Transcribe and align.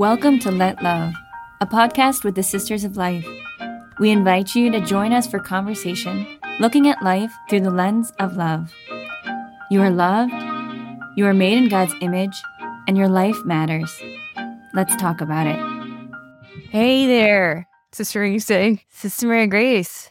Welcome 0.00 0.38
to 0.38 0.50
Let 0.50 0.82
Love, 0.82 1.12
a 1.60 1.66
podcast 1.66 2.24
with 2.24 2.34
the 2.34 2.42
Sisters 2.42 2.84
of 2.84 2.96
Life. 2.96 3.28
We 3.98 4.08
invite 4.08 4.54
you 4.54 4.70
to 4.70 4.80
join 4.80 5.12
us 5.12 5.26
for 5.26 5.38
conversation 5.38 6.26
looking 6.58 6.88
at 6.88 7.02
life 7.02 7.30
through 7.50 7.60
the 7.60 7.70
lens 7.70 8.10
of 8.18 8.34
love. 8.34 8.72
You 9.70 9.82
are 9.82 9.90
loved, 9.90 10.32
you 11.18 11.26
are 11.26 11.34
made 11.34 11.58
in 11.58 11.68
God's 11.68 11.92
image, 12.00 12.34
and 12.88 12.96
your 12.96 13.10
life 13.10 13.36
matters. 13.44 13.94
Let's 14.72 14.96
talk 14.96 15.20
about 15.20 15.46
it. 15.46 15.60
Hey 16.70 17.06
there, 17.06 17.68
Sister 17.92 18.24
Easting. 18.24 18.80
Sister 18.88 19.26
Mary 19.26 19.48
Grace. 19.48 20.10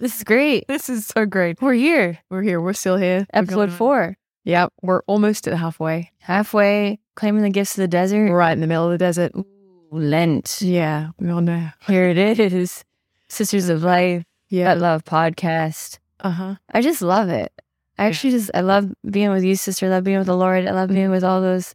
This 0.00 0.16
is 0.16 0.24
great. 0.24 0.66
This 0.66 0.88
is 0.88 1.06
so 1.06 1.24
great. 1.24 1.62
We're 1.62 1.74
here. 1.74 2.18
We're 2.30 2.42
here. 2.42 2.60
We're 2.60 2.72
still 2.72 2.96
here. 2.96 3.28
Episode 3.32 3.70
four. 3.70 4.16
Yep. 4.44 4.72
We're 4.82 5.02
almost 5.06 5.48
at 5.48 5.56
halfway. 5.58 6.12
Halfway, 6.18 7.00
claiming 7.14 7.42
the 7.42 7.50
gifts 7.50 7.76
of 7.76 7.82
the 7.82 7.88
desert. 7.88 8.28
We're 8.30 8.36
Right 8.36 8.52
in 8.52 8.60
the 8.60 8.66
middle 8.66 8.84
of 8.86 8.92
the 8.92 8.98
desert. 8.98 9.32
Ooh, 9.36 9.46
Lent. 9.90 10.60
Yeah. 10.60 11.10
We 11.18 11.30
all 11.30 11.40
know. 11.40 11.68
Here 11.86 12.08
it 12.08 12.18
is. 12.18 12.84
Sisters 13.28 13.68
of 13.68 13.82
Life, 13.82 14.24
Yeah. 14.48 14.68
Let 14.68 14.78
Love 14.78 15.04
podcast. 15.04 15.98
Uh 16.20 16.30
huh. 16.30 16.54
I 16.72 16.80
just 16.82 17.02
love 17.02 17.28
it. 17.28 17.52
I 17.98 18.06
actually 18.06 18.32
just 18.32 18.50
I 18.54 18.60
love 18.60 18.92
being 19.08 19.30
with 19.30 19.44
you, 19.44 19.54
sister. 19.56 19.86
I 19.86 19.90
love 19.90 20.04
being 20.04 20.18
with 20.18 20.26
the 20.26 20.36
Lord. 20.36 20.66
I 20.66 20.72
love 20.72 20.88
being 20.88 21.10
with 21.10 21.22
all 21.24 21.40
those 21.40 21.74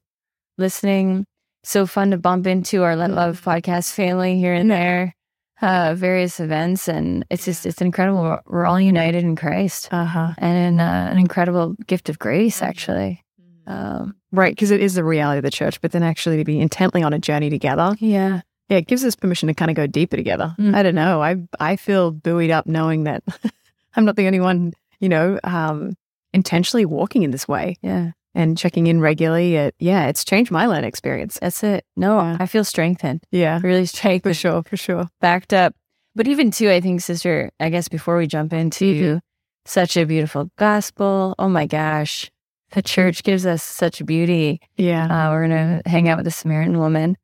listening. 0.58 1.26
So 1.64 1.86
fun 1.86 2.12
to 2.12 2.18
bump 2.18 2.48
into 2.48 2.84
our 2.84 2.96
Let 2.96 3.12
Love 3.12 3.42
podcast 3.42 3.94
family 3.94 4.38
here 4.38 4.54
and 4.54 4.70
there, 4.72 5.16
uh, 5.62 5.94
various 5.96 6.40
events, 6.40 6.88
and 6.88 7.26
it's 7.30 7.46
just 7.46 7.66
it's 7.66 7.82
incredible. 7.82 8.22
We're, 8.22 8.40
we're 8.46 8.66
all 8.66 8.80
united 8.80 9.24
in 9.24 9.36
Christ, 9.36 9.90
Uh 9.92 10.06
huh. 10.06 10.34
and 10.38 10.58
in 10.58 10.80
uh, 10.80 11.10
an 11.12 11.18
incredible 11.18 11.76
gift 11.88 12.10
of 12.10 12.18
grace, 12.20 12.62
actually. 12.62 13.24
Um, 13.68 14.16
Right. 14.32 14.52
Because 14.56 14.70
it 14.70 14.80
is 14.80 14.94
the 14.94 15.04
reality 15.04 15.40
of 15.40 15.44
the 15.44 15.50
church, 15.50 15.82
but 15.82 15.92
then 15.92 16.04
actually 16.04 16.38
to 16.38 16.44
be 16.44 16.60
intently 16.60 17.02
on 17.02 17.14
a 17.14 17.20
journey 17.20 17.50
together. 17.50 17.96
yeah, 18.00 18.42
Yeah. 18.70 18.78
It 18.78 18.86
gives 18.88 19.04
us 19.04 19.16
permission 19.16 19.48
to 19.48 19.56
kind 19.56 19.72
of 19.72 19.76
go 19.76 19.88
deeper 19.88 20.16
together. 20.18 20.54
Mm. 20.60 20.76
I 20.76 20.84
don't 20.84 20.94
know. 20.94 21.24
I 21.24 21.38
I 21.60 21.76
feel 21.78 22.12
buoyed 22.12 22.52
up 22.52 22.68
knowing 22.68 23.06
that 23.06 23.24
I'm 23.96 24.06
not 24.06 24.16
the 24.18 24.28
only 24.28 24.40
one, 24.40 24.74
you 25.00 25.10
know, 25.10 25.40
um, 25.44 25.96
intentionally 26.32 26.86
walking 26.86 27.24
in 27.24 27.32
this 27.32 27.48
way 27.48 27.76
yeah, 27.82 28.12
and 28.36 28.58
checking 28.58 28.88
in 28.88 29.02
regularly. 29.02 29.56
It, 29.56 29.76
yeah. 29.80 30.08
It's 30.08 30.24
changed 30.24 30.52
my 30.52 30.66
learning 30.68 30.88
experience. 30.88 31.38
that's 31.42 31.64
it. 31.64 31.86
No, 31.96 32.18
Yeah. 32.20 32.38
I 32.40 32.46
feel 32.46 32.64
strengthened, 32.64 33.24
Yeah. 33.32 33.60
really 33.64 33.86
strengthened. 33.86 34.24
For 34.24 34.34
sure. 34.40 34.64
For 34.64 34.78
sure. 34.78 35.08
backed 35.22 35.54
up. 35.54 35.74
But 36.16 36.28
even 36.28 36.52
too, 36.52 36.70
I 36.70 36.82
think, 36.82 37.02
sister, 37.02 37.52
I 37.60 37.70
guess 37.70 37.88
before 37.88 38.18
we 38.18 38.28
jump 38.28 38.52
into 38.54 39.20
such 39.66 39.96
a 39.98 40.06
beautiful 40.06 40.50
gospel, 40.58 41.36
oh 41.40 41.48
my 41.50 41.66
gosh, 41.66 42.30
the 42.72 42.82
church 42.82 43.24
gives 43.24 43.46
us 43.46 43.64
such 43.64 44.06
beauty. 44.06 44.60
Yeah. 44.78 45.06
Uh, 45.06 45.32
we're 45.32 45.48
going 45.48 45.82
to 45.84 45.90
hang 45.90 46.10
out 46.10 46.18
with 46.18 46.26
the 46.26 46.32
Samaritan 46.32 46.78
woman. 46.78 47.16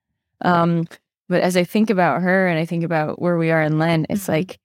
Um, 0.42 0.86
but 1.30 1.42
as 1.42 1.58
I 1.58 1.64
think 1.64 1.90
about 1.90 2.22
her 2.22 2.47
and 2.47 2.58
I 2.59 2.66
think 2.66 2.84
about 2.84 3.22
where 3.22 3.38
we 3.38 3.52
are 3.52 3.62
in 3.64 3.80
Lent, 3.80 4.06
it's 4.09 4.25
Mhm. 4.25 4.30
like, 4.30 4.59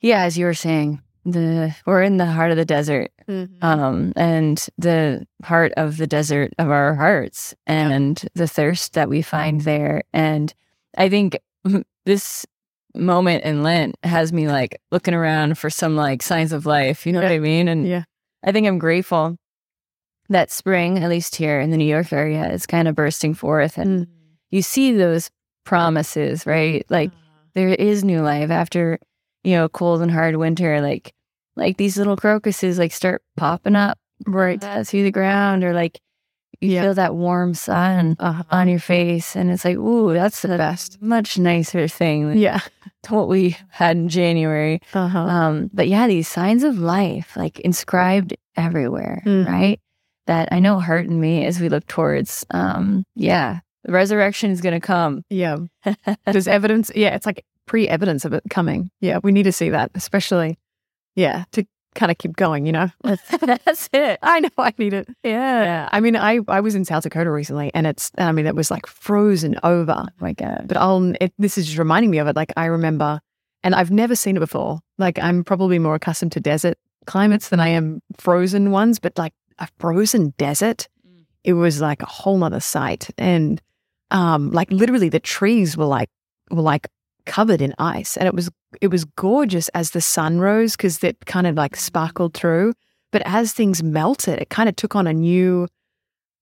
yeah, 0.00 0.22
as 0.22 0.38
you 0.38 0.46
were 0.46 0.54
saying, 0.54 1.00
the 1.24 1.74
we're 1.86 2.02
in 2.02 2.16
the 2.16 2.26
heart 2.26 2.50
of 2.50 2.56
the 2.56 2.64
desert, 2.64 3.10
mm-hmm. 3.28 3.64
um, 3.64 4.12
and 4.16 4.66
the 4.78 5.26
heart 5.44 5.72
of 5.76 5.96
the 5.96 6.06
desert 6.06 6.52
of 6.58 6.70
our 6.70 6.94
hearts, 6.94 7.54
and 7.66 8.22
the 8.34 8.48
thirst 8.48 8.94
that 8.94 9.08
we 9.08 9.22
find 9.22 9.62
there. 9.62 10.02
And 10.12 10.52
I 10.96 11.08
think 11.08 11.38
this 12.04 12.46
moment 12.94 13.44
in 13.44 13.62
Lent 13.62 13.96
has 14.02 14.32
me 14.32 14.48
like 14.48 14.80
looking 14.90 15.14
around 15.14 15.58
for 15.58 15.70
some 15.70 15.96
like 15.96 16.22
signs 16.22 16.52
of 16.52 16.66
life. 16.66 17.06
You 17.06 17.12
know 17.12 17.22
what 17.22 17.32
I 17.32 17.38
mean? 17.38 17.68
And 17.68 17.86
yeah. 17.86 18.04
I 18.44 18.52
think 18.52 18.66
I'm 18.66 18.78
grateful 18.78 19.36
that 20.30 20.50
spring, 20.50 20.98
at 20.98 21.10
least 21.10 21.36
here 21.36 21.60
in 21.60 21.70
the 21.70 21.76
New 21.76 21.84
York 21.84 22.12
area, 22.12 22.50
is 22.50 22.66
kind 22.66 22.88
of 22.88 22.94
bursting 22.94 23.34
forth, 23.34 23.76
and 23.76 24.06
mm. 24.06 24.10
you 24.50 24.62
see 24.62 24.92
those 24.92 25.30
promises, 25.64 26.46
right? 26.46 26.86
Like 26.88 27.10
uh-huh. 27.10 27.42
there 27.54 27.68
is 27.68 28.04
new 28.04 28.22
life 28.22 28.50
after 28.50 28.98
you 29.44 29.56
know 29.56 29.68
cold 29.68 30.02
and 30.02 30.10
hard 30.10 30.36
winter 30.36 30.80
like 30.80 31.12
like 31.60 31.76
these 31.76 31.96
little 31.96 32.16
crocuses 32.16 32.78
like 32.78 32.92
start 32.92 33.22
popping 33.36 33.76
up 33.76 33.98
right 34.26 34.62
uh, 34.64 34.82
through 34.84 35.04
the 35.04 35.10
ground 35.12 35.62
or 35.62 35.72
like 35.72 36.00
you 36.60 36.78
feel 36.80 36.92
that 36.94 37.14
warm 37.14 37.54
sun 37.54 38.16
Uh-huh. 38.18 38.42
on 38.50 38.68
your 38.68 38.78
face 38.80 39.34
and 39.36 39.50
it's 39.50 39.64
like 39.64 39.76
ooh 39.76 40.12
that's 40.12 40.42
the 40.42 40.56
best 40.58 41.00
much 41.00 41.38
nicer 41.38 41.86
thing 41.88 42.28
than 42.28 42.38
Yeah. 42.38 42.60
what 43.08 43.28
we 43.28 43.56
had 43.70 43.96
in 43.96 44.08
january 44.08 44.80
Uh-huh. 44.92 45.18
um 45.18 45.70
but 45.72 45.86
yeah 45.88 46.06
these 46.06 46.28
signs 46.28 46.64
of 46.64 46.78
life 46.78 47.36
like 47.36 47.60
inscribed 47.60 48.34
everywhere 48.56 49.22
Mhm. 49.24 49.46
right 49.46 49.80
that 50.26 50.48
i 50.52 50.58
know 50.60 50.80
hearten 50.80 51.18
me 51.20 51.46
as 51.46 51.60
we 51.60 51.68
look 51.70 51.86
towards 51.86 52.44
um 52.50 53.04
yeah 53.16 53.60
the 53.84 53.92
resurrection 53.92 54.50
is 54.50 54.60
going 54.60 54.78
to 54.78 54.86
come 54.86 55.24
Yeah. 55.30 55.56
There's 56.26 56.46
evidence. 56.46 56.90
Yeah. 56.94 57.14
It's 57.14 57.24
like 57.24 57.42
pre 57.64 57.88
evidence 57.88 58.26
of 58.26 58.34
it 58.34 58.42
coming. 58.50 58.90
Yeah. 59.00 59.20
We 59.22 59.32
need 59.32 59.44
to 59.44 59.52
see 59.52 59.70
that, 59.70 59.90
especially, 59.94 60.58
yeah, 61.16 61.44
to 61.52 61.64
kind 61.94 62.10
of 62.12 62.18
keep 62.18 62.36
going, 62.36 62.66
you 62.66 62.72
know? 62.72 62.88
that's 63.02 63.88
it 63.92 64.18
I 64.22 64.40
know 64.40 64.48
I 64.58 64.72
need 64.78 64.92
it. 64.92 65.08
yeah 65.24 65.64
Yeah. 65.64 65.88
I 65.92 66.00
mean, 66.00 66.14
I, 66.16 66.38
I 66.48 66.60
was 66.60 66.74
in 66.76 66.84
South 66.84 67.02
Dakota 67.02 67.30
recently 67.30 67.70
and 67.74 67.86
it's, 67.86 68.12
I 68.16 68.30
mean, 68.32 68.46
it 68.46 68.54
was 68.54 68.70
like 68.70 68.86
frozen 68.86 69.56
over. 69.64 70.04
Oh 70.06 70.12
my 70.20 70.32
god. 70.32 70.66
But 70.68 70.76
I'll, 70.76 71.12
it, 71.20 71.32
this 71.38 71.58
is 71.58 71.66
just 71.66 71.78
reminding 71.78 72.10
me 72.10 72.18
of 72.18 72.28
it. 72.28 72.36
Like, 72.36 72.52
I 72.56 72.66
remember, 72.66 73.20
and 73.64 73.74
I've 73.74 73.90
never 73.90 74.14
seen 74.14 74.36
it 74.36 74.40
before. 74.40 74.78
Like, 74.98 75.18
I'm 75.18 75.42
probably 75.42 75.78
more 75.80 75.96
accustomed 75.96 76.32
to 76.32 76.40
desert 76.40 76.78
climates 77.06 77.48
than 77.48 77.58
I 77.60 77.68
am 77.68 78.00
frozen 78.18 78.70
ones, 78.70 78.98
but 79.00 79.18
like 79.18 79.32
a 79.58 79.66
frozen 79.78 80.32
desert, 80.38 80.86
Mm. 81.06 81.24
it 81.44 81.54
was 81.54 81.80
like 81.80 82.02
a 82.02 82.06
whole 82.06 82.38
nother 82.38 82.60
sight. 82.60 83.10
And, 83.18 83.60
um, 84.12 84.52
like 84.52 84.70
literally 84.70 85.08
the 85.08 85.18
trees 85.20 85.76
were 85.76 85.86
like, 85.86 86.08
were 86.52 86.62
like 86.62 86.86
covered 87.26 87.60
in 87.60 87.74
ice 87.78 88.16
and 88.16 88.26
it 88.28 88.34
was, 88.34 88.48
it 88.80 88.88
was 88.88 89.04
gorgeous 89.04 89.68
as 89.70 89.90
the 89.90 90.00
sun 90.00 90.40
rose 90.40 90.76
because 90.76 91.02
it 91.02 91.26
kind 91.26 91.46
of 91.46 91.56
like 91.56 91.76
sparkled 91.76 92.34
through. 92.34 92.74
But 93.12 93.22
as 93.24 93.52
things 93.52 93.82
melted, 93.82 94.38
it 94.40 94.50
kind 94.50 94.68
of 94.68 94.76
took 94.76 94.94
on 94.94 95.06
a 95.06 95.12
new, 95.12 95.66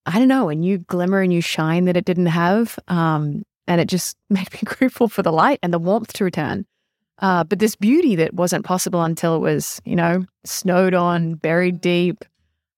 I 0.07 0.19
don't 0.19 0.29
know, 0.29 0.49
a 0.49 0.55
new 0.55 0.79
glimmer, 0.79 1.21
a 1.23 1.27
new 1.27 1.41
shine 1.41 1.87
that 1.87 1.97
it 1.97 2.05
didn't 2.05 2.27
have. 2.27 2.79
Um, 2.89 3.43
and 3.67 3.81
it 3.81 3.89
just 3.89 4.17
made 4.31 4.53
me 4.53 4.61
grateful 4.65 5.09
for 5.09 5.23
the 5.23 5.33
light 5.33 5.59
and 5.63 5.73
the 5.73 5.79
warmth 5.79 6.13
to 6.15 6.25
return. 6.25 6.67
Uh, 7.21 7.43
but 7.43 7.59
this 7.59 7.75
beauty 7.75 8.15
that 8.17 8.35
wasn't 8.35 8.65
possible 8.65 9.03
until 9.03 9.35
it 9.35 9.41
was, 9.41 9.81
you 9.85 9.97
know, 9.97 10.25
snowed 10.45 10.95
on, 10.95 11.35
buried 11.35 11.81
deep. 11.81 12.25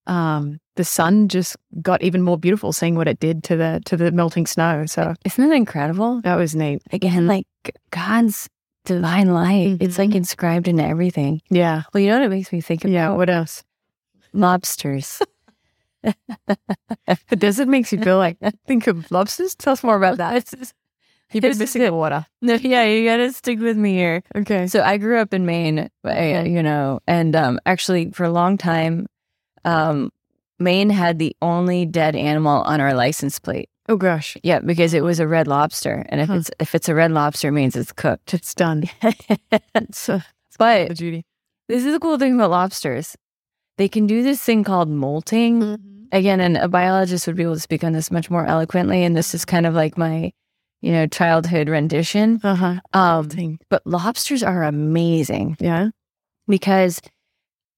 Um, 0.06 0.58
the 0.76 0.84
sun 0.84 1.28
just 1.28 1.56
got 1.82 2.02
even 2.02 2.22
more 2.22 2.38
beautiful, 2.38 2.72
seeing 2.72 2.94
what 2.94 3.06
it 3.06 3.20
did 3.20 3.44
to 3.44 3.56
the 3.56 3.82
to 3.84 3.98
the 3.98 4.10
melting 4.12 4.46
snow. 4.46 4.86
So 4.86 5.14
Isn't 5.26 5.46
that 5.48 5.54
incredible? 5.54 6.22
that 6.22 6.36
was 6.36 6.56
neat. 6.56 6.80
Again, 6.90 7.26
like 7.26 7.46
God's 7.90 8.48
divine 8.84 9.32
light. 9.32 9.78
It's 9.80 9.98
like 9.98 10.14
inscribed 10.14 10.68
into 10.68 10.84
everything. 10.84 11.42
Yeah, 11.50 11.82
Well, 11.92 12.00
you 12.02 12.08
know 12.08 12.18
what 12.18 12.26
it 12.26 12.30
makes 12.30 12.52
me 12.52 12.60
think 12.60 12.84
about? 12.84 12.92
yeah. 12.92 13.10
What 13.10 13.30
else? 13.30 13.62
Lobsters. 14.32 15.20
Does 17.36 17.58
it 17.60 17.68
makes 17.68 17.92
you 17.92 18.00
feel 18.00 18.16
like 18.18 18.38
think 18.66 18.86
of 18.86 19.10
lobsters. 19.10 19.54
Tell 19.54 19.72
us 19.72 19.82
more 19.84 19.96
about 19.96 20.16
that. 20.18 20.52
You've 21.32 21.42
been 21.42 21.58
missing 21.58 21.82
the 21.82 21.92
water. 21.92 22.26
no, 22.42 22.54
yeah, 22.54 22.84
you 22.84 23.04
gotta 23.08 23.32
stick 23.32 23.60
with 23.60 23.76
me 23.76 23.92
here. 23.92 24.22
Okay. 24.34 24.66
So 24.66 24.82
I 24.82 24.96
grew 24.96 25.18
up 25.18 25.32
in 25.32 25.46
Maine, 25.46 25.88
uh, 26.04 26.42
you 26.46 26.62
know, 26.62 27.00
and 27.06 27.36
um, 27.36 27.60
actually 27.66 28.10
for 28.10 28.24
a 28.24 28.30
long 28.30 28.58
time, 28.58 29.06
um, 29.64 30.10
Maine 30.58 30.90
had 30.90 31.18
the 31.18 31.36
only 31.40 31.86
dead 31.86 32.16
animal 32.16 32.62
on 32.62 32.80
our 32.80 32.94
license 32.94 33.38
plate. 33.38 33.68
Oh 33.90 33.96
gosh, 33.96 34.36
Yeah, 34.44 34.60
because 34.60 34.94
it 34.94 35.02
was 35.02 35.18
a 35.18 35.26
red 35.26 35.48
lobster, 35.48 36.06
and 36.10 36.20
if 36.20 36.28
Huh. 36.28 36.34
it's 36.36 36.50
if 36.60 36.74
it's 36.76 36.88
a 36.88 36.94
red 36.94 37.10
lobster, 37.10 37.48
it 37.48 37.52
means 37.52 37.74
it's 37.74 37.90
cooked. 37.92 38.32
it's 38.34 38.54
done. 38.54 38.84
It's 39.74 40.08
uh, 40.08 40.20
but 40.58 40.88
the 40.88 40.94
duty. 40.94 41.24
This 41.68 41.84
is 41.84 41.92
the 41.92 41.98
cool 41.98 42.16
thing 42.18 42.34
about 42.34 42.50
lobsters. 42.50 43.16
They 43.78 43.88
can 43.88 44.06
do 44.06 44.22
this 44.22 44.40
thing 44.42 44.62
called 44.64 44.88
molting. 44.88 46.06
Again, 46.12 46.40
and 46.40 46.56
a 46.56 46.68
biologist 46.68 47.26
would 47.26 47.36
be 47.36 47.42
able 47.42 47.54
to 47.54 47.60
speak 47.60 47.82
on 47.84 47.92
this 47.92 48.10
much 48.10 48.30
more 48.30 48.44
eloquently. 48.46 49.02
And 49.04 49.16
this 49.16 49.34
is 49.34 49.44
kind 49.44 49.66
of 49.66 49.74
like 49.74 49.96
my, 49.98 50.32
you 50.82 50.92
know, 50.92 51.06
childhood 51.06 51.68
rendition. 51.68 52.40
Uh 52.44 52.54
huh. 52.56 52.80
Um, 52.92 53.58
but 53.70 53.82
lobsters 53.86 54.42
are 54.42 54.62
amazing 54.64 55.56
Yeah. 55.60 55.90
because 56.48 57.00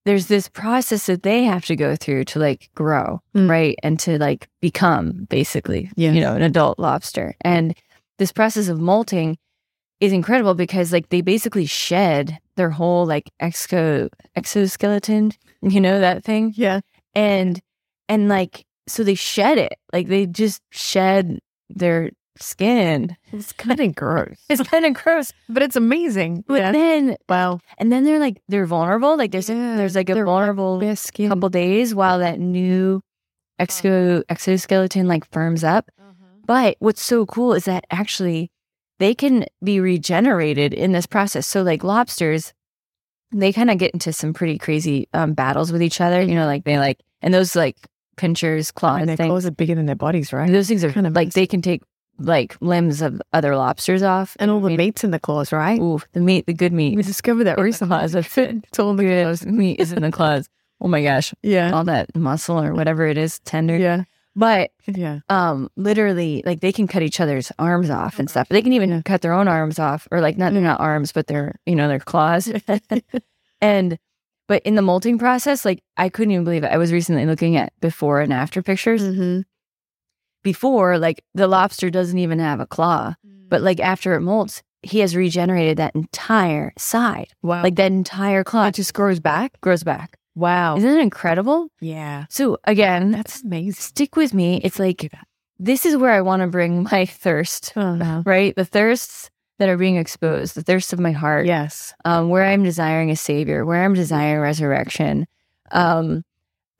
there's 0.05 0.27
this 0.27 0.49
process 0.49 1.05
that 1.05 1.23
they 1.23 1.43
have 1.43 1.65
to 1.65 1.75
go 1.75 1.95
through 1.95 2.25
to 2.25 2.39
like 2.39 2.69
grow, 2.75 3.21
Mm. 3.35 3.49
right? 3.49 3.75
And 3.83 3.99
to 4.01 4.17
like 4.19 4.47
become 4.61 5.25
basically, 5.29 5.89
you 5.95 6.11
know, 6.11 6.35
an 6.35 6.41
adult 6.41 6.77
lobster. 6.79 7.35
And 7.41 7.75
this 8.19 8.31
process 8.31 8.67
of 8.67 8.79
molting 8.79 9.37
is 9.99 10.11
incredible 10.11 10.53
because 10.55 10.91
like 10.91 11.09
they 11.09 11.21
basically 11.21 11.65
shed 11.65 12.37
their 12.57 12.69
whole 12.69 13.05
like 13.05 13.31
exo 13.41 14.09
exoskeleton, 14.35 15.31
you 15.61 15.79
know, 15.79 15.99
that 15.99 16.23
thing. 16.23 16.53
Yeah. 16.55 16.81
And 17.15 17.59
and 18.09 18.27
like 18.27 18.65
so 18.87 19.03
they 19.03 19.15
shed 19.15 19.57
it. 19.57 19.73
Like 19.93 20.07
they 20.07 20.25
just 20.25 20.61
shed 20.71 21.39
their 21.69 22.11
skin. 22.37 23.15
It's 23.31 23.51
kind 23.53 23.79
of 23.79 23.95
gross, 23.95 24.37
It's 24.49 24.63
kind 24.67 24.85
of 24.85 24.93
gross. 24.93 25.31
but 25.49 25.63
it's 25.63 25.75
amazing. 25.75 26.43
But 26.47 26.59
yeah. 26.59 26.71
then 26.71 27.15
Wow. 27.29 27.59
and 27.77 27.91
then 27.91 28.03
they're 28.03 28.19
like 28.19 28.41
they're 28.47 28.65
vulnerable. 28.65 29.17
Like 29.17 29.31
there's 29.31 29.49
Yeah, 29.49 29.75
there's 29.77 29.95
like 29.95 30.09
a 30.09 30.15
vulnerable 30.23 30.81
couple 31.15 31.49
days 31.49 31.93
while 31.95 32.19
that 32.19 32.39
new 32.39 33.01
exo 33.59 34.23
exoskeleton 34.29 35.07
like 35.07 35.29
firms 35.31 35.63
up. 35.63 35.89
But 36.45 36.75
what's 36.79 37.03
so 37.03 37.25
cool 37.25 37.53
is 37.53 37.65
that 37.65 37.85
actually 37.89 38.51
they 38.99 39.15
can 39.15 39.45
be 39.63 39.79
regenerated 39.79 40.73
in 40.73 40.91
this 40.91 41.05
process. 41.05 41.47
So, 41.47 41.61
like 41.61 41.83
lobsters, 41.83 42.53
they 43.31 43.53
kind 43.53 43.69
of 43.71 43.77
get 43.77 43.91
into 43.93 44.11
some 44.11 44.33
pretty 44.33 44.57
crazy 44.57 45.07
um, 45.13 45.33
battles 45.33 45.71
with 45.71 45.81
each 45.81 46.01
other. 46.01 46.21
You 46.21 46.35
know, 46.35 46.45
like 46.45 46.65
they 46.65 46.77
like, 46.77 46.99
and 47.21 47.33
those 47.33 47.55
like 47.55 47.77
pinchers, 48.17 48.71
claws, 48.71 48.99
And 49.01 49.09
their 49.09 49.15
things, 49.15 49.29
claws 49.29 49.45
are 49.45 49.51
bigger 49.51 49.73
than 49.75 49.85
their 49.85 49.95
bodies, 49.95 50.33
right? 50.33 50.51
those 50.51 50.67
things 50.67 50.83
are 50.83 50.91
kind 50.91 51.07
of 51.07 51.13
like 51.15 51.31
they 51.31 51.47
can 51.47 51.61
take 51.61 51.81
like 52.19 52.55
limbs 52.61 53.01
of 53.01 53.21
other 53.33 53.55
lobsters 53.55 54.03
off. 54.03 54.35
And 54.39 54.49
all 54.51 54.59
the 54.59 54.67
I 54.67 54.69
mean, 54.69 54.77
meat's 54.77 55.03
in 55.03 55.11
the 55.11 55.19
claws, 55.19 55.51
right? 55.51 55.79
Ooh, 55.79 55.99
the 56.13 56.19
meat, 56.21 56.45
the 56.45 56.53
good 56.53 56.71
meat. 56.73 56.95
We 56.95 57.03
discovered 57.03 57.45
that 57.45 57.57
recently. 57.59 58.05
That's 58.07 58.37
it. 58.37 58.55
It's 58.67 58.79
all 58.79 58.95
the 58.95 59.03
Good 59.03 59.23
claws. 59.25 59.45
meat 59.45 59.79
is 59.79 59.91
in 59.91 60.01
the 60.01 60.11
claws. 60.11 60.49
Oh 60.81 60.87
my 60.89 61.01
gosh, 61.01 61.33
Yeah. 61.41 61.71
all 61.71 61.85
that 61.85 62.13
muscle 62.13 62.59
or 62.61 62.73
whatever 62.73 63.05
it 63.07 63.17
is, 63.17 63.39
tender. 63.39 63.77
Yeah. 63.77 64.03
But 64.35 64.71
Yeah. 64.85 65.19
um, 65.29 65.69
literally, 65.77 66.43
like 66.45 66.59
they 66.59 66.73
can 66.73 66.87
cut 66.87 67.03
each 67.03 67.21
other's 67.21 67.53
arms 67.57 67.89
off 67.89 68.19
and 68.19 68.29
stuff. 68.29 68.49
They 68.49 68.61
can 68.61 68.73
even 68.73 68.89
Yeah. 68.89 69.01
cut 69.05 69.21
their 69.21 69.31
own 69.31 69.47
arms 69.47 69.79
off, 69.79 70.07
or 70.11 70.19
like 70.19 70.37
not 70.37 70.51
they're 70.51 70.61
not 70.61 70.81
arms, 70.81 71.13
but 71.13 71.27
they're 71.27 71.55
you 71.65 71.75
know 71.75 71.87
their 71.87 71.99
claws. 71.99 72.51
and 73.61 73.97
but 74.49 74.61
in 74.63 74.75
the 74.75 74.81
molting 74.81 75.17
process, 75.17 75.63
like 75.63 75.81
I 75.95 76.09
couldn't 76.09 76.31
even 76.31 76.43
believe 76.43 76.63
it. 76.65 76.71
I 76.71 76.77
was 76.77 76.91
recently 76.91 77.25
looking 77.25 77.55
at 77.55 77.71
before 77.79 78.19
and 78.19 78.33
after 78.33 78.61
pictures. 78.61 79.03
Mm-hmm. 79.03 79.41
Before, 80.43 80.97
like 80.97 81.23
the 81.33 81.47
lobster 81.47 81.89
doesn't 81.89 82.19
even 82.19 82.39
have 82.39 82.59
a 82.59 82.65
claw, 82.67 83.15
but 83.49 83.61
like 83.61 83.79
after 83.79 84.13
it 84.15 84.21
molts, 84.21 84.61
he 84.81 84.99
has 84.99 85.15
regenerated 85.15 85.77
that 85.77 85.95
entire 85.95 86.73
side, 86.77 87.29
wow. 87.41 87.63
like 87.63 87.75
that 87.75 87.91
entire 87.91 88.43
claw 88.43 88.67
it 88.67 88.75
just 88.75 88.93
grows 88.93 89.19
back. 89.19 89.59
grows 89.61 89.83
back. 89.83 90.17
Wow. 90.35 90.75
Isn't 90.77 90.89
it 90.89 90.99
incredible? 90.99 91.69
Yeah. 91.79 92.25
So 92.29 92.57
again, 92.65 93.11
That's 93.11 93.41
amazing. 93.43 93.73
stick 93.73 94.15
with 94.15 94.33
me. 94.33 94.59
It's 94.63 94.79
like 94.79 95.11
this 95.59 95.85
is 95.85 95.95
where 95.95 96.11
I 96.11 96.21
want 96.21 96.41
to 96.41 96.47
bring 96.47 96.83
my 96.91 97.05
thirst, 97.23 97.71
Oh, 97.75 97.95
no. 97.95 98.23
right? 98.25 98.53
The 98.55 98.65
thirsts 98.65 99.29
that 99.59 99.69
are 99.69 99.77
being 99.77 99.95
exposed, 99.97 100.55
the 100.55 100.63
thirst 100.63 100.91
of 100.91 100.99
my 100.99 101.11
heart, 101.11 101.45
yes. 101.45 101.93
um, 102.03 102.27
where 102.29 102.43
I'm 102.43 102.63
desiring 102.63 103.11
a 103.11 103.15
savior, 103.15 103.63
where 103.65 103.85
I'm 103.85 103.93
desiring 103.93 104.41
resurrection. 104.41 105.27
Um, 105.71 106.23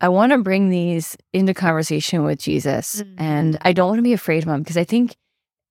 I 0.04 0.10
want 0.10 0.34
to 0.34 0.38
bring 0.40 0.70
these 0.70 1.16
into 1.32 1.54
conversation 1.54 2.24
with 2.24 2.38
Jesus, 2.40 3.02
Mhm. 3.02 3.14
and 3.18 3.58
I 3.62 3.72
don't 3.74 3.88
want 3.88 4.00
to 4.00 4.04
be 4.04 4.14
afraid 4.14 4.44
of 4.44 4.50
him 4.50 4.62
because 4.62 4.78
I 4.78 4.84
think. 4.84 5.16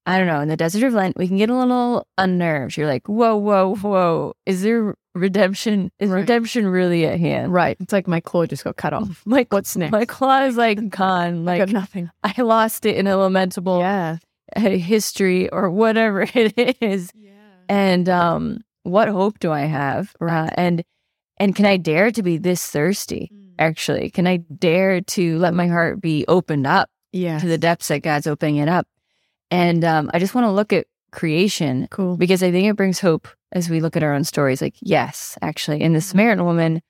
I 0.05 0.19
don't 0.19 0.27
know. 0.27 0.41
In 0.41 0.49
the 0.49 0.57
desert 0.57 0.85
of 0.85 0.95
Lent, 0.95 1.17
we 1.17 1.29
can 1.29 1.37
get 1.37 1.49
a 1.49 1.55
little 1.57 2.09
unnerved. 2.19 2.77
You're 2.77 2.89
like, 2.89 3.07
whoa, 3.09 3.37
whoa, 3.37 3.77
whoa. 3.77 4.33
Is 4.47 4.63
there 4.63 4.97
redemption? 5.15 5.93
Is 6.01 6.11
Right. 6.11 6.23
redemption 6.23 6.67
really 6.67 7.07
at 7.07 7.21
hand? 7.21 7.53
Right. 7.53 7.77
It's 7.79 7.93
like 7.93 8.09
my 8.09 8.19
claw 8.19 8.45
just 8.47 8.65
got 8.65 8.75
cut 8.77 8.93
off. 8.93 9.23
Like, 9.27 9.53
What's 9.53 9.77
next? 9.77 9.93
my 9.93 10.05
claw 10.05 10.43
is 10.43 10.57
like 10.57 10.89
gone. 10.91 11.35
I 11.47 11.53
Like 11.53 11.59
got 11.59 11.69
nothing. 11.71 12.11
I 12.25 12.35
lost 12.43 12.85
it 12.85 12.97
in 12.97 13.07
a 13.07 13.17
lamentable 13.17 13.79
Yeah. 13.79 14.17
uh, 14.57 14.61
history 14.71 15.49
or 15.51 15.71
whatever 15.71 16.23
it 16.35 16.79
is. 16.83 17.13
Yeah. 17.15 17.31
And 17.69 18.09
um, 18.09 18.59
what 18.83 19.07
hope 19.07 19.39
do 19.39 19.53
I 19.53 19.67
have? 19.67 20.17
Uh, 20.21 20.49
and 20.57 20.83
and 21.39 21.55
can 21.55 21.65
I 21.65 21.77
dare 21.77 22.11
to 22.11 22.23
be 22.25 22.39
this 22.39 22.69
thirsty? 22.69 23.31
Actually, 23.63 24.11
can 24.11 24.27
I 24.27 24.39
dare 24.39 25.01
to 25.01 25.39
let 25.39 25.55
my 25.55 25.67
heart 25.69 26.01
be 26.01 26.25
opened 26.29 26.67
up 26.67 26.91
Yeah. 27.13 27.39
to 27.39 27.47
the 27.47 27.59
depths 27.59 27.89
that 27.89 28.03
God's 28.03 28.27
opening 28.27 28.57
it 28.57 28.69
up? 28.69 28.87
And 29.51 29.85
um, 29.85 30.11
I 30.13 30.19
just 30.19 30.35
want 30.35 30.47
to 30.47 30.51
look 30.51 30.73
at 30.73 30.87
creation 31.13 31.87
Cool. 31.91 32.17
because 32.17 32.43
I 32.43 32.51
think 32.51 32.69
it 32.69 32.77
brings 32.77 32.99
hope 33.01 33.29
as 33.53 33.69
we 33.71 33.81
look 33.81 33.97
at 33.97 34.03
our 34.03 34.15
own 34.15 34.25
stories. 34.25 34.61
Like, 34.63 34.75
yes, 34.81 35.39
actually, 35.43 35.83
and 35.83 35.95
the 35.95 36.01
Mm-hmm. 36.01 36.09
Samaritan 36.11 36.45
woman 36.45 36.83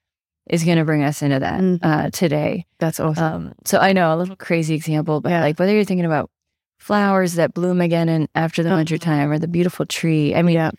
is 0.49 0.65
going 0.65 0.79
to 0.79 0.85
bring 0.85 1.03
us 1.05 1.23
into 1.23 1.39
that 1.41 1.61
Mhm. 1.61 1.79
uh, 1.83 2.11
today. 2.11 2.67
That's 2.79 2.99
awesome. 3.01 3.25
Um, 3.49 3.53
so 3.65 3.79
I 3.79 3.93
know 3.93 4.15
a 4.15 4.17
little 4.17 4.37
crazy 4.37 4.75
example, 4.75 5.21
but 5.21 5.31
Yeah. 5.31 5.41
like 5.41 5.59
whether 5.59 5.73
you're 5.75 5.85
thinking 5.85 6.07
about 6.07 6.31
flowers 6.79 7.35
that 7.35 7.53
bloom 7.55 7.81
again 7.81 8.09
in 8.09 8.29
after 8.35 8.63
the 8.63 8.71
Uh-huh. 8.71 8.79
winter 8.79 8.99
time 8.99 9.31
or 9.31 9.39
the 9.39 9.47
beautiful 9.49 9.87
tree, 9.87 10.35
I 10.35 10.43
mean, 10.43 10.55
yeah. 10.55 10.71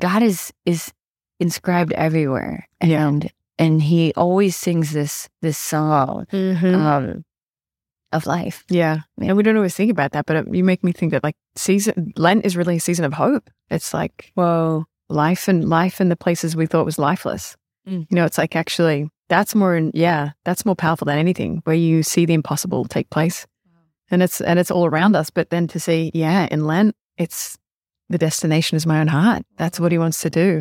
God 0.00 0.22
is 0.22 0.52
is 0.64 0.92
inscribed 1.40 1.92
everywhere, 1.92 2.66
Yeah. 2.82 3.10
And 3.58 3.82
He 3.82 4.12
always 4.16 4.56
sings 4.56 4.92
this 4.92 5.28
this 5.42 5.58
song 5.58 6.26
Mhm. 6.32 6.74
um, 6.74 7.24
of 8.12 8.26
life. 8.26 8.64
Yeah. 8.68 8.98
And 9.20 9.36
we 9.36 9.42
don't 9.42 9.56
always 9.56 9.74
think 9.74 9.90
about 9.90 10.12
that, 10.12 10.26
but 10.26 10.36
it, 10.36 10.54
you 10.54 10.62
make 10.64 10.84
me 10.84 10.92
think 10.92 11.12
that 11.12 11.24
like 11.24 11.36
season 11.56 12.12
Lent 12.16 12.44
is 12.46 12.56
really 12.56 12.76
a 12.76 12.80
season 12.80 13.04
of 13.04 13.12
hope. 13.14 13.50
It's 13.70 13.92
like 13.92 14.30
Whoa, 14.34 14.84
life 15.08 15.48
and 15.48 15.68
life 15.68 16.00
in 16.00 16.08
the 16.10 16.16
places 16.16 16.54
we 16.56 16.66
thought 16.66 16.84
was 16.86 16.98
lifeless. 16.98 17.56
Mm. 17.88 18.06
You 18.10 18.16
know, 18.16 18.24
it's 18.24 18.38
like 18.38 18.54
actually 18.56 19.08
that's 19.28 19.54
more 19.54 19.80
yeah, 19.94 20.30
that's 20.44 20.64
more 20.64 20.76
powerful 20.76 21.06
than 21.06 21.18
anything 21.18 21.60
where 21.64 21.76
you 21.76 22.02
see 22.02 22.26
the 22.26 22.34
impossible 22.34 22.84
take 22.84 23.10
place. 23.10 23.46
And 24.10 24.22
it's 24.22 24.40
and 24.40 24.58
it's 24.58 24.70
all 24.70 24.84
around 24.86 25.16
us, 25.16 25.30
but 25.30 25.48
then 25.50 25.66
to 25.68 25.80
see, 25.80 26.10
yeah, 26.14 26.46
in 26.50 26.66
Lent, 26.66 26.94
it's 27.16 27.56
the 28.10 28.18
destination 28.18 28.76
is 28.76 28.86
my 28.86 29.00
own 29.00 29.08
heart. 29.08 29.42
That's 29.56 29.80
what 29.80 29.92
he 29.92 29.98
wants 29.98 30.20
to 30.20 30.30
do. 30.30 30.60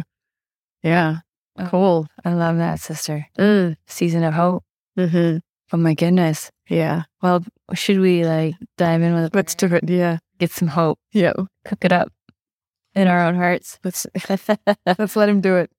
Yeah. 0.81 1.17
Oh. 1.59 1.67
Cool. 1.69 2.07
I 2.25 2.33
love 2.33 2.57
that, 2.57 2.79
sister. 2.79 3.27
Mm. 3.37 3.75
Season 3.85 4.23
of 4.23 4.33
hope. 4.33 4.63
hmm 4.97 5.37
Oh 5.71 5.77
my 5.77 5.93
goodness. 5.93 6.51
Yeah. 6.69 7.03
Well, 7.21 7.43
should 7.73 7.99
we 7.99 8.25
like 8.25 8.55
dive 8.77 9.01
in 9.01 9.13
with 9.13 9.25
a 9.25 9.29
Let's 9.35 9.55
do 9.55 9.67
it. 9.67 9.87
Yeah. 9.89 10.17
get 10.39 10.51
some 10.51 10.67
hope, 10.67 10.99
Yeah. 11.11 11.33
cook 11.65 11.83
it 11.85 11.91
up 11.91 12.11
in 12.95 13.07
our 13.07 13.25
own 13.25 13.35
hearts? 13.35 13.79
Let's 13.83 14.05
let's 14.85 15.15
let 15.15 15.29
him 15.29 15.41
do 15.41 15.55
it. 15.57 15.71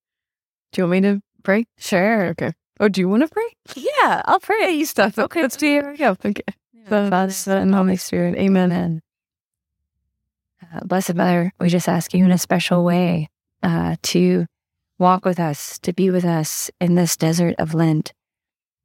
Do 0.73 0.81
you 0.83 0.85
want 0.89 0.93
me 0.93 1.01
to 1.13 1.21
pray? 1.43 1.65
sure. 1.79 2.27
Okay. 2.31 2.53
Oh, 2.81 2.89
do 2.89 3.01
you 3.01 3.09
want 3.09 3.23
to 3.23 3.29
pray? 3.29 3.47
Yeah, 3.77 4.23
I'll 4.25 4.41
pray. 4.41 4.73
you 4.73 4.85
stuff. 4.85 5.17
Okay, 5.19 5.43
let's 5.43 5.57
do 5.57 5.67
it. 5.67 5.71
Here 5.83 5.91
we 5.93 5.97
go. 5.97 6.11
Okay. 6.25 6.43
The 6.89 7.07
Father, 7.09 7.33
Son, 7.33 7.59
and 7.63 7.75
Holy 7.75 7.97
Spirit. 7.97 8.37
Amen. 8.37 9.01
Uh, 10.63 10.81
Blessed 10.85 11.15
Mother, 11.15 11.53
we 11.61 11.69
just 11.69 11.89
ask 11.89 12.13
you 12.15 12.25
in 12.25 12.33
a 12.33 12.39
special 12.39 12.85
way 12.85 13.29
uh, 13.63 13.97
to 14.03 14.47
walk 14.99 15.25
with 15.25 15.41
us, 15.41 15.79
to 15.81 15.93
be 15.93 16.11
with 16.11 16.25
us 16.25 16.71
in 16.81 16.95
this 16.95 17.17
desert 17.17 17.55
of 17.59 17.75
Lent. 17.75 18.13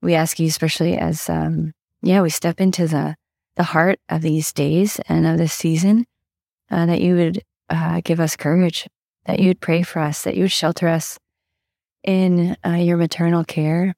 We 0.01 0.15
ask 0.15 0.39
you, 0.39 0.47
especially 0.47 0.97
as, 0.97 1.29
um, 1.29 1.73
yeah, 2.01 2.21
we 2.21 2.29
step 2.29 2.59
into 2.59 2.87
the 2.87 3.15
the 3.55 3.63
heart 3.63 3.99
of 4.07 4.21
these 4.21 4.53
days 4.53 5.01
and 5.09 5.27
of 5.27 5.37
this 5.37 5.51
season, 5.51 6.05
uh, 6.71 6.85
that 6.85 7.01
you 7.01 7.13
would 7.15 7.43
uh, 7.69 7.99
give 8.05 8.21
us 8.21 8.37
courage, 8.37 8.87
that 9.25 9.39
you 9.39 9.49
would 9.49 9.59
pray 9.59 9.83
for 9.83 9.99
us, 9.99 10.23
that 10.23 10.35
you 10.35 10.43
would 10.43 10.51
shelter 10.51 10.87
us 10.87 11.19
in 12.05 12.55
uh, 12.65 12.69
your 12.69 12.95
maternal 12.95 13.43
care, 13.43 13.93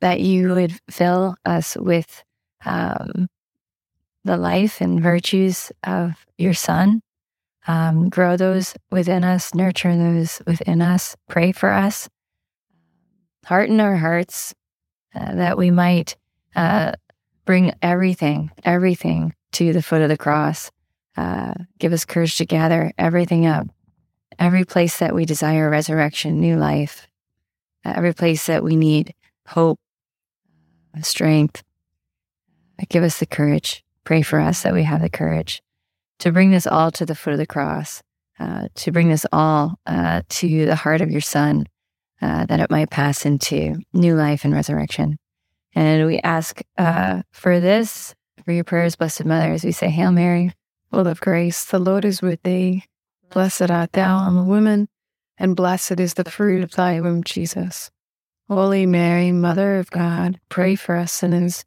that 0.00 0.18
you 0.18 0.52
would 0.52 0.76
fill 0.90 1.36
us 1.44 1.76
with 1.76 2.24
um, 2.64 3.28
the 4.24 4.36
life 4.36 4.80
and 4.80 5.00
virtues 5.00 5.70
of 5.84 6.26
your 6.36 6.54
Son. 6.54 7.02
Um, 7.66 8.10
grow 8.10 8.36
those 8.36 8.74
within 8.90 9.24
us, 9.24 9.54
nurture 9.54 9.96
those 9.96 10.42
within 10.46 10.82
us, 10.82 11.16
pray 11.28 11.52
for 11.52 11.70
us, 11.70 12.08
hearten 13.46 13.80
our 13.80 13.96
hearts 13.96 14.54
uh, 15.14 15.34
that 15.34 15.56
we 15.56 15.70
might 15.70 16.16
uh, 16.54 16.92
bring 17.46 17.72
everything, 17.80 18.50
everything 18.64 19.34
to 19.52 19.72
the 19.72 19.82
foot 19.82 20.02
of 20.02 20.10
the 20.10 20.16
cross. 20.18 20.70
Uh, 21.16 21.54
give 21.78 21.92
us 21.92 22.04
courage 22.04 22.36
to 22.36 22.44
gather 22.44 22.92
everything 22.98 23.46
up, 23.46 23.66
every 24.38 24.64
place 24.64 24.98
that 24.98 25.14
we 25.14 25.24
desire 25.24 25.70
resurrection, 25.70 26.40
new 26.40 26.56
life, 26.56 27.06
every 27.84 28.12
place 28.12 28.46
that 28.46 28.62
we 28.62 28.76
need 28.76 29.14
hope, 29.46 29.78
strength. 31.00 31.62
Give 32.88 33.04
us 33.04 33.20
the 33.20 33.26
courage. 33.26 33.84
Pray 34.04 34.20
for 34.20 34.38
us 34.38 34.62
that 34.62 34.74
we 34.74 34.82
have 34.82 35.00
the 35.00 35.08
courage 35.08 35.62
to 36.20 36.32
bring 36.32 36.50
this 36.50 36.66
all 36.66 36.90
to 36.92 37.06
the 37.06 37.14
foot 37.14 37.32
of 37.32 37.38
the 37.38 37.46
cross, 37.46 38.02
uh, 38.38 38.68
to 38.74 38.92
bring 38.92 39.08
this 39.08 39.26
all 39.32 39.76
uh, 39.86 40.22
to 40.28 40.66
the 40.66 40.76
heart 40.76 41.00
of 41.00 41.10
your 41.10 41.20
Son, 41.20 41.66
uh, 42.22 42.46
that 42.46 42.60
it 42.60 42.70
might 42.70 42.90
pass 42.90 43.26
into 43.26 43.76
new 43.92 44.14
life 44.14 44.44
and 44.44 44.54
resurrection. 44.54 45.18
And 45.74 46.06
we 46.06 46.18
ask 46.20 46.62
uh, 46.78 47.22
for 47.32 47.60
this, 47.60 48.14
for 48.44 48.52
your 48.52 48.64
prayers, 48.64 48.96
Blessed 48.96 49.24
Mother, 49.24 49.52
as 49.52 49.64
we 49.64 49.72
say, 49.72 49.88
Hail 49.88 50.12
Mary, 50.12 50.52
Full 50.94 51.08
of 51.08 51.20
grace, 51.20 51.64
the 51.64 51.80
Lord 51.80 52.04
is 52.04 52.22
with 52.22 52.40
thee. 52.44 52.84
Blessed 53.30 53.68
art 53.68 53.94
thou 53.94 54.18
among 54.28 54.46
women, 54.46 54.86
and 55.36 55.56
blessed 55.56 55.98
is 55.98 56.14
the 56.14 56.22
fruit 56.22 56.62
of 56.62 56.70
thy 56.70 57.00
womb, 57.00 57.24
Jesus. 57.24 57.90
Holy 58.48 58.86
Mary, 58.86 59.32
Mother 59.32 59.80
of 59.80 59.90
God, 59.90 60.38
pray 60.50 60.76
for 60.76 60.94
us 60.94 61.12
sinners, 61.12 61.64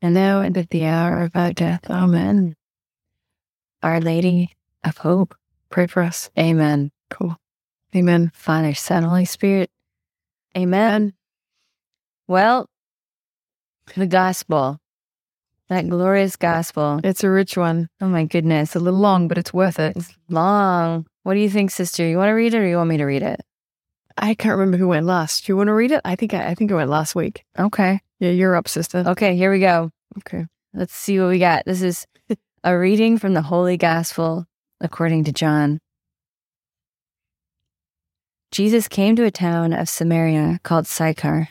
and 0.00 0.14
now 0.14 0.40
and 0.40 0.56
at 0.56 0.70
the 0.70 0.86
hour 0.86 1.24
of 1.24 1.32
our 1.34 1.52
death. 1.52 1.90
Amen. 1.90 2.56
Our 3.84 4.00
Lady 4.00 4.48
of 4.82 4.96
Hope. 4.96 5.34
Pray 5.68 5.86
for 5.86 6.02
us. 6.02 6.30
Amen. 6.38 6.90
Cool. 7.10 7.36
Amen. 7.94 8.32
Father, 8.34 8.72
Son, 8.72 9.02
Holy 9.02 9.26
Spirit. 9.26 9.70
Amen. 10.56 11.12
Well, 12.26 12.66
the 13.94 14.06
gospel, 14.06 14.80
that 15.68 15.86
glorious 15.86 16.36
gospel. 16.36 17.02
It's 17.04 17.22
a 17.24 17.28
rich 17.28 17.58
one. 17.58 17.90
Oh 18.00 18.08
my 18.08 18.24
goodness. 18.24 18.74
A 18.74 18.80
little 18.80 18.98
long, 18.98 19.28
but 19.28 19.36
it's 19.36 19.52
worth 19.52 19.78
it. 19.78 19.98
It's 19.98 20.16
long. 20.30 21.04
What 21.22 21.34
do 21.34 21.40
you 21.40 21.50
think, 21.50 21.70
sister? 21.70 22.06
You 22.06 22.16
want 22.16 22.30
to 22.30 22.32
read 22.32 22.54
it 22.54 22.60
or 22.60 22.66
you 22.66 22.78
want 22.78 22.88
me 22.88 22.96
to 22.96 23.04
read 23.04 23.22
it? 23.22 23.42
I 24.16 24.32
can't 24.32 24.56
remember 24.56 24.78
who 24.78 24.88
went 24.88 25.04
last. 25.04 25.44
Do 25.44 25.52
you 25.52 25.58
want 25.58 25.66
to 25.68 25.74
read 25.74 25.92
it? 25.92 26.00
I 26.06 26.16
think 26.16 26.32
I, 26.32 26.46
I 26.46 26.54
think 26.54 26.72
I 26.72 26.74
went 26.76 26.88
last 26.88 27.14
week. 27.14 27.44
Okay. 27.58 28.00
Yeah, 28.18 28.30
you're 28.30 28.56
up, 28.56 28.66
sister. 28.66 29.04
Okay, 29.08 29.36
here 29.36 29.52
we 29.52 29.60
go. 29.60 29.90
Okay. 30.20 30.46
let's 30.72 30.94
see 30.94 31.20
what 31.20 31.28
we 31.28 31.38
got. 31.38 31.66
This 31.66 31.82
is 31.82 32.06
a 32.66 32.78
reading 32.78 33.18
from 33.18 33.34
the 33.34 33.42
Holy 33.42 33.76
Gospel 33.76 34.46
according 34.80 35.22
to 35.24 35.32
John. 35.34 35.80
Jesus 38.50 38.88
came 38.88 39.14
to 39.16 39.24
a 39.24 39.30
town 39.30 39.74
of 39.74 39.86
Samaria 39.86 40.60
called 40.62 40.86
Sychar, 40.86 41.48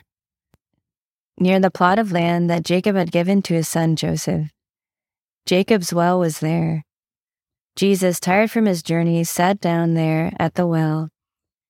near 1.40 1.60
the 1.60 1.70
plot 1.70 2.00
of 2.00 2.12
land 2.12 2.50
that 2.50 2.66
Jacob 2.66 2.96
had 2.96 3.12
given 3.12 3.44
to 3.44 3.54
his 3.54 3.68
son 3.68 3.96
Joseph. 3.96 4.50
Jacob's 5.46 5.94
well 5.94 6.18
was 6.18 6.40
there. 6.40 6.84
Jesus, 7.76 8.20
tired 8.20 8.50
from 8.50 8.66
his 8.66 8.82
journey, 8.82 9.24
sat 9.24 9.62
down 9.62 9.94
there 9.94 10.34
at 10.40 10.56
the 10.56 10.66
well. 10.66 11.10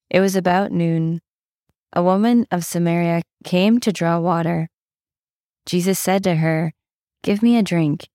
It 0.10 0.22
was 0.22 0.38
about 0.38 0.72
noon. 0.72 1.20
A 1.92 2.02
woman 2.02 2.48
of 2.50 2.64
Samaria 2.64 3.24
came 3.44 3.82
to 3.82 3.92
draw 3.92 4.22
water. 4.22 4.70
Jesus 5.66 6.00
said 6.00 6.24
to 6.24 6.36
her, 6.36 6.72
Give 7.24 7.44
me 7.44 7.58
a 7.58 7.64
drink. 7.64 8.08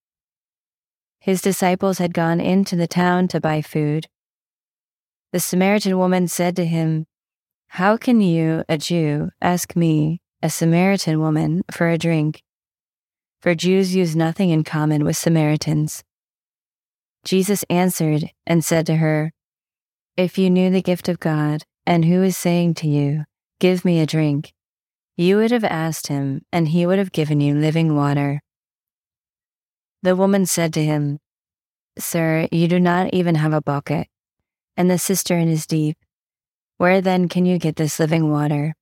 His 1.28 1.42
disciples 1.42 1.98
had 1.98 2.14
gone 2.14 2.40
into 2.40 2.74
the 2.74 2.86
town 2.86 3.28
to 3.28 3.38
buy 3.38 3.60
food. 3.60 4.06
The 5.30 5.40
Samaritan 5.40 5.98
woman 5.98 6.26
said 6.26 6.56
to 6.56 6.64
him, 6.64 7.04
How 7.66 7.98
can 7.98 8.22
you, 8.22 8.64
a 8.66 8.78
Jew, 8.78 9.28
ask 9.42 9.76
me, 9.76 10.22
a 10.42 10.48
Samaritan 10.48 11.20
woman, 11.20 11.64
for 11.70 11.90
a 11.90 11.98
drink? 11.98 12.42
For 13.42 13.54
Jews 13.54 13.94
use 13.94 14.16
nothing 14.16 14.48
in 14.48 14.64
common 14.64 15.04
with 15.04 15.18
Samaritans. 15.18 16.02
Jesus 17.26 17.62
answered 17.68 18.30
and 18.46 18.64
said 18.64 18.86
to 18.86 18.96
her, 18.96 19.34
If 20.16 20.38
you 20.38 20.48
knew 20.48 20.70
the 20.70 20.80
gift 20.80 21.10
of 21.10 21.20
God 21.20 21.64
and 21.84 22.06
who 22.06 22.22
is 22.22 22.38
saying 22.38 22.72
to 22.76 22.88
you, 22.88 23.26
Give 23.60 23.84
me 23.84 24.00
a 24.00 24.06
drink, 24.06 24.54
you 25.14 25.36
would 25.36 25.50
have 25.50 25.64
asked 25.64 26.06
him, 26.06 26.46
and 26.50 26.68
he 26.68 26.86
would 26.86 26.98
have 26.98 27.12
given 27.12 27.42
you 27.42 27.54
living 27.54 27.94
water. 27.94 28.40
The 30.02 30.14
woman 30.14 30.46
said 30.46 30.72
to 30.74 30.84
him, 30.84 31.18
Sir, 31.98 32.46
you 32.52 32.68
do 32.68 32.78
not 32.78 33.12
even 33.12 33.34
have 33.34 33.52
a 33.52 33.60
bucket, 33.60 34.06
and 34.76 34.88
the 34.88 34.98
cistern 34.98 35.48
is 35.48 35.66
deep. 35.66 35.96
Where 36.76 37.00
then 37.00 37.28
can 37.28 37.44
you 37.44 37.58
get 37.58 37.74
this 37.74 37.98
living 37.98 38.30
water? 38.30 38.74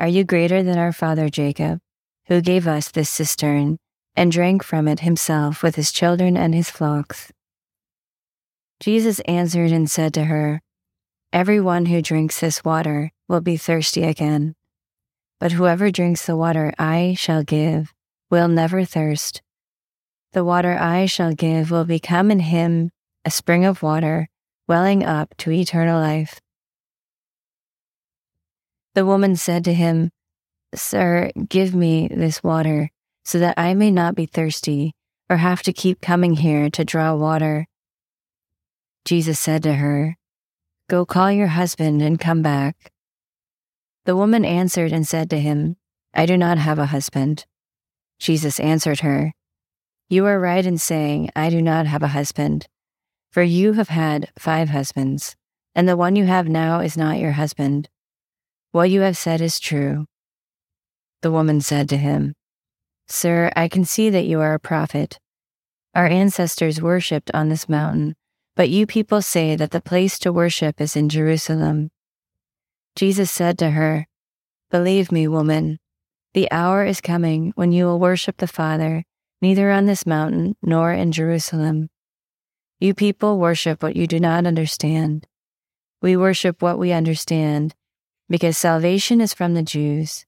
Are 0.00 0.08
you 0.08 0.24
greater 0.24 0.64
than 0.64 0.76
our 0.76 0.92
father 0.92 1.28
Jacob, 1.28 1.78
who 2.26 2.40
gave 2.40 2.66
us 2.66 2.90
this 2.90 3.08
cistern 3.08 3.78
and 4.16 4.32
drank 4.32 4.64
from 4.64 4.88
it 4.88 5.00
himself 5.00 5.62
with 5.62 5.76
his 5.76 5.92
children 5.92 6.36
and 6.36 6.52
his 6.52 6.68
flocks? 6.70 7.30
Jesus 8.80 9.20
answered 9.20 9.70
and 9.70 9.88
said 9.88 10.12
to 10.14 10.24
her, 10.24 10.60
Everyone 11.32 11.86
who 11.86 12.02
drinks 12.02 12.40
this 12.40 12.64
water 12.64 13.12
will 13.28 13.40
be 13.40 13.56
thirsty 13.56 14.02
again. 14.02 14.56
But 15.38 15.52
whoever 15.52 15.92
drinks 15.92 16.26
the 16.26 16.36
water 16.36 16.72
I 16.76 17.14
shall 17.16 17.44
give 17.44 17.94
will 18.28 18.48
never 18.48 18.84
thirst. 18.84 19.43
The 20.34 20.44
water 20.44 20.76
I 20.76 21.06
shall 21.06 21.32
give 21.32 21.70
will 21.70 21.84
become 21.84 22.28
in 22.32 22.40
him 22.40 22.90
a 23.24 23.30
spring 23.30 23.64
of 23.64 23.84
water 23.84 24.28
welling 24.66 25.04
up 25.04 25.32
to 25.38 25.52
eternal 25.52 26.00
life. 26.00 26.40
The 28.94 29.06
woman 29.06 29.36
said 29.36 29.62
to 29.64 29.72
him, 29.72 30.10
Sir, 30.74 31.30
give 31.48 31.72
me 31.72 32.08
this 32.08 32.42
water 32.42 32.90
so 33.24 33.38
that 33.38 33.54
I 33.56 33.74
may 33.74 33.92
not 33.92 34.16
be 34.16 34.26
thirsty 34.26 34.92
or 35.30 35.36
have 35.36 35.62
to 35.62 35.72
keep 35.72 36.00
coming 36.00 36.34
here 36.34 36.68
to 36.68 36.84
draw 36.84 37.14
water. 37.14 37.68
Jesus 39.04 39.38
said 39.38 39.62
to 39.62 39.74
her, 39.74 40.16
Go 40.90 41.06
call 41.06 41.30
your 41.30 41.46
husband 41.46 42.02
and 42.02 42.18
come 42.18 42.42
back. 42.42 42.90
The 44.04 44.16
woman 44.16 44.44
answered 44.44 44.92
and 44.92 45.06
said 45.06 45.30
to 45.30 45.38
him, 45.38 45.76
I 46.12 46.26
do 46.26 46.36
not 46.36 46.58
have 46.58 46.80
a 46.80 46.86
husband. 46.86 47.46
Jesus 48.18 48.58
answered 48.58 49.00
her, 49.00 49.32
you 50.08 50.26
are 50.26 50.38
right 50.38 50.64
in 50.64 50.76
saying, 50.76 51.30
I 51.34 51.48
do 51.48 51.62
not 51.62 51.86
have 51.86 52.02
a 52.02 52.08
husband. 52.08 52.66
For 53.30 53.42
you 53.42 53.72
have 53.72 53.88
had 53.88 54.30
five 54.38 54.68
husbands, 54.68 55.34
and 55.74 55.88
the 55.88 55.96
one 55.96 56.14
you 56.14 56.26
have 56.26 56.46
now 56.46 56.80
is 56.80 56.96
not 56.96 57.18
your 57.18 57.32
husband. 57.32 57.88
What 58.70 58.90
you 58.90 59.00
have 59.00 59.16
said 59.16 59.40
is 59.40 59.58
true. 59.58 60.06
The 61.22 61.32
woman 61.32 61.60
said 61.60 61.88
to 61.88 61.96
him, 61.96 62.34
Sir, 63.06 63.50
I 63.56 63.66
can 63.68 63.84
see 63.84 64.10
that 64.10 64.26
you 64.26 64.40
are 64.40 64.54
a 64.54 64.60
prophet. 64.60 65.18
Our 65.94 66.06
ancestors 66.06 66.82
worshipped 66.82 67.30
on 67.32 67.48
this 67.48 67.68
mountain, 67.68 68.14
but 68.56 68.68
you 68.68 68.86
people 68.86 69.22
say 69.22 69.56
that 69.56 69.70
the 69.70 69.80
place 69.80 70.18
to 70.20 70.32
worship 70.32 70.80
is 70.80 70.96
in 70.96 71.08
Jerusalem. 71.08 71.90
Jesus 72.94 73.30
said 73.30 73.58
to 73.58 73.70
her, 73.70 74.06
Believe 74.70 75.10
me, 75.10 75.26
woman, 75.28 75.78
the 76.34 76.50
hour 76.50 76.84
is 76.84 77.00
coming 77.00 77.52
when 77.56 77.72
you 77.72 77.86
will 77.86 77.98
worship 77.98 78.36
the 78.36 78.46
Father 78.46 79.04
neither 79.44 79.70
on 79.70 79.84
this 79.84 80.06
mountain 80.06 80.56
nor 80.62 80.90
in 80.90 81.12
Jerusalem. 81.12 81.90
You 82.80 82.94
people 82.94 83.38
worship 83.38 83.82
what 83.82 83.94
you 83.94 84.06
do 84.06 84.18
not 84.18 84.46
understand. 84.46 85.26
We 86.00 86.16
worship 86.16 86.62
what 86.62 86.78
we 86.78 86.92
understand, 86.92 87.74
because 88.26 88.56
salvation 88.56 89.20
is 89.20 89.34
from 89.34 89.52
the 89.52 89.62
Jews. 89.62 90.24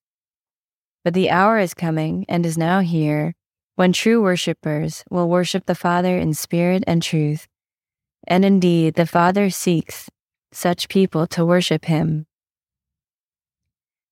But 1.02 1.14
the 1.14 1.30
hour 1.30 1.58
is 1.58 1.72
coming 1.72 2.26
and 2.28 2.44
is 2.44 2.58
now 2.58 2.80
here 2.80 3.34
when 3.74 3.94
true 3.94 4.20
worshippers 4.20 5.02
will 5.08 5.30
worship 5.30 5.64
the 5.64 5.74
Father 5.74 6.18
in 6.18 6.34
spirit 6.34 6.84
and 6.86 7.02
truth. 7.02 7.48
And 8.28 8.44
indeed, 8.44 8.96
the 8.96 9.06
Father 9.06 9.48
seeks 9.48 10.10
such 10.52 10.90
people 10.90 11.26
to 11.28 11.42
worship 11.42 11.86
him. 11.86 12.26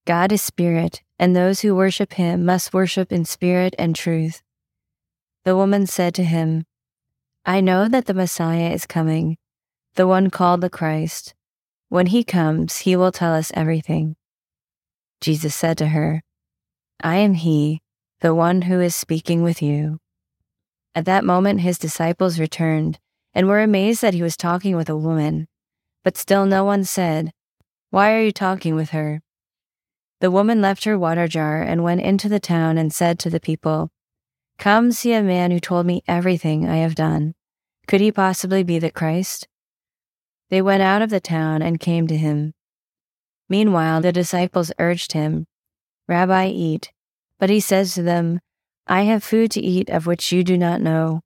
God 0.06 0.32
is 0.32 0.40
spirit, 0.40 1.02
and 1.18 1.36
those 1.36 1.60
who 1.60 1.74
worship 1.74 2.14
him 2.14 2.46
must 2.46 2.72
worship 2.72 3.12
in 3.12 3.26
spirit 3.26 3.74
and 3.78 3.94
truth. 3.94 4.40
The 5.44 5.54
woman 5.54 5.86
said 5.86 6.14
to 6.14 6.24
him, 6.24 6.64
I 7.44 7.60
know 7.60 7.86
that 7.88 8.06
the 8.06 8.14
Messiah 8.14 8.70
is 8.70 8.86
coming, 8.86 9.36
the 9.94 10.06
one 10.06 10.30
called 10.30 10.62
the 10.62 10.70
Christ. 10.70 11.34
When 11.90 12.06
he 12.06 12.24
comes, 12.24 12.78
he 12.78 12.96
will 12.96 13.12
tell 13.12 13.34
us 13.34 13.52
everything. 13.54 14.16
Jesus 15.20 15.54
said 15.54 15.76
to 15.78 15.88
her, 15.88 16.22
I 17.02 17.16
am 17.16 17.34
he, 17.34 17.82
the 18.20 18.34
one 18.34 18.62
who 18.62 18.80
is 18.80 18.96
speaking 18.96 19.42
with 19.42 19.60
you. 19.60 19.98
At 20.94 21.04
that 21.04 21.24
moment, 21.24 21.60
his 21.60 21.78
disciples 21.78 22.40
returned 22.40 22.98
and 23.34 23.46
were 23.46 23.60
amazed 23.60 24.00
that 24.00 24.14
he 24.14 24.22
was 24.22 24.38
talking 24.38 24.76
with 24.76 24.88
a 24.88 24.96
woman. 24.96 25.46
But 26.02 26.16
still 26.16 26.46
no 26.46 26.64
one 26.64 26.84
said, 26.84 27.32
Why 27.90 28.14
are 28.14 28.22
you 28.22 28.32
talking 28.32 28.74
with 28.74 28.90
her? 28.90 29.20
The 30.20 30.30
woman 30.30 30.62
left 30.62 30.84
her 30.84 30.98
water 30.98 31.28
jar 31.28 31.60
and 31.60 31.84
went 31.84 32.00
into 32.00 32.30
the 32.30 32.40
town 32.40 32.78
and 32.78 32.92
said 32.92 33.18
to 33.18 33.30
the 33.30 33.40
people, 33.40 33.90
Come 34.58 34.92
see 34.92 35.12
a 35.12 35.22
man 35.22 35.50
who 35.50 35.60
told 35.60 35.86
me 35.86 36.02
everything 36.06 36.68
I 36.68 36.76
have 36.76 36.94
done. 36.94 37.34
Could 37.86 38.00
he 38.00 38.12
possibly 38.12 38.62
be 38.62 38.78
the 38.78 38.90
Christ? 38.90 39.48
They 40.50 40.62
went 40.62 40.82
out 40.82 41.02
of 41.02 41.10
the 41.10 41.20
town 41.20 41.62
and 41.62 41.80
came 41.80 42.06
to 42.06 42.16
him. 42.16 42.54
Meanwhile, 43.48 44.00
the 44.00 44.12
disciples 44.12 44.72
urged 44.78 45.12
him, 45.12 45.46
Rabbi, 46.08 46.48
eat. 46.48 46.92
But 47.38 47.50
he 47.50 47.60
says 47.60 47.94
to 47.94 48.02
them, 48.02 48.40
I 48.86 49.02
have 49.02 49.24
food 49.24 49.50
to 49.52 49.60
eat 49.60 49.90
of 49.90 50.06
which 50.06 50.32
you 50.32 50.44
do 50.44 50.56
not 50.56 50.80
know. 50.80 51.20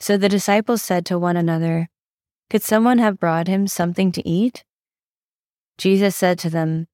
So 0.00 0.16
the 0.16 0.28
disciples 0.28 0.82
said 0.82 1.06
to 1.06 1.18
one 1.18 1.36
another, 1.36 1.88
Could 2.50 2.62
someone 2.62 2.98
have 2.98 3.20
brought 3.20 3.48
him 3.48 3.66
something 3.66 4.12
to 4.12 4.28
eat? 4.28 4.64
Jesus 5.78 6.14
said 6.14 6.38
to 6.40 6.50
them, 6.50 6.86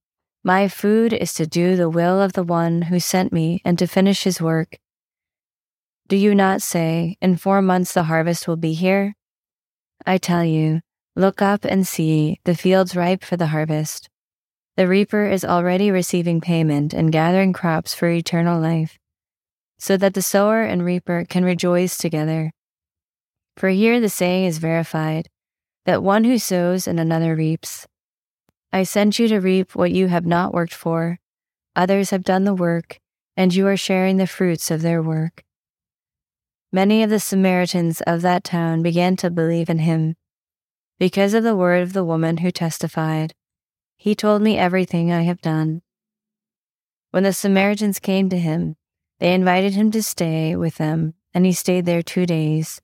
My 0.42 0.68
food 0.68 1.12
is 1.12 1.34
to 1.34 1.46
do 1.46 1.76
the 1.76 1.90
will 1.90 2.20
of 2.20 2.32
the 2.32 2.42
one 2.42 2.82
who 2.82 3.00
sent 3.00 3.32
me 3.32 3.60
and 3.64 3.78
to 3.78 3.86
finish 3.86 4.24
his 4.24 4.40
work. 4.40 4.78
Do 6.10 6.16
you 6.16 6.34
not 6.34 6.60
say, 6.60 7.16
In 7.20 7.36
four 7.36 7.62
months 7.62 7.94
the 7.94 8.02
harvest 8.02 8.48
will 8.48 8.56
be 8.56 8.72
here? 8.72 9.14
I 10.04 10.18
tell 10.18 10.44
you, 10.44 10.80
look 11.14 11.40
up 11.40 11.64
and 11.64 11.86
see, 11.86 12.40
the 12.42 12.56
fields 12.56 12.96
ripe 12.96 13.22
for 13.22 13.36
the 13.36 13.54
harvest. 13.54 14.10
The 14.76 14.88
reaper 14.88 15.26
is 15.26 15.44
already 15.44 15.92
receiving 15.92 16.40
payment 16.40 16.92
and 16.92 17.12
gathering 17.12 17.52
crops 17.52 17.94
for 17.94 18.08
eternal 18.08 18.60
life, 18.60 18.98
so 19.78 19.96
that 19.98 20.14
the 20.14 20.20
sower 20.20 20.62
and 20.62 20.84
reaper 20.84 21.24
can 21.28 21.44
rejoice 21.44 21.96
together. 21.96 22.50
For 23.56 23.68
here 23.68 24.00
the 24.00 24.08
saying 24.08 24.46
is 24.46 24.58
verified 24.58 25.28
that 25.84 26.02
one 26.02 26.24
who 26.24 26.38
sows 26.38 26.88
and 26.88 26.98
another 26.98 27.36
reaps. 27.36 27.86
I 28.72 28.82
sent 28.82 29.20
you 29.20 29.28
to 29.28 29.38
reap 29.38 29.76
what 29.76 29.92
you 29.92 30.08
have 30.08 30.26
not 30.26 30.52
worked 30.52 30.74
for. 30.74 31.20
Others 31.76 32.10
have 32.10 32.24
done 32.24 32.42
the 32.42 32.52
work, 32.52 32.98
and 33.36 33.54
you 33.54 33.68
are 33.68 33.76
sharing 33.76 34.16
the 34.16 34.26
fruits 34.26 34.72
of 34.72 34.82
their 34.82 35.00
work. 35.00 35.44
Many 36.72 37.02
of 37.02 37.10
the 37.10 37.18
Samaritans 37.18 38.00
of 38.02 38.22
that 38.22 38.44
town 38.44 38.82
began 38.82 39.16
to 39.16 39.30
believe 39.30 39.68
in 39.68 39.80
him 39.80 40.14
because 41.00 41.32
of 41.32 41.42
the 41.42 41.56
word 41.56 41.82
of 41.82 41.94
the 41.94 42.04
woman 42.04 42.36
who 42.36 42.50
testified, 42.50 43.34
He 43.96 44.14
told 44.14 44.42
me 44.42 44.58
everything 44.58 45.10
I 45.10 45.22
have 45.22 45.40
done. 45.40 45.80
When 47.10 47.22
the 47.22 47.32
Samaritans 47.32 47.98
came 47.98 48.28
to 48.28 48.38
him, 48.38 48.76
they 49.18 49.32
invited 49.32 49.72
him 49.72 49.90
to 49.92 50.02
stay 50.02 50.54
with 50.54 50.76
them, 50.76 51.14
and 51.32 51.46
he 51.46 51.52
stayed 51.52 51.86
there 51.86 52.02
two 52.02 52.26
days. 52.26 52.82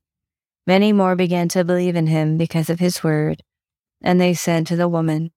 Many 0.67 0.93
more 0.93 1.15
began 1.15 1.49
to 1.51 1.63
believe 1.63 1.95
in 1.95 2.07
him 2.07 2.39
because 2.39 2.71
of 2.71 2.81
his 2.81 3.05
word, 3.05 3.43
and 4.03 4.19
they 4.19 4.35
said 4.35 4.67
to 4.67 4.77
the 4.77 4.89
woman, 4.89 5.31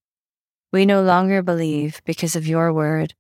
We 0.72 0.86
no 0.86 1.04
longer 1.04 1.44
believe 1.44 2.02
because 2.06 2.36
of 2.36 2.48
your 2.48 2.74
word, 2.74 3.14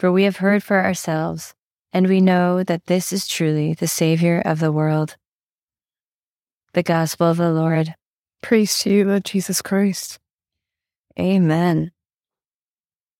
for 0.00 0.12
we 0.12 0.24
have 0.24 0.38
heard 0.38 0.62
for 0.62 0.84
ourselves 0.84 1.54
and 1.92 2.08
we 2.08 2.20
know 2.20 2.62
that 2.62 2.86
this 2.86 3.12
is 3.12 3.26
truly 3.26 3.74
the 3.74 3.88
Savior 3.88 4.42
of 4.44 4.60
the 4.60 4.72
world. 4.72 5.16
The 6.74 6.82
Gospel 6.82 7.28
of 7.28 7.38
the 7.38 7.52
Lord. 7.52 7.94
Praise 8.42 8.78
to 8.80 8.90
you, 8.90 9.04
Lord 9.04 9.24
Jesus 9.24 9.62
Christ. 9.62 10.18
Amen. 11.18 11.90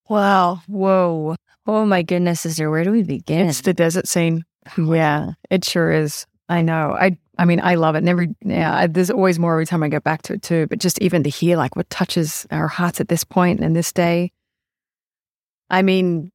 Wow. 0.08 0.60
Whoa. 0.66 1.36
Oh 1.66 1.84
my 1.84 2.02
goodness, 2.02 2.42
sister. 2.42 2.70
Where 2.70 2.84
do 2.84 2.92
we 2.92 3.02
begin? 3.02 3.48
It's 3.48 3.62
the 3.62 3.74
desert 3.74 4.06
scene. 4.06 4.44
Yeah, 4.76 5.32
it 5.50 5.64
sure 5.64 5.90
is. 5.90 6.26
I 6.48 6.62
know. 6.62 6.96
I 6.98 7.18
I 7.38 7.44
mean, 7.44 7.60
I 7.60 7.74
love 7.74 7.94
it. 7.96 7.98
And 7.98 8.08
every 8.08 8.34
yeah, 8.44 8.86
there's 8.86 9.10
always 9.10 9.38
more 9.38 9.54
every 9.54 9.66
time 9.66 9.82
I 9.82 9.88
go 9.88 10.00
back 10.00 10.22
to 10.22 10.34
it 10.34 10.42
too. 10.42 10.66
But 10.68 10.78
just 10.78 11.00
even 11.02 11.22
to 11.24 11.30
hear 11.30 11.56
like 11.56 11.76
what 11.76 11.90
touches 11.90 12.46
our 12.50 12.68
hearts 12.68 13.00
at 13.00 13.08
this 13.08 13.24
point 13.24 13.60
and 13.60 13.74
this 13.74 13.92
day. 13.92 14.32
I 15.68 15.82
mean, 15.82 16.30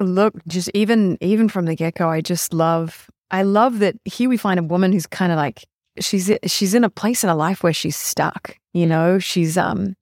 look, 0.00 0.34
just 0.46 0.70
even 0.74 1.18
even 1.20 1.48
from 1.48 1.66
the 1.66 1.74
get 1.74 1.94
go, 1.94 2.08
I 2.08 2.20
just 2.20 2.52
love. 2.52 3.10
I 3.30 3.42
love 3.42 3.80
that 3.80 3.96
here 4.04 4.28
we 4.28 4.36
find 4.36 4.58
a 4.58 4.62
woman 4.62 4.92
who's 4.92 5.06
kind 5.06 5.32
of 5.32 5.36
like 5.36 5.64
she's 6.00 6.30
she's 6.46 6.74
in 6.74 6.84
a 6.84 6.90
place 6.90 7.22
in 7.22 7.28
her 7.28 7.34
life 7.34 7.62
where 7.62 7.72
she's 7.72 7.96
stuck. 7.96 8.56
You 8.72 8.86
know, 8.86 9.18
she's 9.18 9.56
um 9.56 9.94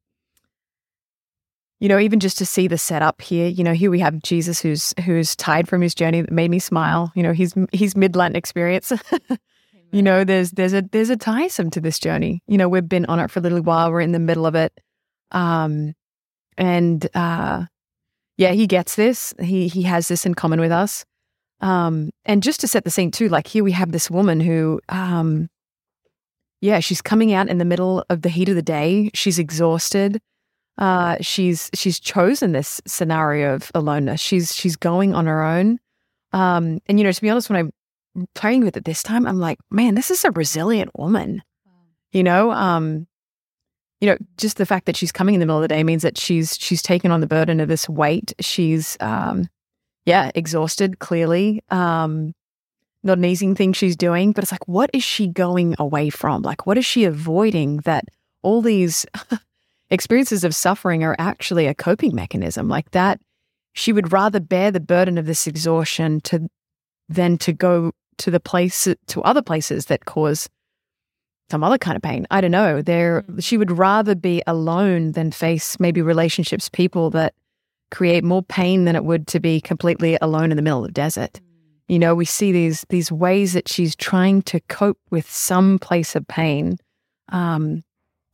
you 1.78 1.88
know, 1.88 1.98
even 1.98 2.20
just 2.20 2.38
to 2.38 2.46
see 2.46 2.68
the 2.68 2.78
setup 2.78 3.20
here, 3.20 3.48
you 3.48 3.62
know, 3.62 3.74
here 3.74 3.90
we 3.90 4.00
have 4.00 4.22
Jesus 4.22 4.60
who's 4.60 4.94
who's 5.04 5.36
tired 5.36 5.68
from 5.68 5.82
his 5.82 5.94
journey 5.94 6.22
that 6.22 6.32
made 6.32 6.50
me 6.50 6.58
smile. 6.58 7.12
You 7.14 7.22
know, 7.22 7.32
his 7.32 7.54
his 7.72 7.94
mid 7.94 8.16
Lent 8.16 8.36
experience. 8.36 8.92
you 9.92 10.02
know, 10.02 10.24
there's 10.24 10.52
there's 10.52 10.72
a 10.72 10.82
there's 10.92 11.10
a 11.10 11.16
tiresome 11.16 11.70
to 11.70 11.80
this 11.80 11.98
journey. 11.98 12.42
You 12.46 12.56
know, 12.56 12.68
we've 12.68 12.88
been 12.88 13.06
on 13.06 13.20
it 13.20 13.30
for 13.30 13.40
a 13.40 13.42
little 13.42 13.60
while. 13.60 13.92
We're 13.92 14.00
in 14.00 14.12
the 14.12 14.18
middle 14.18 14.46
of 14.46 14.54
it, 14.54 14.72
um, 15.32 15.92
and 16.56 17.06
uh, 17.14 17.66
yeah, 18.36 18.52
he 18.52 18.66
gets 18.66 18.96
this. 18.96 19.34
He 19.40 19.68
he 19.68 19.82
has 19.82 20.08
this 20.08 20.26
in 20.26 20.34
common 20.34 20.60
with 20.60 20.72
us. 20.72 21.04
Um, 21.60 22.10
and 22.24 22.42
just 22.42 22.60
to 22.60 22.68
set 22.68 22.84
the 22.84 22.90
scene 22.90 23.10
too, 23.10 23.28
like 23.28 23.46
here 23.46 23.64
we 23.64 23.72
have 23.72 23.90
this 23.90 24.10
woman 24.10 24.40
who, 24.40 24.78
um, 24.90 25.48
yeah, 26.60 26.80
she's 26.80 27.00
coming 27.00 27.32
out 27.32 27.48
in 27.48 27.56
the 27.58 27.64
middle 27.64 28.04
of 28.10 28.22
the 28.22 28.28
heat 28.28 28.50
of 28.50 28.56
the 28.56 28.62
day. 28.62 29.10
She's 29.14 29.38
exhausted 29.38 30.20
uh, 30.78 31.16
she's 31.20 31.70
she's 31.74 31.98
chosen 31.98 32.52
this 32.52 32.80
scenario 32.86 33.54
of 33.54 33.70
aloneness. 33.74 34.20
She's 34.20 34.54
she's 34.54 34.76
going 34.76 35.14
on 35.14 35.26
her 35.26 35.42
own. 35.42 35.78
Um, 36.32 36.80
and 36.86 36.98
you 36.98 37.04
know, 37.04 37.12
to 37.12 37.22
be 37.22 37.30
honest, 37.30 37.48
when 37.48 37.58
I'm 37.58 38.26
playing 38.34 38.64
with 38.64 38.76
it 38.76 38.84
this 38.84 39.02
time, 39.02 39.26
I'm 39.26 39.38
like, 39.38 39.58
man, 39.70 39.94
this 39.94 40.10
is 40.10 40.24
a 40.24 40.30
resilient 40.32 40.90
woman. 40.96 41.42
You 42.12 42.22
know, 42.22 42.52
um, 42.52 43.06
you 44.00 44.08
know, 44.08 44.16
just 44.36 44.56
the 44.56 44.66
fact 44.66 44.86
that 44.86 44.96
she's 44.96 45.12
coming 45.12 45.34
in 45.34 45.40
the 45.40 45.46
middle 45.46 45.58
of 45.58 45.62
the 45.62 45.68
day 45.68 45.82
means 45.82 46.02
that 46.02 46.18
she's 46.18 46.56
she's 46.58 46.82
taken 46.82 47.10
on 47.10 47.20
the 47.20 47.26
burden 47.26 47.60
of 47.60 47.68
this 47.68 47.88
weight. 47.88 48.34
She's 48.40 48.96
um, 49.00 49.48
yeah, 50.04 50.30
exhausted, 50.34 50.98
clearly. 50.98 51.62
Um, 51.70 52.34
not 53.02 53.18
an 53.18 53.24
easy 53.24 53.54
thing 53.54 53.72
she's 53.72 53.96
doing, 53.96 54.32
but 54.32 54.44
it's 54.44 54.52
like, 54.52 54.66
what 54.66 54.90
is 54.92 55.04
she 55.04 55.28
going 55.28 55.76
away 55.78 56.10
from? 56.10 56.42
Like, 56.42 56.66
what 56.66 56.76
is 56.76 56.84
she 56.84 57.04
avoiding 57.04 57.78
that 57.78 58.04
all 58.42 58.62
these 58.62 59.06
experiences 59.90 60.44
of 60.44 60.54
suffering 60.54 61.04
are 61.04 61.16
actually 61.18 61.66
a 61.66 61.74
coping 61.74 62.14
mechanism 62.14 62.68
like 62.68 62.90
that 62.90 63.20
she 63.76 63.92
would 63.92 64.10
rather 64.10 64.40
bear 64.40 64.70
the 64.70 64.80
burden 64.80 65.18
of 65.18 65.26
this 65.26 65.46
exhaustion 65.46 66.20
to 66.22 66.48
than 67.08 67.36
to 67.38 67.52
go 67.52 67.92
to 68.16 68.30
the 68.30 68.40
place 68.40 68.88
to 69.06 69.22
other 69.22 69.42
places 69.42 69.86
that 69.86 70.06
cause 70.06 70.48
some 71.50 71.62
other 71.62 71.78
kind 71.78 71.96
of 71.96 72.02
pain 72.02 72.26
i 72.30 72.40
don't 72.40 72.50
know 72.50 72.82
there 72.82 73.22
mm. 73.22 73.42
she 73.42 73.56
would 73.56 73.70
rather 73.70 74.14
be 74.14 74.42
alone 74.46 75.12
than 75.12 75.30
face 75.30 75.78
maybe 75.80 76.02
relationships 76.02 76.68
people 76.68 77.10
that 77.10 77.34
create 77.90 78.24
more 78.24 78.42
pain 78.42 78.84
than 78.84 78.96
it 78.96 79.04
would 79.04 79.26
to 79.26 79.38
be 79.38 79.60
completely 79.60 80.18
alone 80.20 80.50
in 80.50 80.56
the 80.56 80.62
middle 80.62 80.80
of 80.80 80.86
the 80.86 80.92
desert 80.92 81.34
mm. 81.34 81.40
you 81.88 81.98
know 81.98 82.14
we 82.14 82.24
see 82.24 82.52
these 82.52 82.84
these 82.88 83.12
ways 83.12 83.52
that 83.52 83.68
she's 83.68 83.94
trying 83.94 84.42
to 84.42 84.60
cope 84.68 84.98
with 85.10 85.30
some 85.30 85.78
place 85.78 86.16
of 86.16 86.26
pain 86.26 86.76
um, 87.30 87.82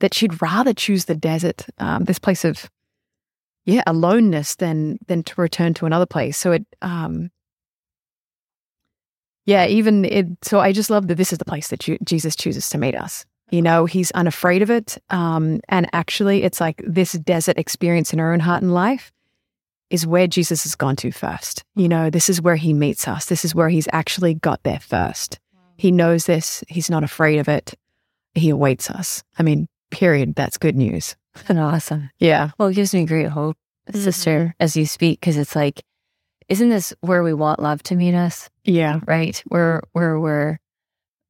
that 0.03 0.13
she'd 0.13 0.43
rather 0.43 0.75
choose 0.75 1.07
the 1.07 1.15
desert, 1.15 1.67
um, 1.79 2.05
this 2.05 2.19
place 2.19 2.45
of 2.45 2.69
yeah 3.65 3.83
aloneness, 3.87 4.57
than 4.57 4.99
than 5.07 5.23
to 5.23 5.41
return 5.41 5.73
to 5.75 5.87
another 5.87 6.07
place. 6.07 6.37
So 6.37 6.53
it, 6.53 6.67
um, 6.83 7.31
yeah, 9.45 9.67
even 9.67 10.05
it. 10.05 10.27
So 10.43 10.61
I 10.61 10.73
just 10.73 10.91
love 10.91 11.09
that 11.09 11.17
this 11.17 11.33
is 11.33 11.39
the 11.39 11.45
place 11.45 11.69
that 11.69 11.81
Jesus 12.05 12.37
chooses 12.37 12.69
to 12.71 12.79
meet 12.79 12.95
us. 12.95 13.25
You 13.51 13.61
know, 13.61 13.85
he's 13.85 14.11
unafraid 14.13 14.63
of 14.63 14.71
it, 14.71 14.97
um, 15.11 15.61
and 15.69 15.89
actually, 15.93 16.43
it's 16.43 16.61
like 16.61 16.83
this 16.87 17.13
desert 17.13 17.59
experience 17.59 18.13
in 18.13 18.21
our 18.21 18.33
own 18.33 18.41
heart 18.41 18.63
and 18.63 18.73
life 18.73 19.13
is 19.91 20.07
where 20.07 20.27
Jesus 20.27 20.63
has 20.63 20.75
gone 20.75 20.97
to 20.97 21.13
first. 21.13 21.63
You 21.77 21.87
know, 21.87 22.09
this 22.09 22.31
is 22.31 22.41
where 22.41 22.57
he 22.57 22.73
meets 22.73 23.07
us. 23.07 23.27
This 23.27 23.45
is 23.45 23.55
where 23.55 23.69
he's 23.69 23.87
actually 23.93 24.33
got 24.35 24.63
there 24.63 24.81
first. 24.81 25.39
He 25.77 25.91
knows 25.91 26.25
this. 26.25 26.65
He's 26.69 26.89
not 26.89 27.05
afraid 27.05 27.39
of 27.39 27.49
it. 27.49 27.75
He 28.35 28.49
awaits 28.49 28.89
us. 28.89 29.23
I 29.39 29.43
mean, 29.43 29.67
period, 29.91 30.35
that's 30.35 30.57
good 30.57 30.77
news. 30.77 31.15
And 31.47 31.59
awesome. 31.59 32.11
Yeah. 32.19 32.53
Well, 32.57 32.69
it 32.69 32.75
gives 32.75 32.95
me 32.95 33.05
great 33.05 33.29
hope, 33.29 33.57
mm-hmm. 33.91 34.01
sister, 34.01 34.55
as 34.59 34.77
you 34.77 34.87
speak, 34.87 35.21
because 35.21 35.37
it's 35.37 35.55
like, 35.55 35.83
isn't 36.49 36.69
this 36.69 36.95
where 37.01 37.23
we 37.23 37.35
want 37.35 37.61
love 37.61 37.83
to 37.85 37.95
meet 37.95 38.15
us? 38.15 38.49
Yeah. 38.65 39.01
Right. 39.07 39.43
Where 39.47 39.83
where 39.93 40.19
we're 40.19 40.59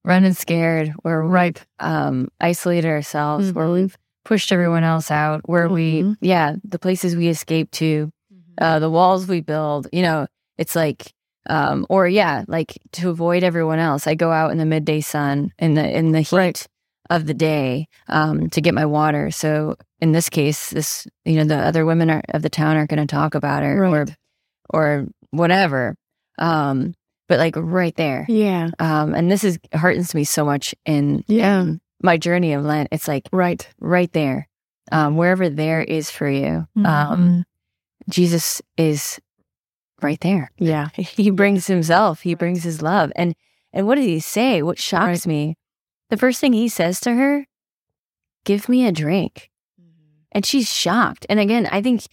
running 0.04 0.34
scared, 0.34 0.92
where 1.02 1.22
right, 1.22 1.64
um, 1.78 2.28
isolated 2.40 2.88
ourselves, 2.88 3.48
mm-hmm. 3.48 3.58
where 3.58 3.70
we've 3.70 3.96
pushed 4.24 4.52
everyone 4.52 4.84
else 4.84 5.10
out, 5.10 5.48
where 5.48 5.66
mm-hmm. 5.66 6.10
we, 6.10 6.16
yeah, 6.20 6.56
the 6.64 6.78
places 6.78 7.14
we 7.14 7.28
escape 7.28 7.70
to, 7.72 8.10
mm-hmm. 8.32 8.64
uh, 8.64 8.78
the 8.78 8.90
walls 8.90 9.26
we 9.26 9.40
build. 9.40 9.88
You 9.92 10.02
know, 10.02 10.26
it's 10.58 10.74
like, 10.74 11.12
um, 11.48 11.86
or 11.88 12.08
yeah, 12.08 12.44
like 12.48 12.78
to 12.92 13.10
avoid 13.10 13.44
everyone 13.44 13.78
else. 13.78 14.06
I 14.06 14.14
go 14.14 14.32
out 14.32 14.50
in 14.50 14.58
the 14.58 14.66
midday 14.66 15.00
sun 15.00 15.52
in 15.58 15.74
the 15.74 15.88
in 15.88 16.12
the 16.12 16.22
heat. 16.22 16.36
Right 16.36 16.66
of 17.10 17.26
the 17.26 17.34
day 17.34 17.86
um, 18.08 18.48
to 18.48 18.62
get 18.62 18.72
my 18.72 18.86
water. 18.86 19.30
So 19.30 19.76
in 20.00 20.12
this 20.12 20.30
case, 20.30 20.70
this 20.70 21.06
you 21.26 21.36
know 21.36 21.44
the 21.44 21.58
other 21.58 21.84
women 21.84 22.10
are, 22.10 22.22
of 22.30 22.40
the 22.40 22.48
town 22.48 22.76
aren't 22.76 22.88
going 22.88 23.06
to 23.06 23.12
talk 23.12 23.34
about 23.34 23.62
it 23.62 23.66
right. 23.66 23.92
or 23.92 24.06
or 24.70 25.06
whatever. 25.30 25.96
Um, 26.38 26.94
but 27.28 27.38
like 27.38 27.54
right 27.56 27.94
there, 27.96 28.26
yeah. 28.28 28.70
Um, 28.78 29.14
and 29.14 29.30
this 29.30 29.44
is 29.44 29.58
heartens 29.74 30.14
me 30.14 30.24
so 30.24 30.44
much 30.44 30.74
in 30.84 31.24
yeah 31.28 31.62
in 31.62 31.80
my 32.02 32.16
journey 32.18 32.52
of 32.52 32.64
Lent. 32.64 32.88
It's 32.92 33.08
like 33.08 33.28
right, 33.32 33.66
right 33.80 34.12
there, 34.12 34.48
um, 34.90 35.16
wherever 35.16 35.48
there 35.48 35.82
is 35.82 36.10
for 36.10 36.28
you. 36.28 36.66
Mm-hmm. 36.76 36.86
Um, 36.86 37.44
Jesus 38.10 38.60
is 38.76 39.20
right 40.02 40.20
there. 40.20 40.50
Yeah, 40.58 40.88
he 40.94 41.30
brings 41.30 41.66
himself. 41.66 42.22
He 42.22 42.34
brings 42.34 42.64
his 42.64 42.82
love. 42.82 43.12
And 43.16 43.34
and 43.72 43.86
what 43.86 43.94
did 43.94 44.04
he 44.04 44.20
say? 44.20 44.62
What 44.62 44.78
shocks 44.78 45.26
right. 45.26 45.26
me 45.26 45.56
the 46.12 46.18
first 46.18 46.40
thing 46.40 46.52
he 46.52 46.68
says 46.68 47.00
to 47.00 47.14
her, 47.14 47.46
give 48.44 48.68
me 48.68 48.86
a 48.86 48.92
drink. 48.92 49.50
Mm-hmm. 50.32 50.38
And 50.38 50.46
she's 50.46 50.72
shocked. 50.72 51.26
And 51.28 51.38
again, 51.38 51.68
I 51.70 51.82
think 51.82 52.06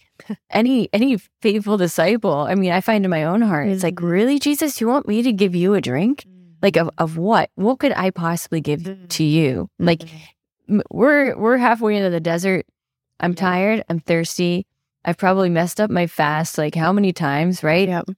any 0.50 0.88
any 0.92 1.16
faithful 1.40 1.76
disciple, 1.76 2.40
I 2.40 2.54
mean, 2.54 2.72
I 2.72 2.80
find 2.80 3.04
in 3.04 3.10
my 3.10 3.24
own 3.24 3.42
heart, 3.42 3.68
it's 3.68 3.82
like, 3.82 3.94
mm-hmm. 3.94 4.06
really, 4.06 4.38
Jesus, 4.38 4.80
you 4.80 4.86
want 4.86 5.08
me 5.08 5.22
to 5.22 5.32
give 5.32 5.54
you 5.54 5.74
a 5.74 5.80
drink? 5.80 6.26
Like 6.62 6.76
of, 6.76 6.90
of 6.98 7.16
what? 7.16 7.50
What 7.54 7.78
could 7.78 7.92
I 7.92 8.10
possibly 8.10 8.60
give 8.60 8.84
to 8.84 8.90
mm-hmm. 8.90 9.22
you? 9.22 9.70
Like 9.78 10.02
we're 10.90 11.36
we're 11.36 11.56
halfway 11.56 11.96
into 11.96 12.10
the 12.10 12.20
desert. 12.20 12.66
I'm 13.18 13.34
tired. 13.34 13.84
I'm 13.88 14.00
thirsty. 14.00 14.66
I've 15.04 15.16
probably 15.16 15.48
messed 15.48 15.80
up 15.80 15.90
my 15.90 16.06
fast 16.06 16.58
like 16.58 16.74
how 16.74 16.92
many 16.92 17.12
times, 17.12 17.62
right? 17.62 17.88
Yep. 17.88 18.10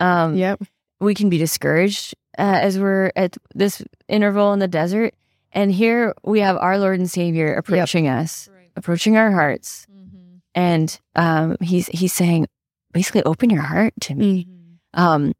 Um, 0.00 0.36
yep. 0.36 0.62
We 1.00 1.14
can 1.14 1.30
be 1.30 1.38
discouraged 1.38 2.14
uh, 2.38 2.58
as 2.60 2.78
we're 2.78 3.10
at 3.16 3.36
this 3.54 3.82
interval 4.08 4.52
in 4.52 4.58
the 4.58 4.68
desert. 4.68 5.14
And 5.52 5.72
here 5.72 6.14
we 6.22 6.40
have 6.40 6.56
our 6.56 6.78
Lord 6.78 6.98
and 7.00 7.10
Savior 7.10 7.54
approaching 7.54 8.04
yep. 8.04 8.20
us, 8.20 8.48
right. 8.52 8.59
Approaching 8.80 9.16
our 9.16 9.30
hearts. 9.30 9.86
Mm-hmm. 9.92 10.36
And 10.54 11.00
um, 11.14 11.56
he's 11.60 11.86
he's 11.88 12.12
saying, 12.12 12.48
basically, 12.92 13.22
open 13.22 13.50
your 13.50 13.62
heart 13.62 13.94
to 14.02 14.14
me. 14.14 14.46
Mm-hmm. 14.46 15.00
Um, 15.00 15.32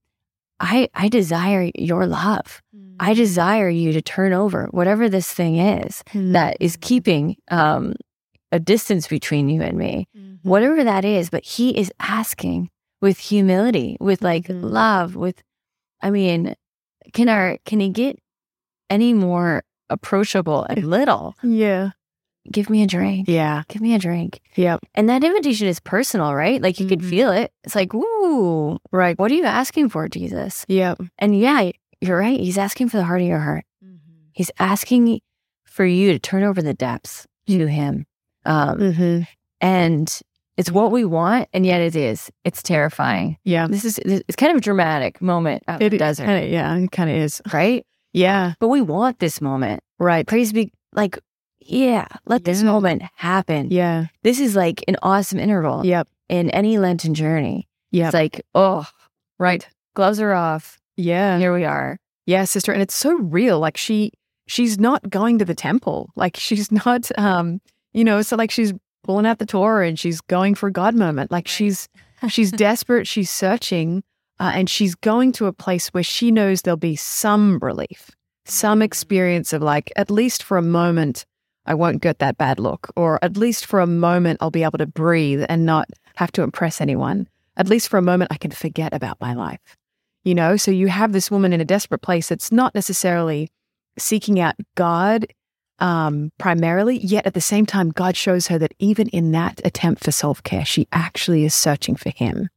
I 0.61 0.89
I 0.95 1.09
desire 1.09 1.71
your 1.75 2.07
love. 2.07 2.63
Mm-hmm. 2.77 2.97
I 3.01 3.15
desire 3.15 3.71
you 3.71 3.93
to 3.93 4.03
turn 4.03 4.33
over 4.33 4.69
whatever 4.71 5.09
this 5.09 5.33
thing 5.33 5.57
is 5.57 6.05
that 6.15 6.57
is 6.61 6.77
mm-hmm. 6.77 6.87
keeping 6.87 7.37
um, 7.51 7.95
a 8.53 8.61
distance 8.61 9.09
between 9.09 9.49
you 9.49 9.63
and 9.63 9.79
me, 9.79 10.07
mm-hmm. 10.17 10.49
whatever 10.49 10.85
that 10.85 11.05
is. 11.05 11.31
But 11.31 11.45
he 11.45 11.77
is 11.77 11.91
asking 11.99 12.71
with 13.01 13.19
humility, 13.19 13.97
with 14.01 14.23
like 14.23 14.45
mm-hmm. 14.45 14.63
love, 14.63 15.17
with, 15.17 15.43
I 16.03 16.11
mean, 16.11 16.55
can 17.13 17.29
our 17.29 17.59
can 17.65 17.81
he 17.81 17.89
get 17.89 18.19
any 18.91 19.15
more 19.15 19.65
approachable 19.89 20.65
and 20.65 20.85
little? 20.97 21.35
Yeah. 21.43 21.91
Give 22.51 22.71
me 22.71 22.83
a 22.83 22.87
drink. 22.87 23.29
Yeah. 23.29 23.63
Give 23.69 23.83
me 23.83 23.95
a 23.95 23.99
drink. 23.99 24.41
Yep. 24.57 24.81
And 24.95 25.09
that 25.09 25.23
invitation 25.25 25.69
is 25.69 25.81
personal, 25.81 26.35
right? 26.35 26.61
Like 26.61 26.81
you 26.81 26.87
mm-hmm. 26.87 27.01
could 27.01 27.05
feel 27.05 27.31
it. 27.31 27.53
It's 27.65 27.75
like, 27.75 27.93
ooh, 27.95 28.79
right. 28.93 29.19
What 29.19 29.31
are 29.31 29.35
you 29.35 29.45
asking 29.45 29.91
for, 29.91 30.09
Jesus? 30.09 30.65
Yep. 30.69 31.01
And 31.19 31.39
yeah, 31.39 31.71
you're 32.01 32.19
right. 32.19 32.41
He's 32.41 32.59
asking 32.59 32.89
for 32.89 32.97
the 32.97 33.05
heart 33.05 33.21
of 33.21 33.27
your 33.27 33.41
heart. 33.41 33.65
Mm-hmm. 33.85 34.31
He's 34.33 34.51
asking 34.59 35.21
for 35.65 35.85
you 35.85 36.13
to 36.13 36.19
turn 36.19 36.43
over 36.43 36.63
the 36.63 36.75
depths 36.75 37.27
to 37.47 37.67
him. 37.67 38.07
Um, 38.47 38.79
mm-hmm. 38.79 39.21
And 39.61 40.21
It's 40.61 40.71
what 40.71 40.93
we 40.93 41.07
want, 41.07 41.49
and 41.55 41.65
yet 41.65 41.81
it 41.81 41.97
is. 41.97 42.31
It's 42.45 42.63
terrifying. 42.63 43.39
Yeah. 43.45 43.67
This 43.67 43.87
is 43.87 43.99
it's 43.99 44.37
kind 44.37 44.53
of 44.53 44.59
a 44.59 44.61
dramatic 44.61 45.23
moment 45.23 45.63
out 45.67 45.81
in 45.81 45.87
It 45.87 45.91
the 45.91 45.97
desert, 45.99 46.27
kinda, 46.27 46.49
yeah, 46.49 46.77
it 46.77 46.91
kind 46.91 47.09
of 47.09 47.17
is. 47.17 47.41
right? 47.51 47.87
Yeah. 48.13 48.53
But 48.61 48.69
we 48.69 48.83
want 48.83 49.21
this 49.21 49.41
moment. 49.41 49.83
Right. 49.99 50.27
Praise 50.27 50.53
be 50.53 50.71
like, 50.93 51.19
yeah, 51.71 52.07
let 52.27 52.45
this 52.45 52.63
moment 52.63 53.03
happen. 53.15 53.71
Yeah. 53.71 54.07
This 54.23 54.41
is 54.41 54.57
like 54.57 54.85
an 54.89 54.97
awesome 55.03 55.39
interval 55.39 55.85
Yep. 55.87 56.09
in 56.29 56.51
any 56.51 56.79
Lenten 56.79 57.15
journey. 57.15 57.69
Yeah. 57.91 58.07
It's 58.07 58.15
like, 58.15 58.43
oh, 58.55 58.87
right. 59.39 59.67
gloves 59.95 60.21
are 60.21 60.33
off. 60.33 60.79
Yeah. 60.97 61.39
Here 61.39 61.55
we 61.55 61.65
are. 61.65 61.99
Yeah, 62.27 62.45
sister, 62.45 62.73
and 62.73 62.83
it's 62.83 62.95
so 62.95 63.15
real. 63.15 63.59
Like 63.59 63.77
she 63.77 64.13
she's 64.47 64.79
not 64.79 65.09
going 65.11 65.39
to 65.39 65.45
the 65.45 65.55
temple. 65.55 66.11
Like 66.17 66.37
she's 66.37 66.71
not 66.85 67.11
um, 67.19 67.61
you 67.93 68.05
know, 68.05 68.23
so 68.23 68.37
like 68.37 68.51
she's 68.51 68.73
pulling 69.03 69.27
out 69.27 69.39
the 69.39 69.47
Torah 69.47 69.87
and 69.89 69.99
she's 69.99 70.21
going 70.21 70.55
for 70.55 70.69
a 70.69 70.73
God 70.73 70.95
moment. 70.95 71.31
Like 71.31 71.49
she's 71.49 71.89
she's 72.29 72.51
desperate, 72.53 73.07
she's 73.09 73.31
searching, 73.31 74.03
uh, 74.39 74.53
and 74.55 74.69
she's 74.69 74.95
going 74.95 75.33
to 75.33 75.47
a 75.47 75.53
place 75.53 75.89
where 75.89 76.03
she 76.03 76.31
knows 76.31 76.63
there'll 76.63 76.77
be 76.77 76.97
some 76.97 77.59
relief, 77.61 78.11
some 78.45 78.83
experience 78.83 79.53
of 79.53 79.63
like 79.63 79.91
at 79.97 80.11
least 80.11 80.43
for 80.43 80.59
a 80.59 80.63
moment 80.63 81.25
I 81.67 81.75
won't 81.75 82.03
get 82.03 82.19
that 82.19 82.39
bad 82.39 82.59
look, 82.59 82.91
or 82.97 83.19
at 83.23 83.37
least 83.37 83.67
for 83.67 83.81
a 83.81 83.87
moment 83.87 84.39
I'll 84.41 84.51
be 84.51 84.65
able 84.65 84.79
to 84.79 84.87
breathe 84.87 85.45
and 85.49 85.67
not 85.67 85.89
have 86.17 86.33
to 86.33 86.43
impress 86.43 86.81
anyone. 86.81 87.29
At 87.57 87.69
least 87.69 87.89
for 87.89 87.99
a 87.99 88.03
moment 88.03 88.33
I 88.33 88.37
can 88.37 88.51
forget 88.51 88.95
about 88.95 89.21
my 89.21 89.35
life 89.35 89.77
you 90.25 90.35
know? 90.35 90.57
So 90.57 90.71
you 90.71 90.89
have 90.89 91.13
this 91.13 91.31
woman 91.31 91.53
in 91.53 91.61
a 91.61 91.65
desperate 91.65 92.03
place 92.03 92.29
that's 92.29 92.53
not 92.53 92.75
necessarily 92.75 93.51
seeking 93.99 94.41
out 94.41 94.55
god 94.77 95.27
um, 95.79 96.31
primarily 96.39 96.99
yet 96.99 97.27
at 97.27 97.35
the 97.35 97.41
same 97.41 97.67
time 97.67 97.91
god 97.91 98.17
shows 98.17 98.47
her 98.47 98.59
that 98.59 98.73
even 98.79 99.09
in 99.09 99.33
that 99.33 99.61
attempt 99.65 100.05
for 100.05 100.13
self-care 100.13 100.65
she 100.65 100.87
actually 100.93 101.45
is 101.45 101.55
searching 101.55 101.97
for 101.97 102.11
him. 102.11 102.49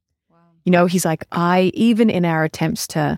You 0.64 0.72
know 0.72 0.86
he's 0.86 1.06
like 1.06 1.26
i 1.32 1.72
even 1.74 2.10
in 2.10 2.24
our 2.24 2.44
attempts 2.44 2.88
to 2.88 3.18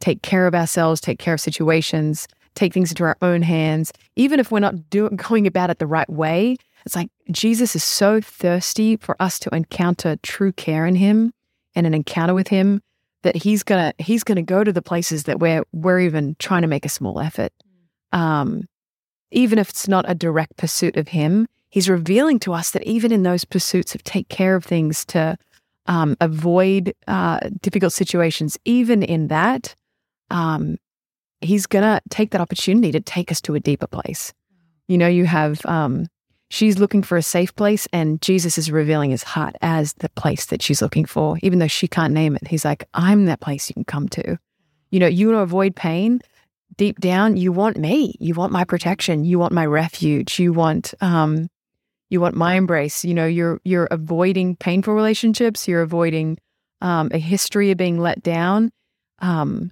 take 0.00 0.22
care 0.22 0.46
of 0.46 0.54
ourselves 0.54 1.00
take 1.00 1.18
care 1.18 1.34
of 1.34 1.40
situations 1.40 2.28
take 2.54 2.72
things 2.72 2.90
into 2.90 3.04
our 3.04 3.16
own 3.22 3.42
hands 3.42 3.92
even 4.16 4.40
if 4.40 4.50
we're 4.50 4.60
not 4.60 4.90
doing 4.90 5.16
going 5.16 5.46
about 5.46 5.70
it 5.70 5.78
the 5.78 5.86
right 5.86 6.10
way 6.10 6.56
it's 6.84 6.96
like 6.96 7.10
jesus 7.30 7.74
is 7.74 7.84
so 7.84 8.20
thirsty 8.20 8.96
for 8.96 9.16
us 9.20 9.38
to 9.38 9.54
encounter 9.54 10.16
true 10.22 10.52
care 10.52 10.86
in 10.86 10.94
him 10.94 11.32
and 11.74 11.86
an 11.86 11.94
encounter 11.94 12.34
with 12.34 12.48
him 12.48 12.80
that 13.24 13.34
he's 13.34 13.62
gonna 13.62 13.92
he's 13.98 14.22
gonna 14.22 14.42
go 14.42 14.62
to 14.62 14.72
the 14.72 14.82
places 14.82 15.24
that 15.24 15.40
we're 15.40 15.64
we're 15.72 16.00
even 16.00 16.36
trying 16.38 16.62
to 16.62 16.68
make 16.68 16.86
a 16.86 16.88
small 16.88 17.18
effort. 17.18 17.52
Um, 18.12 18.68
even 19.32 19.58
if 19.58 19.70
it's 19.70 19.88
not 19.88 20.04
a 20.08 20.14
direct 20.14 20.56
pursuit 20.56 20.96
of 20.96 21.08
him, 21.08 21.48
he's 21.70 21.88
revealing 21.88 22.38
to 22.40 22.52
us 22.52 22.70
that 22.70 22.84
even 22.84 23.10
in 23.10 23.24
those 23.24 23.44
pursuits 23.44 23.94
of 23.94 24.04
take 24.04 24.28
care 24.28 24.54
of 24.54 24.64
things 24.64 25.04
to 25.06 25.36
um, 25.86 26.16
avoid 26.20 26.94
uh, 27.08 27.40
difficult 27.60 27.92
situations, 27.92 28.56
even 28.64 29.02
in 29.02 29.26
that, 29.28 29.74
um, 30.30 30.76
he's 31.44 31.66
gonna 31.66 32.00
take 32.10 32.30
that 32.30 32.40
opportunity 32.40 32.92
to 32.92 33.00
take 33.00 33.30
us 33.30 33.40
to 33.42 33.54
a 33.54 33.60
deeper 33.60 33.86
place. 33.86 34.32
You 34.88 34.98
know, 34.98 35.08
you 35.08 35.26
have 35.26 35.64
um, 35.66 36.06
she's 36.50 36.78
looking 36.78 37.02
for 37.02 37.16
a 37.16 37.22
safe 37.22 37.54
place 37.56 37.88
and 37.92 38.20
Jesus 38.22 38.58
is 38.58 38.70
revealing 38.70 39.10
his 39.10 39.22
heart 39.22 39.56
as 39.62 39.94
the 39.94 40.08
place 40.10 40.46
that 40.46 40.62
she's 40.62 40.82
looking 40.82 41.04
for, 41.04 41.38
even 41.42 41.58
though 41.58 41.66
she 41.66 41.88
can't 41.88 42.12
name 42.12 42.36
it. 42.36 42.46
He's 42.46 42.64
like, 42.64 42.84
I'm 42.94 43.26
that 43.26 43.40
place 43.40 43.68
you 43.68 43.74
can 43.74 43.84
come 43.84 44.08
to. 44.10 44.38
You 44.90 45.00
know, 45.00 45.06
you 45.06 45.28
want 45.28 45.38
to 45.38 45.42
avoid 45.42 45.74
pain. 45.74 46.20
Deep 46.76 47.00
down, 47.00 47.36
you 47.36 47.52
want 47.52 47.76
me. 47.76 48.14
You 48.20 48.34
want 48.34 48.52
my 48.52 48.64
protection. 48.64 49.24
You 49.24 49.38
want 49.38 49.52
my 49.52 49.66
refuge. 49.66 50.38
You 50.38 50.52
want 50.52 50.94
um 51.00 51.48
you 52.10 52.20
want 52.20 52.36
my 52.36 52.54
embrace. 52.54 53.04
You 53.04 53.14
know, 53.14 53.26
you're 53.26 53.60
you're 53.64 53.88
avoiding 53.90 54.56
painful 54.56 54.94
relationships, 54.94 55.66
you're 55.66 55.82
avoiding 55.82 56.38
um 56.80 57.10
a 57.12 57.18
history 57.18 57.70
of 57.70 57.78
being 57.78 57.98
let 57.98 58.22
down. 58.22 58.70
Um 59.20 59.70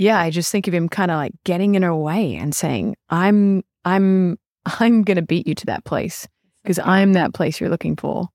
yeah, 0.00 0.18
I 0.18 0.30
just 0.30 0.50
think 0.50 0.66
of 0.66 0.72
him 0.72 0.88
kind 0.88 1.10
of 1.10 1.18
like 1.18 1.32
getting 1.44 1.74
in 1.74 1.82
her 1.82 1.94
way 1.94 2.34
and 2.34 2.54
saying, 2.54 2.96
I'm 3.10 3.62
I'm 3.84 4.38
I'm 4.64 5.02
going 5.02 5.16
to 5.16 5.22
beat 5.22 5.46
you 5.46 5.54
to 5.54 5.66
that 5.66 5.84
place 5.84 6.26
because 6.62 6.78
I'm 6.78 7.12
that 7.12 7.34
place 7.34 7.60
you're 7.60 7.68
looking 7.68 7.96
for. 7.96 8.28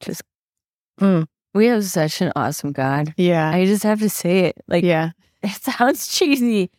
Just, 0.00 0.22
mm, 1.00 1.26
We 1.54 1.66
have 1.66 1.84
such 1.84 2.20
an 2.20 2.32
awesome 2.34 2.72
God. 2.72 3.14
yeah, 3.16 3.48
I 3.50 3.66
just 3.66 3.84
have 3.84 4.00
to 4.00 4.10
say 4.10 4.46
it. 4.46 4.56
Like, 4.66 4.82
yeah, 4.82 5.10
it 5.42 5.52
sounds 5.62 6.08
cheesy, 6.08 6.70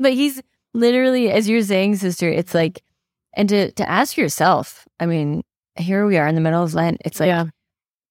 but 0.00 0.12
he's 0.12 0.42
literally, 0.74 1.30
as 1.30 1.48
you're 1.48 1.62
saying, 1.62 1.96
sister, 1.96 2.28
it's 2.28 2.54
like, 2.54 2.82
and 3.34 3.48
to, 3.48 3.70
to 3.72 3.88
ask 3.88 4.16
yourself, 4.16 4.86
I 4.98 5.06
mean, 5.06 5.42
here 5.76 6.04
we 6.04 6.16
are 6.18 6.26
in 6.26 6.34
the 6.34 6.40
middle 6.40 6.62
of 6.64 6.74
Lent. 6.74 7.00
It's 7.04 7.20
like, 7.20 7.28
yeah, 7.28 7.46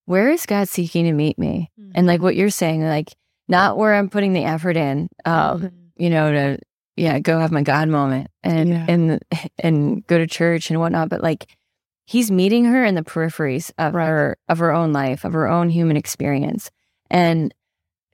where 0.06 0.30
is 0.30 0.46
God 0.46 0.68
seeking 0.68 1.04
to 1.04 1.12
meet 1.12 1.38
me? 1.38 1.70
And 1.94 2.06
like 2.06 2.22
what 2.22 2.36
you're 2.36 2.48
saying, 2.50 2.82
like, 2.82 3.12
not 3.48 3.76
where 3.76 3.94
I'm 3.94 4.08
putting 4.08 4.32
the 4.32 4.44
effort 4.44 4.76
in, 4.76 5.08
um, 5.24 5.70
you 5.96 6.10
know, 6.10 6.30
to, 6.32 6.58
yeah, 6.96 7.18
go 7.18 7.38
have 7.38 7.52
my 7.52 7.62
God 7.62 7.88
moment 7.88 8.28
and, 8.42 8.68
Yeah. 8.68 8.86
and, 8.88 9.20
and 9.58 10.06
go 10.06 10.18
to 10.18 10.26
church 10.26 10.70
and 10.70 10.78
whatnot. 10.80 11.08
But 11.08 11.22
like, 11.22 11.46
he's 12.06 12.30
meeting 12.30 12.64
her 12.66 12.84
in 12.84 12.94
the 12.94 13.02
peripheries 13.02 13.70
of 13.78 13.94
Right. 13.94 14.06
her, 14.06 14.36
of 14.48 14.58
her 14.58 14.72
own 14.72 14.92
life, 14.92 15.24
of 15.24 15.32
her 15.32 15.48
own 15.48 15.70
human 15.70 15.96
experience. 15.96 16.70
And 17.10 17.54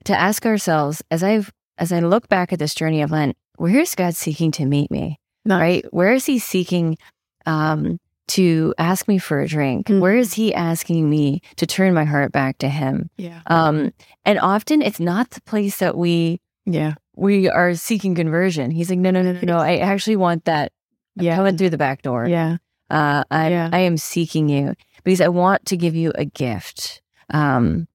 to 0.05 0.17
ask 0.17 0.45
ourselves, 0.45 1.01
as 1.11 1.23
I've, 1.23 1.51
as 1.77 1.91
I 1.91 1.99
look 1.99 2.29
back 2.29 2.53
at 2.53 2.59
this 2.59 2.75
journey 2.75 3.01
of 3.01 3.11
Lent, 3.11 3.35
where 3.57 3.79
is 3.79 3.95
God 3.95 4.15
seeking 4.15 4.51
to 4.53 4.65
meet 4.65 4.91
me? 4.91 5.19
Nice. 5.45 5.59
Right? 5.61 5.93
Where 5.93 6.13
is 6.13 6.25
he 6.25 6.39
seeking, 6.39 6.97
um, 7.45 7.99
to 8.27 8.73
ask 8.77 9.07
me 9.07 9.17
for 9.17 9.39
a 9.41 9.47
drink? 9.47 9.87
Mhm. 9.87 9.99
Where 9.99 10.15
is 10.15 10.33
he 10.33 10.53
asking 10.53 11.09
me 11.09 11.41
to 11.57 11.65
turn 11.67 11.93
my 11.93 12.05
heart 12.05 12.31
back 12.31 12.57
to 12.59 12.69
him? 12.69 13.09
yeah, 13.17 13.41
Um, 13.47 13.91
and 14.25 14.39
often 14.39 14.81
it's 14.81 14.99
not 14.99 15.29
the 15.31 15.41
place 15.41 15.77
that 15.77 15.95
we 15.97 16.39
yeah, 16.65 16.95
we 17.15 17.47
are 17.49 17.75
seeking 17.75 18.15
conversion. 18.15 18.71
He's 18.71 18.89
like, 18.89 18.97
no, 18.99 19.11
no, 19.11 19.21
no, 19.21 19.33
no, 19.33 19.39
no. 19.43 19.57
I 19.59 19.77
actually 19.77 20.15
want 20.15 20.45
that. 20.45 20.71
I'm 21.19 21.25
Yeah. 21.25 21.35
coming 21.35 21.55
through 21.57 21.69
the 21.69 21.77
back 21.77 22.01
door. 22.01 22.25
yeah, 22.27 22.57
Uh, 22.89 23.23
I 23.31 23.49
Yeah. 23.49 23.69
I 23.71 23.79
am 23.79 23.97
seeking 23.97 24.49
you 24.49 24.73
because 25.03 25.21
I 25.21 25.27
want 25.27 25.65
to 25.67 25.77
give 25.77 25.95
you 25.95 26.11
a 26.15 26.25
gift. 26.25 27.01
Um, 27.29 27.87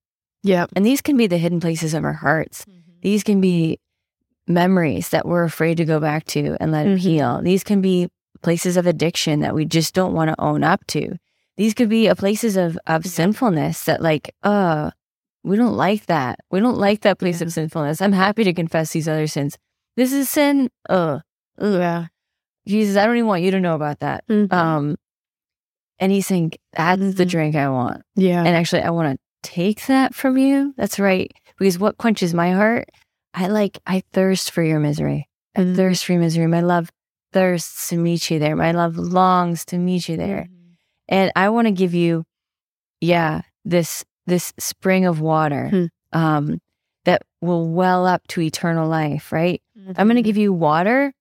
yeah, 0.43 0.67
and 0.77 0.87
these 0.87 1.01
can 1.01 1.17
be 1.17 1.27
the 1.27 1.39
hidden 1.39 1.61
places 1.61 1.93
of 1.95 2.05
our 2.05 2.13
hearts. 2.15 2.65
These 3.03 3.23
can 3.25 3.41
be 3.41 3.79
memories 4.47 5.11
that 5.11 5.27
we're 5.27 5.45
afraid 5.45 5.77
to 5.79 5.85
go 5.85 6.01
back 6.01 6.25
to 6.27 6.57
and 6.61 6.73
let 6.73 6.87
it 6.87 6.97
Mhm. 6.97 7.01
heal. 7.01 7.41
These 7.43 7.65
can 7.65 7.81
be 7.81 8.09
places 8.43 8.77
of 8.77 8.87
addiction 8.87 9.41
that 9.41 9.55
we 9.55 9.65
just 9.65 9.95
don't 9.95 10.15
want 10.15 10.29
to 10.29 10.41
own 10.41 10.63
up 10.65 10.87
to. 10.89 11.17
These 11.57 11.75
could 11.75 11.89
be 11.89 12.07
a 12.07 12.15
places 12.15 12.57
of 12.57 12.79
of 12.87 13.05
sinfulness 13.07 13.85
that 13.85 14.01
like, 14.01 14.35
uh, 14.43 14.91
we 15.43 15.57
don't 15.57 15.77
like 15.77 16.07
that. 16.07 16.39
We 16.51 16.61
don't 16.61 16.79
like 16.79 17.01
that 17.03 17.19
place 17.19 17.41
Yeah. 17.41 17.47
of 17.47 17.53
sinfulness. 17.53 18.01
I'm 18.03 18.13
happy 18.13 18.45
to 18.45 18.53
confess 18.53 18.93
these 18.93 19.09
other 19.09 19.27
sins. 19.27 19.57
This 19.97 20.13
is 20.13 20.29
sin. 20.31 20.71
Uh, 20.89 21.21
ugh. 21.59 21.81
yeah. 21.81 22.07
Jesus, 22.67 22.97
I 22.97 23.07
don't 23.07 23.17
even 23.17 23.27
want 23.27 23.43
you 23.43 23.51
to 23.53 23.61
know 23.61 23.75
about 23.75 24.01
that. 24.01 24.25
Mhm. 24.29 24.53
Um, 24.53 24.97
and 25.99 26.13
he's 26.13 26.27
saying, 26.27 26.53
that's 26.73 27.15
the 27.15 27.25
Mhm. 27.25 27.29
drink 27.31 27.57
I 27.57 27.69
want. 27.69 28.03
yeah, 28.17 28.41
And 28.45 28.57
actually, 28.57 28.83
I 28.83 28.91
want 28.91 29.19
to 29.19 29.19
take 29.49 29.87
that 29.87 30.15
from 30.15 30.39
you. 30.39 30.73
That's 30.77 30.99
right. 30.99 31.31
Because 31.59 31.79
what 31.79 31.99
quenches 31.99 32.33
my 32.35 32.53
heart? 32.53 32.89
I 33.35 33.49
like, 33.49 33.79
I 33.87 34.03
thirst 34.13 34.51
for 34.51 34.63
your 34.63 34.81
misery. 34.81 35.29
I 35.57 35.61
Mhm. 35.61 35.77
thirst 35.77 36.05
for 36.05 36.13
your 36.13 36.21
misery. 36.23 36.47
My 36.47 36.61
love 36.61 36.91
thirsts 37.33 37.89
to 37.89 37.97
meet 37.97 38.31
you 38.31 38.39
there. 38.39 38.57
My 38.57 38.73
love 38.73 38.97
longs 38.97 39.65
to 39.67 39.79
meet 39.79 40.09
you 40.09 40.17
there. 40.17 40.49
And 41.09 41.33
I 41.37 41.49
want 41.49 41.67
to 41.67 41.73
give 41.73 41.95
you, 41.95 42.25
yeah, 43.01 43.43
this 43.65 44.05
this 44.27 44.53
spring 44.59 45.07
of 45.07 45.21
water 45.21 45.69
Hmm. 45.69 45.87
um, 46.19 46.59
that 47.05 47.23
will 47.41 47.69
well 47.71 48.07
up 48.07 48.27
to 48.29 48.41
eternal 48.41 48.89
life, 48.89 49.33
right? 49.33 49.61
I'm 49.97 50.07
going 50.07 50.17
to 50.17 50.23
give 50.23 50.37
you 50.37 50.53
water. 50.53 51.13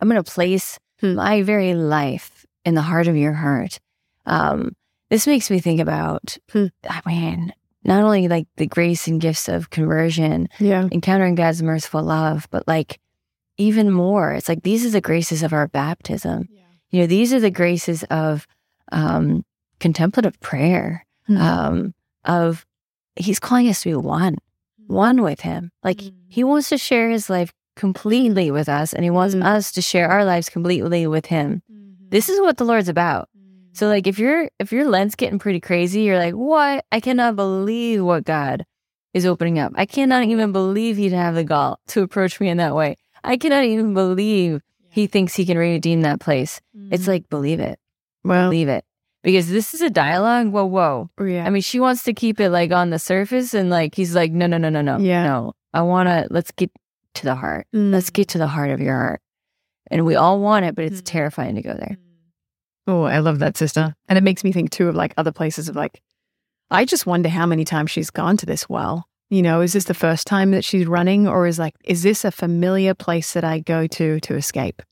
I'm 0.00 0.08
going 0.08 0.22
to 0.22 0.30
place 0.32 0.78
Hmm. 1.00 1.14
my 1.14 1.42
very 1.42 1.74
life 1.74 2.46
in 2.64 2.74
the 2.74 2.82
heart 2.82 3.06
of 3.08 3.16
your 3.16 3.32
heart. 3.34 3.78
Um, 4.26 4.72
this 5.10 5.26
makes 5.26 5.50
me 5.50 5.58
think 5.60 5.80
about, 5.80 6.38
Hmm. 6.52 6.66
I 6.88 7.00
mean, 7.06 7.52
not 7.84 8.02
only 8.02 8.28
like 8.28 8.46
the 8.56 8.66
grace 8.66 9.06
and 9.08 9.20
gifts 9.20 9.48
of 9.48 9.70
conversion, 9.70 10.48
yeah, 10.58 10.88
encountering 10.90 11.34
God's 11.34 11.62
merciful 11.62 12.02
love, 12.02 12.46
but 12.50 12.66
like 12.66 12.98
even 13.58 13.90
more, 13.90 14.32
it's 14.32 14.48
like 14.48 14.62
these 14.62 14.84
are 14.86 14.90
the 14.90 15.00
graces 15.00 15.42
of 15.42 15.52
our 15.52 15.68
baptism. 15.68 16.48
You 16.90 17.00
know, 17.00 17.06
these 17.06 17.32
are 17.32 17.40
the 17.40 17.50
graces 17.50 18.02
of 18.04 18.46
um, 18.90 19.44
contemplative 19.80 20.38
prayer, 20.40 21.06
Hmm. 21.26 21.36
um, 21.36 21.94
of 22.24 22.66
He's 23.16 23.38
calling 23.38 23.68
us 23.68 23.82
to 23.82 23.90
be 23.90 23.94
one, 23.96 24.36
one 24.86 25.22
with 25.22 25.40
Him. 25.42 25.70
Like 25.84 26.00
He 26.28 26.42
wants 26.44 26.68
to 26.70 26.78
share 26.78 27.10
His 27.10 27.28
life 27.30 27.52
completely 27.76 28.50
with 28.50 28.68
us, 28.68 28.92
and 28.92 29.04
He 29.04 29.10
wants 29.10 29.34
Mm. 29.34 29.44
us 29.44 29.70
to 29.72 29.82
share 29.82 30.08
our 30.08 30.24
lives 30.24 30.48
completely 30.48 31.06
with 31.06 31.26
Him. 31.26 31.62
This 32.10 32.28
is 32.28 32.40
what 32.40 32.56
the 32.58 32.64
Lord's 32.64 32.88
about. 32.88 33.28
So, 33.74 33.86
like, 33.88 34.06
if 34.06 34.18
you're 34.18 34.50
if 34.58 34.72
your 34.72 34.86
lens 34.88 35.14
getting 35.14 35.38
pretty 35.38 35.60
crazy, 35.60 36.02
you're 36.02 36.18
like, 36.18 36.34
"What? 36.34 36.84
I 36.92 37.00
cannot 37.00 37.36
believe 37.36 38.04
what 38.04 38.24
God 38.24 38.64
is 39.14 39.24
opening 39.24 39.58
up. 39.58 39.72
I 39.76 39.86
cannot 39.86 40.24
even 40.24 40.52
believe 40.52 40.96
He'd 40.98 41.12
have 41.12 41.34
the 41.34 41.44
gall 41.44 41.80
to 41.88 42.02
approach 42.02 42.38
me 42.40 42.48
in 42.50 42.56
that 42.58 42.74
way. 42.74 42.96
I 43.24 43.36
cannot 43.36 43.64
even 43.64 43.94
believe 43.94 44.60
He 44.88 45.06
thinks 45.06 45.34
He 45.34 45.46
can 45.46 45.56
redeem 45.58 46.02
that 46.02 46.20
place." 46.20 46.60
It's 46.90 47.06
like, 47.08 47.28
believe 47.30 47.60
it, 47.60 47.78
well, 48.24 48.48
believe 48.50 48.68
it, 48.68 48.84
because 49.22 49.48
this 49.48 49.72
is 49.74 49.80
a 49.80 49.90
dialogue. 49.90 50.48
Whoa, 50.48 50.66
whoa. 50.66 51.10
Yeah. 51.24 51.46
I 51.46 51.50
mean, 51.50 51.62
she 51.62 51.80
wants 51.80 52.02
to 52.04 52.12
keep 52.12 52.40
it 52.40 52.50
like 52.50 52.72
on 52.72 52.90
the 52.90 52.98
surface, 52.98 53.54
and 53.54 53.70
like 53.70 53.94
he's 53.94 54.14
like, 54.14 54.32
no, 54.32 54.46
no, 54.46 54.58
no, 54.58 54.68
no, 54.68 54.80
no, 54.82 54.98
Yeah. 54.98 55.24
no. 55.24 55.52
I 55.72 55.82
want 55.82 56.08
to. 56.08 56.26
Let's 56.30 56.50
get 56.52 56.70
to 57.14 57.24
the 57.24 57.34
heart. 57.34 57.66
Let's 57.72 58.10
Mm. 58.10 58.12
get 58.14 58.28
to 58.28 58.38
the 58.38 58.46
heart 58.48 58.70
of 58.70 58.80
your 58.80 58.94
heart. 58.96 59.20
And 59.90 60.04
we 60.06 60.14
all 60.14 60.40
want 60.40 60.64
it, 60.64 60.74
but 60.74 60.84
it's 60.84 61.00
Mm. 61.02 61.06
terrifying 61.06 61.54
to 61.56 61.62
go 61.62 61.74
there. 61.74 61.96
Oh, 62.86 63.02
I 63.04 63.18
love 63.20 63.38
that, 63.40 63.56
sister. 63.56 63.94
And 64.08 64.16
it 64.18 64.24
makes 64.24 64.42
me 64.44 64.52
think 64.52 64.70
too 64.70 64.88
of 64.88 64.94
like 64.94 65.14
other 65.16 65.32
places 65.32 65.68
of 65.68 65.76
like, 65.76 66.02
I 66.70 66.84
just 66.84 67.06
wonder 67.06 67.28
how 67.28 67.46
many 67.46 67.64
times 67.64 67.90
she's 67.90 68.10
gone 68.10 68.36
to 68.38 68.46
this 68.46 68.68
well. 68.68 69.06
You 69.32 69.40
know, 69.40 69.62
is 69.62 69.72
this 69.72 69.84
the 69.84 69.94
first 69.94 70.26
time 70.26 70.50
that 70.50 70.62
she's 70.62 70.86
running, 70.86 71.26
or 71.26 71.46
is 71.46 71.58
like, 71.58 71.74
is 71.84 72.02
this 72.02 72.22
a 72.22 72.30
familiar 72.30 72.92
place 72.92 73.32
that 73.32 73.44
I 73.44 73.60
go 73.60 73.86
to 73.86 74.20
to 74.20 74.34
escape? 74.34 74.82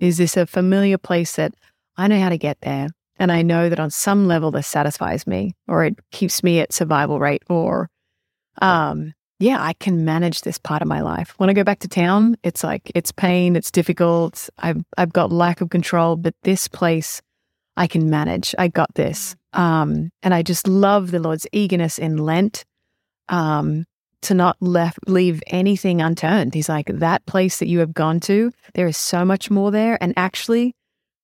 Is 0.00 0.18
this 0.18 0.36
a 0.36 0.44
familiar 0.44 0.98
place 0.98 1.36
that 1.36 1.54
I 1.96 2.06
know 2.06 2.20
how 2.20 2.28
to 2.28 2.36
get 2.36 2.60
there? 2.60 2.88
And 3.18 3.32
I 3.32 3.40
know 3.40 3.70
that 3.70 3.80
on 3.80 3.88
some 3.88 4.28
level 4.28 4.50
this 4.50 4.66
satisfies 4.66 5.26
me, 5.26 5.54
or 5.66 5.82
it 5.82 5.96
keeps 6.10 6.42
me 6.42 6.60
at 6.60 6.74
survival 6.74 7.18
rate, 7.18 7.42
or, 7.48 7.88
um, 8.60 9.14
yeah, 9.38 9.56
I 9.58 9.72
can 9.72 10.04
manage 10.04 10.42
this 10.42 10.58
part 10.58 10.82
of 10.82 10.88
my 10.88 11.00
life. 11.00 11.32
When 11.38 11.48
I 11.48 11.54
go 11.54 11.64
back 11.64 11.78
to 11.78 11.88
town, 11.88 12.36
it's 12.42 12.62
like 12.62 12.92
it's 12.94 13.12
pain, 13.12 13.56
it's 13.56 13.70
difficult. 13.70 14.50
I've 14.58 14.84
I've 14.98 15.14
got 15.14 15.32
lack 15.32 15.62
of 15.62 15.70
control, 15.70 16.16
but 16.16 16.34
this 16.42 16.68
place 16.68 17.22
I 17.78 17.86
can 17.86 18.10
manage. 18.10 18.54
I 18.58 18.68
got 18.68 18.94
this. 18.94 19.36
Um, 19.54 20.10
and 20.22 20.34
I 20.34 20.42
just 20.42 20.68
love 20.68 21.12
the 21.12 21.18
Lord's 21.18 21.46
eagerness 21.50 21.98
in 21.98 22.18
Lent 22.18 22.66
um, 23.30 23.86
to 24.22 24.34
not 24.34 24.56
left 24.60 24.98
leave 25.06 25.42
anything 25.46 26.02
unturned. 26.02 26.52
He's 26.52 26.68
like 26.68 26.86
that 26.86 27.24
place 27.26 27.58
that 27.58 27.68
you 27.68 27.78
have 27.78 27.94
gone 27.94 28.20
to. 28.20 28.52
There 28.74 28.86
is 28.86 28.96
so 28.96 29.24
much 29.24 29.50
more 29.50 29.70
there, 29.70 29.96
and 30.02 30.12
actually, 30.16 30.74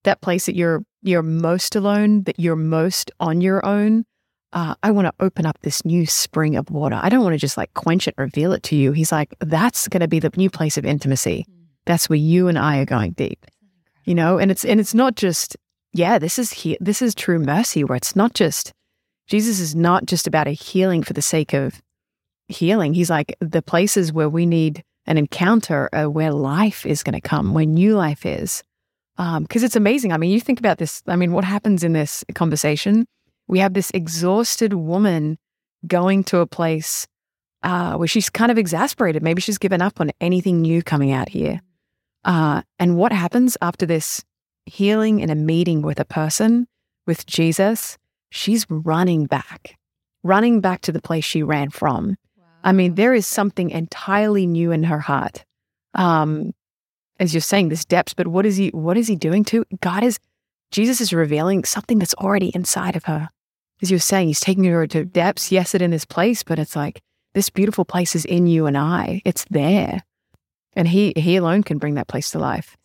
that 0.05 0.23
place 0.23 0.47
that 0.47 0.57
you're 0.57 0.83
you're 1.03 1.23
most 1.23 1.77
alone, 1.77 2.23
that 2.23 2.39
you're 2.41 2.57
most 2.57 3.11
on 3.21 3.41
your 3.41 3.65
own. 3.67 4.05
Uh, 4.53 4.75
I 4.83 4.91
want 4.91 5.07
to 5.07 5.25
open 5.25 5.45
up 5.45 5.59
this 5.63 5.85
new 5.85 6.07
spring 6.07 6.57
of 6.57 6.71
water. 6.71 6.99
I 7.01 7.11
don't 7.11 7.23
want 7.23 7.35
to 7.35 7.39
just 7.39 7.57
like 7.57 7.75
quench 7.75 8.09
it, 8.09 8.15
reveal 8.17 8.53
it 8.53 8.63
to 8.65 8.77
you. 8.77 8.93
He's 8.93 9.13
like, 9.13 9.35
that's 9.41 9.87
going 9.89 10.01
to 10.01 10.09
be 10.09 10.21
the 10.21 10.31
new 10.37 10.49
place 10.49 10.79
of 10.79 10.87
intimacy. 10.87 11.45
That's 11.85 12.09
where 12.09 12.17
you 12.17 12.49
and 12.49 12.59
I 12.59 12.79
are 12.79 12.87
going 12.87 13.13
deep, 13.13 13.45
you 14.05 14.15
know. 14.15 14.39
And 14.39 14.51
it's 14.51 14.65
and 14.65 14.81
it's 14.81 14.95
not 14.95 15.17
just 15.17 15.57
yeah. 15.93 16.19
This 16.19 16.39
is 16.39 16.53
he- 16.53 16.79
this 16.81 17.03
is 17.03 17.15
true 17.15 17.39
mercy, 17.39 17.85
where 17.85 17.97
it's 17.97 18.17
not 18.17 18.33
just 18.35 18.73
Jesus 19.27 19.61
is 19.61 19.75
not 19.75 20.07
just 20.07 20.27
about 20.27 20.47
a 20.47 20.53
healing 20.53 21.03
for 21.03 21.13
the 21.13 21.23
sake 21.23 21.53
of 21.53 21.83
healing. 22.49 22.95
He's 22.95 23.11
like 23.11 23.37
the 23.41 23.63
places 23.63 24.13
where 24.13 24.29
we 24.29 24.47
need 24.47 24.83
an 25.07 25.19
encounter, 25.19 25.89
uh, 25.93 26.11
where 26.11 26.33
life 26.33 26.85
is 26.85 27.03
going 27.03 27.15
to 27.15 27.21
come, 27.21 27.55
where 27.55 27.67
new 27.67 27.95
life 27.95 28.27
is. 28.27 28.63
Because 29.17 29.63
it's 29.63 29.77
amazing. 29.77 30.13
I 30.13 30.19
mean, 30.19 30.31
you 30.31 30.41
think 30.41 30.59
about 30.59 30.79
this. 30.79 31.03
I 31.07 31.17
mean, 31.17 31.33
what 31.33 31.45
happens 31.45 31.83
in 31.83 31.93
this 31.95 32.23
conversation? 32.35 33.07
We 33.49 33.61
have 33.61 33.73
this 33.73 33.91
exhausted 33.95 34.75
woman 34.75 35.39
going 35.87 36.25
to 36.25 36.41
a 36.41 36.47
place 36.47 37.07
uh, 37.63 37.95
where 37.97 38.09
she's 38.09 38.29
kind 38.29 38.51
of 38.51 38.59
exasperated. 38.59 39.23
Maybe 39.23 39.41
she's 39.41 39.59
given 39.59 39.81
up 39.81 40.01
on 40.01 40.11
anything 40.21 40.61
new 40.61 40.83
coming 40.83 41.13
out 41.13 41.29
here. 41.29 41.61
Uh, 42.25 42.63
and 42.79 42.97
what 42.97 43.13
happens 43.13 43.57
after 43.63 43.87
this 43.87 44.23
healing 44.67 45.21
in 45.21 45.31
a 45.31 45.35
meeting 45.35 45.81
with 45.81 45.99
a 46.01 46.05
person, 46.05 46.67
with 47.07 47.25
Jesus? 47.25 47.97
She's 48.31 48.67
running 48.69 49.27
back, 49.27 49.77
running 50.25 50.61
back 50.61 50.83
to 50.83 50.93
the 50.93 51.01
place 51.01 51.25
she 51.25 51.43
ran 51.43 51.71
from. 51.71 52.17
I 52.67 52.73
mean, 52.73 52.97
there 52.97 53.15
is 53.15 53.29
something 53.29 53.71
entirely 53.71 54.45
new 54.45 54.73
in 54.73 54.83
her 54.83 54.99
heart. 54.99 55.45
Um, 55.95 56.53
as 57.21 57.33
you're 57.33 57.41
saying, 57.41 57.69
this 57.69 57.85
depth, 57.85 58.17
but 58.17 58.27
what 58.27 58.45
is 58.45 58.57
he 58.57 58.69
what 58.71 58.99
is 58.99 59.07
he 59.07 59.15
doing 59.15 59.45
to? 59.45 59.65
God 59.81 60.03
is 60.03 60.19
Jesus 60.73 61.01
is 61.01 61.13
revealing 61.13 61.65
something 61.65 61.99
that's 61.99 62.13
already 62.15 62.49
inside 62.49 62.97
of 62.97 63.05
her. 63.05 63.31
As 63.81 63.91
you're 63.91 64.01
saying, 64.01 64.27
he's 64.29 64.41
taking 64.41 64.65
her 64.65 64.87
to 64.89 65.05
depths. 65.05 65.53
Yes, 65.53 65.75
it 65.75 65.81
in 65.81 65.93
this 65.93 66.05
place, 66.05 66.43
but 66.43 66.59
it's 66.59 66.75
like 66.75 67.01
this 67.35 67.51
beautiful 67.51 67.85
place 67.85 68.17
is 68.17 68.25
in 68.25 68.49
you 68.49 68.67
and 68.67 68.77
I. 68.77 69.23
It's 69.25 69.47
there. 69.49 70.03
And 70.73 70.89
he 70.89 71.13
he 71.17 71.37
alone 71.37 71.63
can 71.63 71.79
bring 71.79 71.95
that 71.95 72.09
place 72.09 72.33
to 72.33 72.41
life. 72.41 72.77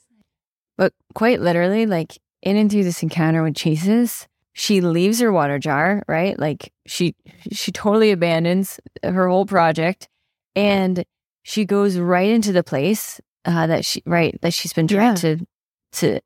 But 0.77 0.93
quite 1.15 1.41
literally, 1.41 1.87
like 1.87 2.19
in 2.43 2.55
and 2.55 2.71
through 2.71 2.83
this 2.83 3.01
encounter 3.01 3.41
with 3.41 3.55
Jesus, 3.55 4.27
she 4.53 4.81
leaves 4.81 5.19
her 5.19 5.31
water 5.31 5.59
jar, 5.59 6.03
right? 6.07 6.37
Like 6.39 6.71
she 6.85 7.15
she 7.51 7.71
totally 7.71 8.11
abandons 8.11 8.79
her 9.03 9.27
whole 9.29 9.45
project, 9.45 10.07
and 10.55 11.03
she 11.43 11.65
goes 11.65 11.97
right 11.97 12.29
into 12.29 12.51
the 12.51 12.63
place 12.63 13.19
uh, 13.45 13.67
that 13.67 13.85
she 13.85 14.03
right 14.05 14.37
that 14.41 14.53
she's 14.53 14.73
been 14.73 14.87
trying 14.87 15.07
Yeah. 15.09 15.15
to 15.15 15.45
to 15.93 16.19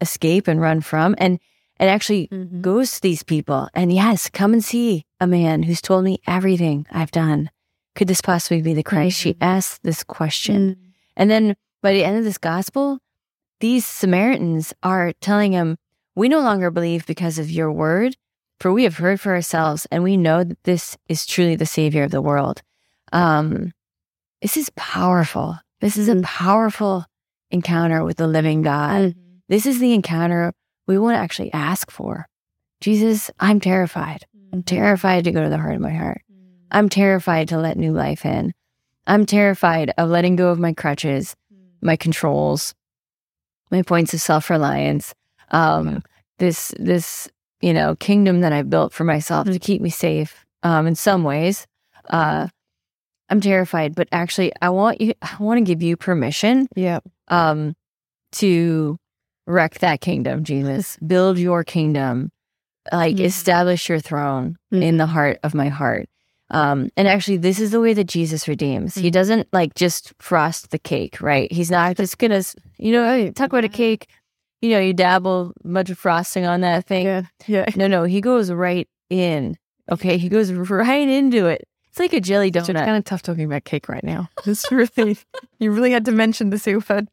escape 0.00 0.48
and 0.48 0.60
run 0.60 0.80
from, 0.80 1.14
and 1.18 1.38
and 1.78 1.90
actually 1.90 2.28
goes 2.60 2.92
to 2.92 3.00
these 3.02 3.22
people. 3.22 3.68
And 3.74 3.92
yes, 3.92 4.30
come 4.30 4.52
and 4.52 4.62
see 4.64 5.04
a 5.20 5.26
man 5.26 5.64
who's 5.64 5.80
told 5.82 6.04
me 6.04 6.20
everything 6.26 6.86
I've 6.92 7.10
done. 7.10 7.50
Could 7.94 8.08
this 8.08 8.20
possibly 8.20 8.62
be 8.62 8.72
the 8.74 8.82
Christ? 8.84 9.18
She 9.18 9.34
Mhm. 9.34 9.38
asked 9.40 9.82
this 9.82 10.04
question. 10.04 10.76
And 11.16 11.30
then 11.30 11.56
by 11.82 11.92
the 11.92 12.04
end 12.04 12.16
of 12.18 12.24
this 12.24 12.38
gospel, 12.38 12.98
these 13.60 13.84
Samaritans 13.84 14.72
are 14.82 15.12
telling 15.20 15.52
him, 15.52 15.76
We 16.14 16.28
no 16.28 16.40
longer 16.40 16.70
believe 16.70 17.06
because 17.06 17.38
of 17.38 17.50
your 17.50 17.72
word, 17.72 18.16
for 18.60 18.72
we 18.72 18.84
have 18.84 18.98
heard 18.98 19.20
for 19.20 19.34
ourselves, 19.34 19.86
and 19.90 20.02
we 20.02 20.16
know 20.16 20.44
that 20.44 20.62
this 20.64 20.96
is 21.08 21.26
truly 21.26 21.56
the 21.56 21.66
Savior 21.66 22.02
of 22.04 22.10
the 22.10 22.20
world. 22.22 22.62
Um, 23.12 23.72
this 24.40 24.56
is 24.56 24.70
powerful. 24.76 25.58
This 25.80 25.96
is 25.96 26.08
a 26.08 26.14
Mm. 26.14 26.22
powerful 26.22 27.06
encounter 27.50 28.04
with 28.04 28.16
the 28.18 28.26
living 28.26 28.62
God. 28.62 29.14
This 29.48 29.66
is 29.66 29.78
the 29.78 29.92
encounter 29.94 30.52
we 30.86 30.98
want 30.98 31.16
to 31.16 31.20
actually 31.20 31.52
ask 31.52 31.90
for. 31.90 32.26
Jesus, 32.80 33.30
I'm 33.40 33.60
terrified. 33.60 34.24
I'm 34.52 34.62
terrified 34.62 35.24
to 35.24 35.32
go 35.32 35.42
to 35.42 35.48
the 35.48 35.58
heart 35.58 35.74
of 35.76 35.80
my 35.80 35.92
heart. 35.92 36.22
I'm 36.70 36.88
terrified 36.88 37.48
to 37.48 37.58
let 37.58 37.76
new 37.76 37.92
life 37.92 38.24
in. 38.24 38.52
I'm 39.06 39.26
terrified 39.26 39.92
of 39.98 40.10
letting 40.10 40.36
go 40.36 40.48
of 40.50 40.58
my 40.58 40.72
crutches, 40.72 41.34
my 41.80 41.96
controls, 41.96 42.74
my 43.70 43.82
points 43.82 44.14
of 44.14 44.20
self 44.20 44.50
reliance. 44.50 45.14
Um, 45.52 46.02
this 46.38 46.74
this 46.78 47.28
you 47.60 47.72
know 47.72 47.94
kingdom 47.96 48.40
that 48.40 48.52
I 48.52 48.62
built 48.62 48.92
for 48.92 49.04
myself 49.04 49.46
to 49.46 49.58
keep 49.58 49.80
me 49.80 49.90
safe. 49.90 50.44
Um, 50.62 50.86
in 50.86 50.94
some 50.94 51.24
ways, 51.24 51.66
uh, 52.10 52.48
I'm 53.28 53.40
terrified, 53.40 53.94
but 53.94 54.08
actually, 54.12 54.52
I 54.60 54.70
want 54.70 55.00
you. 55.00 55.14
I 55.22 55.36
want 55.40 55.58
to 55.58 55.64
give 55.64 55.82
you 55.82 55.96
permission. 55.96 56.68
Yeah. 56.74 57.00
Um, 57.28 57.74
to 58.32 58.96
wreck 59.46 59.78
that 59.80 60.00
kingdom, 60.00 60.44
Jesus. 60.44 60.96
Build 61.06 61.38
your 61.38 61.64
kingdom. 61.64 62.30
Like 62.90 63.16
Mhm. 63.16 63.24
establish 63.24 63.88
your 63.88 64.00
throne 64.00 64.56
in 64.72 64.96
the 64.96 65.06
heart 65.06 65.38
of 65.44 65.54
my 65.54 65.68
heart. 65.68 66.08
Um, 66.50 66.90
and 66.96 67.06
actually, 67.06 67.36
this 67.36 67.60
is 67.60 67.70
the 67.70 67.80
way 67.80 67.94
that 67.94 68.08
Jesus 68.08 68.48
redeems. 68.48 68.96
He 68.96 69.08
Mhm. 69.08 69.12
doesn't 69.12 69.48
like 69.52 69.74
just 69.74 70.12
frost 70.18 70.70
the 70.72 70.78
cake, 70.80 71.20
right? 71.20 71.50
He's 71.52 71.70
not 71.70 71.96
just 71.96 72.18
gonna, 72.18 72.42
you 72.78 72.90
know, 72.92 73.30
talk 73.30 73.50
about 73.52 73.64
a 73.64 73.68
cake. 73.68 74.08
You 74.62 74.70
know, 74.70 74.78
you 74.80 74.94
dabble 74.94 75.52
a 75.64 75.68
bunch 75.68 75.90
of 75.90 75.98
frosting 75.98 76.46
on 76.46 76.60
that 76.62 76.86
thing. 76.86 77.04
Yeah. 77.04 77.22
Yeah. 77.46 77.66
No, 77.76 77.86
no, 77.86 78.04
he 78.04 78.20
goes 78.20 78.50
right 78.50 78.88
in. 79.10 79.58
Okay, 79.90 80.16
he 80.16 80.28
goes 80.28 80.52
right 80.52 81.08
into 81.08 81.46
it. 81.46 81.68
It's 81.88 81.98
like 81.98 82.14
a 82.14 82.20
jelly 82.20 82.50
donut. 82.50 82.70
It's 82.70 82.80
kind 82.80 82.96
of 82.96 83.04
tough 83.04 83.20
talking 83.20 83.44
about 83.44 83.64
cake 83.64 83.88
right 83.88 84.02
now. 84.02 84.30
It's 84.46 84.70
really, 84.72 85.18
you 85.58 85.72
really 85.72 85.90
had 85.90 86.06
to 86.06 86.12
mention 86.12 86.48
the 86.48 86.58
seafood. 86.58 87.08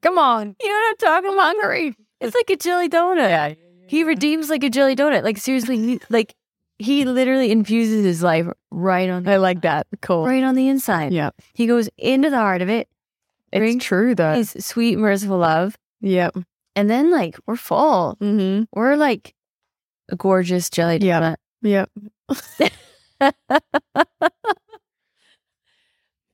Come 0.00 0.18
on. 0.18 0.56
You 0.60 0.68
know 0.68 0.74
what 0.74 0.90
I'm 0.90 0.96
talking 0.96 1.32
about? 1.32 1.56
Hungry. 1.56 1.94
It's 2.20 2.34
like 2.34 2.50
a 2.50 2.56
jelly 2.56 2.88
donut. 2.88 3.28
Yeah. 3.28 3.54
He 3.86 4.04
redeems 4.04 4.50
like 4.50 4.64
a 4.64 4.70
jelly 4.70 4.96
donut. 4.96 5.22
Like 5.22 5.38
seriously, 5.38 5.76
he, 5.76 6.00
like 6.10 6.34
he 6.78 7.04
literally 7.04 7.50
infuses 7.50 8.04
his 8.04 8.22
life 8.22 8.46
right 8.70 9.08
on 9.10 9.28
I 9.28 9.36
like 9.36 9.62
that. 9.62 9.86
Cool. 10.00 10.24
right 10.24 10.42
on 10.42 10.54
the 10.54 10.68
inside. 10.68 11.12
Yeah. 11.12 11.30
He 11.54 11.66
goes 11.66 11.88
into 11.98 12.30
the 12.30 12.38
heart 12.38 12.62
of 12.62 12.68
it. 12.68 12.88
It's 13.52 13.84
true 13.84 14.14
though. 14.14 14.34
His 14.34 14.56
sweet, 14.60 14.96
merciful 14.96 15.38
love, 15.38 15.76
Yeah. 16.00 16.30
and 16.76 16.88
then 16.90 17.10
like 17.10 17.36
we're 17.46 17.56
full. 17.56 18.16
Mm-hmm. 18.20 18.64
We're 18.72 18.96
like 18.96 19.34
a 20.10 20.16
gorgeous 20.16 20.70
jelly 20.70 20.98
donut. 20.98 21.36
Yeah. 21.62 21.86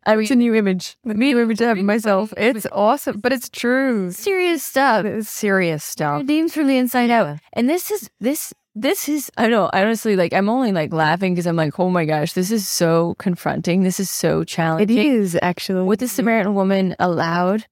I 0.09 0.17
It's 0.19 0.31
a 0.31 0.37
mean, 0.37 0.39
new 0.39 0.55
image. 0.55 0.97
A 1.05 1.15
new 1.15 1.41
image 1.41 1.61
of 1.61 1.79
myself. 1.79 2.33
It's 2.37 2.65
awesome, 2.71 3.19
but 3.19 3.33
it's 3.33 3.49
true. 3.49 4.13
serious 4.13 4.63
stuff. 4.63 5.05
It's 5.05 5.29
serious 5.29 5.83
stuff. 5.83 6.21
Redeems 6.21 6.55
from 6.55 6.69
the 6.69 6.77
inside 6.79 7.11
out. 7.11 7.39
And 7.55 7.69
this 7.69 7.91
is 7.91 8.09
this 8.21 8.53
this 8.77 9.09
is 9.09 9.31
I 9.37 9.49
know 9.49 9.69
honestly 9.73 10.15
like 10.17 10.33
I'm 10.33 10.49
only 10.49 10.71
like 10.71 10.93
laughing 10.93 11.33
because 11.35 11.47
I'm 11.47 11.57
like 11.57 11.81
oh 11.81 11.89
my 11.91 12.05
gosh 12.05 12.35
this 12.35 12.53
is 12.53 12.69
so 12.69 13.17
confronting. 13.19 13.83
This 13.83 13.99
is 13.99 14.09
so 14.09 14.45
challenging. 14.45 14.97
It 14.97 15.05
is 15.07 15.37
actually. 15.43 15.83
What 15.83 15.99
the 15.99 16.07
Samaritan 16.09 16.55
woman 16.55 16.95
allowed, 17.01 17.67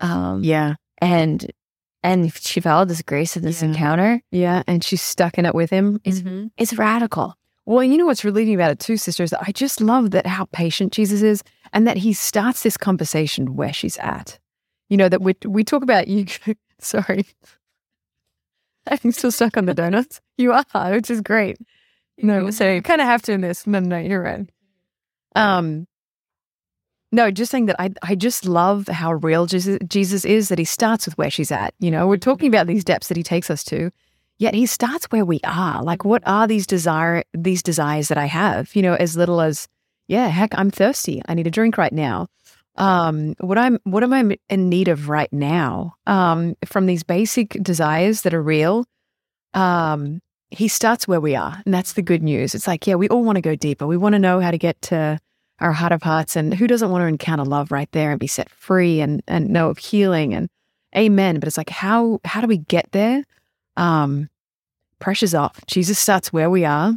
um, 0.00 0.44
Yeah. 0.44 0.74
And 0.98 1.50
and 2.02 2.32
she 2.34 2.60
followed 2.60 2.88
this 2.88 3.02
grace 3.02 3.36
of 3.36 3.42
this 3.42 3.62
Yeah. 3.62 3.68
encounter. 3.68 4.22
Yeah. 4.30 4.62
And 4.66 4.84
she's 4.84 5.02
stuck 5.02 5.38
in 5.38 5.46
it 5.46 5.54
with 5.54 5.70
him. 5.70 6.00
It's 6.04 6.22
it's 6.56 6.74
radical. 6.74 7.34
Well, 7.64 7.82
you 7.82 7.96
know 7.98 8.06
what's 8.06 8.24
relieving 8.24 8.54
about 8.54 8.70
it 8.70 8.78
too, 8.78 8.96
sisters? 8.96 9.32
I 9.32 9.50
just 9.52 9.80
love 9.80 10.12
that 10.12 10.26
how 10.26 10.44
patient 10.52 10.92
Jesus 10.92 11.22
is 11.22 11.42
and 11.72 11.86
that 11.88 11.96
he 11.96 12.12
starts 12.12 12.62
this 12.62 12.76
conversation 12.76 13.56
where 13.56 13.72
she's 13.72 13.96
at. 13.98 14.38
You 14.88 14.96
know, 14.96 15.08
that 15.08 15.20
we 15.20 15.34
we 15.44 15.64
talk 15.64 15.82
about 15.82 16.06
you 16.08 16.26
sorry. 16.78 17.26
I'm 18.86 19.10
still 19.10 19.32
stuck 19.32 19.56
on 19.56 19.64
the 19.66 19.74
donuts. 19.74 20.20
You 20.38 20.52
are, 20.52 20.92
which 20.92 21.10
is 21.10 21.20
great. 21.20 21.58
No, 22.18 22.50
so 22.50 22.70
you 22.72 22.82
kind 22.82 23.00
of 23.00 23.06
have 23.08 23.20
to 23.22 23.32
in 23.32 23.40
this. 23.40 23.66
No, 23.66 23.80
no, 23.80 23.98
you're 23.98 24.22
right. 24.22 24.48
Um, 25.34 25.86
no, 27.12 27.30
just 27.30 27.50
saying 27.50 27.66
that 27.66 27.76
I 27.78 27.90
I 28.02 28.14
just 28.14 28.44
love 28.44 28.88
how 28.88 29.12
real 29.12 29.46
Jesus, 29.46 30.24
is. 30.24 30.48
That 30.48 30.58
he 30.58 30.64
starts 30.64 31.06
with 31.06 31.16
where 31.16 31.30
she's 31.30 31.52
at. 31.52 31.74
You 31.78 31.90
know, 31.90 32.06
we're 32.06 32.16
talking 32.16 32.48
about 32.48 32.66
these 32.66 32.84
depths 32.84 33.08
that 33.08 33.16
he 33.16 33.22
takes 33.22 33.50
us 33.50 33.62
to, 33.64 33.90
yet 34.38 34.54
he 34.54 34.66
starts 34.66 35.06
where 35.06 35.24
we 35.24 35.40
are. 35.44 35.82
Like, 35.82 36.04
what 36.04 36.22
are 36.26 36.46
these 36.46 36.66
desire 36.66 37.22
these 37.32 37.62
desires 37.62 38.08
that 38.08 38.18
I 38.18 38.26
have? 38.26 38.74
You 38.74 38.82
know, 38.82 38.94
as 38.94 39.16
little 39.16 39.40
as 39.40 39.68
yeah, 40.08 40.28
heck, 40.28 40.56
I'm 40.58 40.70
thirsty. 40.70 41.22
I 41.26 41.34
need 41.34 41.46
a 41.46 41.50
drink 41.50 41.78
right 41.78 41.92
now. 41.92 42.26
Um, 42.76 43.34
what 43.40 43.56
I'm 43.56 43.78
what 43.84 44.02
am 44.02 44.12
I 44.12 44.36
in 44.48 44.68
need 44.68 44.88
of 44.88 45.08
right 45.08 45.32
now? 45.32 45.94
Um, 46.06 46.56
from 46.64 46.86
these 46.86 47.02
basic 47.02 47.50
desires 47.62 48.22
that 48.22 48.34
are 48.34 48.42
real. 48.42 48.84
Um, 49.54 50.20
he 50.50 50.68
starts 50.68 51.08
where 51.08 51.20
we 51.20 51.34
are, 51.34 51.60
and 51.64 51.74
that's 51.74 51.94
the 51.94 52.02
good 52.02 52.22
news. 52.22 52.54
It's 52.54 52.66
like, 52.66 52.86
yeah, 52.86 52.94
we 52.94 53.08
all 53.08 53.24
want 53.24 53.36
to 53.36 53.42
go 53.42 53.54
deeper. 53.56 53.86
We 53.86 53.96
want 53.96 54.14
to 54.14 54.18
know 54.18 54.40
how 54.40 54.50
to 54.50 54.58
get 54.58 54.80
to 54.82 55.18
our 55.60 55.72
heart 55.72 55.92
of 55.92 56.02
hearts, 56.02 56.36
and 56.36 56.54
who 56.54 56.66
doesn't 56.66 56.90
want 56.90 57.02
to 57.02 57.06
encounter 57.06 57.44
love 57.44 57.72
right 57.72 57.90
there 57.92 58.10
and 58.10 58.20
be 58.20 58.26
set 58.26 58.50
free 58.50 59.00
and 59.00 59.22
and 59.26 59.48
know 59.48 59.70
of 59.70 59.78
healing 59.78 60.34
and 60.34 60.48
amen. 60.96 61.40
But 61.40 61.46
it's 61.46 61.56
like, 61.58 61.70
how 61.70 62.20
how 62.24 62.40
do 62.40 62.46
we 62.46 62.58
get 62.58 62.90
there? 62.92 63.24
Um, 63.76 64.28
pressure's 64.98 65.34
off. 65.34 65.64
Jesus 65.66 65.98
starts 65.98 66.32
where 66.32 66.50
we 66.50 66.64
are. 66.64 66.96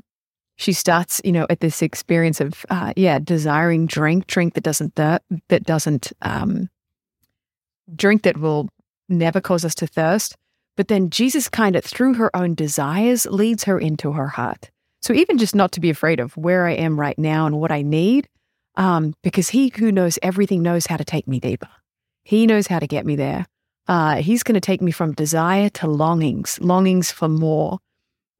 She 0.57 0.73
starts, 0.73 1.21
you 1.23 1.31
know, 1.31 1.47
at 1.49 1.61
this 1.61 1.81
experience 1.81 2.41
of, 2.41 2.65
uh, 2.69 2.91
yeah, 2.97 3.17
desiring 3.19 3.85
drink, 3.85 4.27
drink 4.27 4.55
that 4.55 4.63
doesn't 4.63 4.95
thir- 4.95 5.21
that 5.47 5.63
doesn't 5.63 6.11
um, 6.21 6.69
drink 7.95 8.23
that 8.23 8.37
will 8.37 8.67
never 9.07 9.39
cause 9.39 9.63
us 9.63 9.73
to 9.75 9.87
thirst. 9.87 10.35
But 10.75 10.89
then 10.89 11.09
Jesus 11.09 11.47
kind 11.47 11.75
of, 11.75 11.83
through 11.85 12.15
her 12.15 12.35
own 12.35 12.55
desires, 12.55 13.25
leads 13.25 13.63
her 13.63 13.79
into 13.79 14.11
her 14.11 14.27
heart. 14.27 14.69
So 15.01 15.13
even 15.13 15.37
just 15.37 15.55
not 15.55 15.71
to 15.73 15.79
be 15.79 15.89
afraid 15.89 16.19
of 16.19 16.35
where 16.35 16.65
I 16.67 16.73
am 16.73 16.99
right 16.99 17.17
now 17.17 17.45
and 17.45 17.59
what 17.59 17.71
I 17.71 17.81
need, 17.81 18.27
um, 18.79 19.13
because 19.21 19.49
he 19.49 19.71
who 19.77 19.91
knows 19.91 20.17
everything 20.23 20.63
knows 20.63 20.87
how 20.87 20.97
to 20.97 21.05
take 21.05 21.27
me 21.27 21.39
deeper. 21.39 21.69
He 22.23 22.47
knows 22.47 22.65
how 22.65 22.79
to 22.79 22.87
get 22.87 23.05
me 23.05 23.15
there. 23.15 23.45
Uh, 23.87 24.15
he's 24.15 24.41
going 24.41 24.55
to 24.55 24.59
take 24.59 24.81
me 24.81 24.91
from 24.91 25.13
desire 25.13 25.69
to 25.69 25.87
longings, 25.87 26.59
longings 26.61 27.11
for 27.11 27.27
more, 27.29 27.77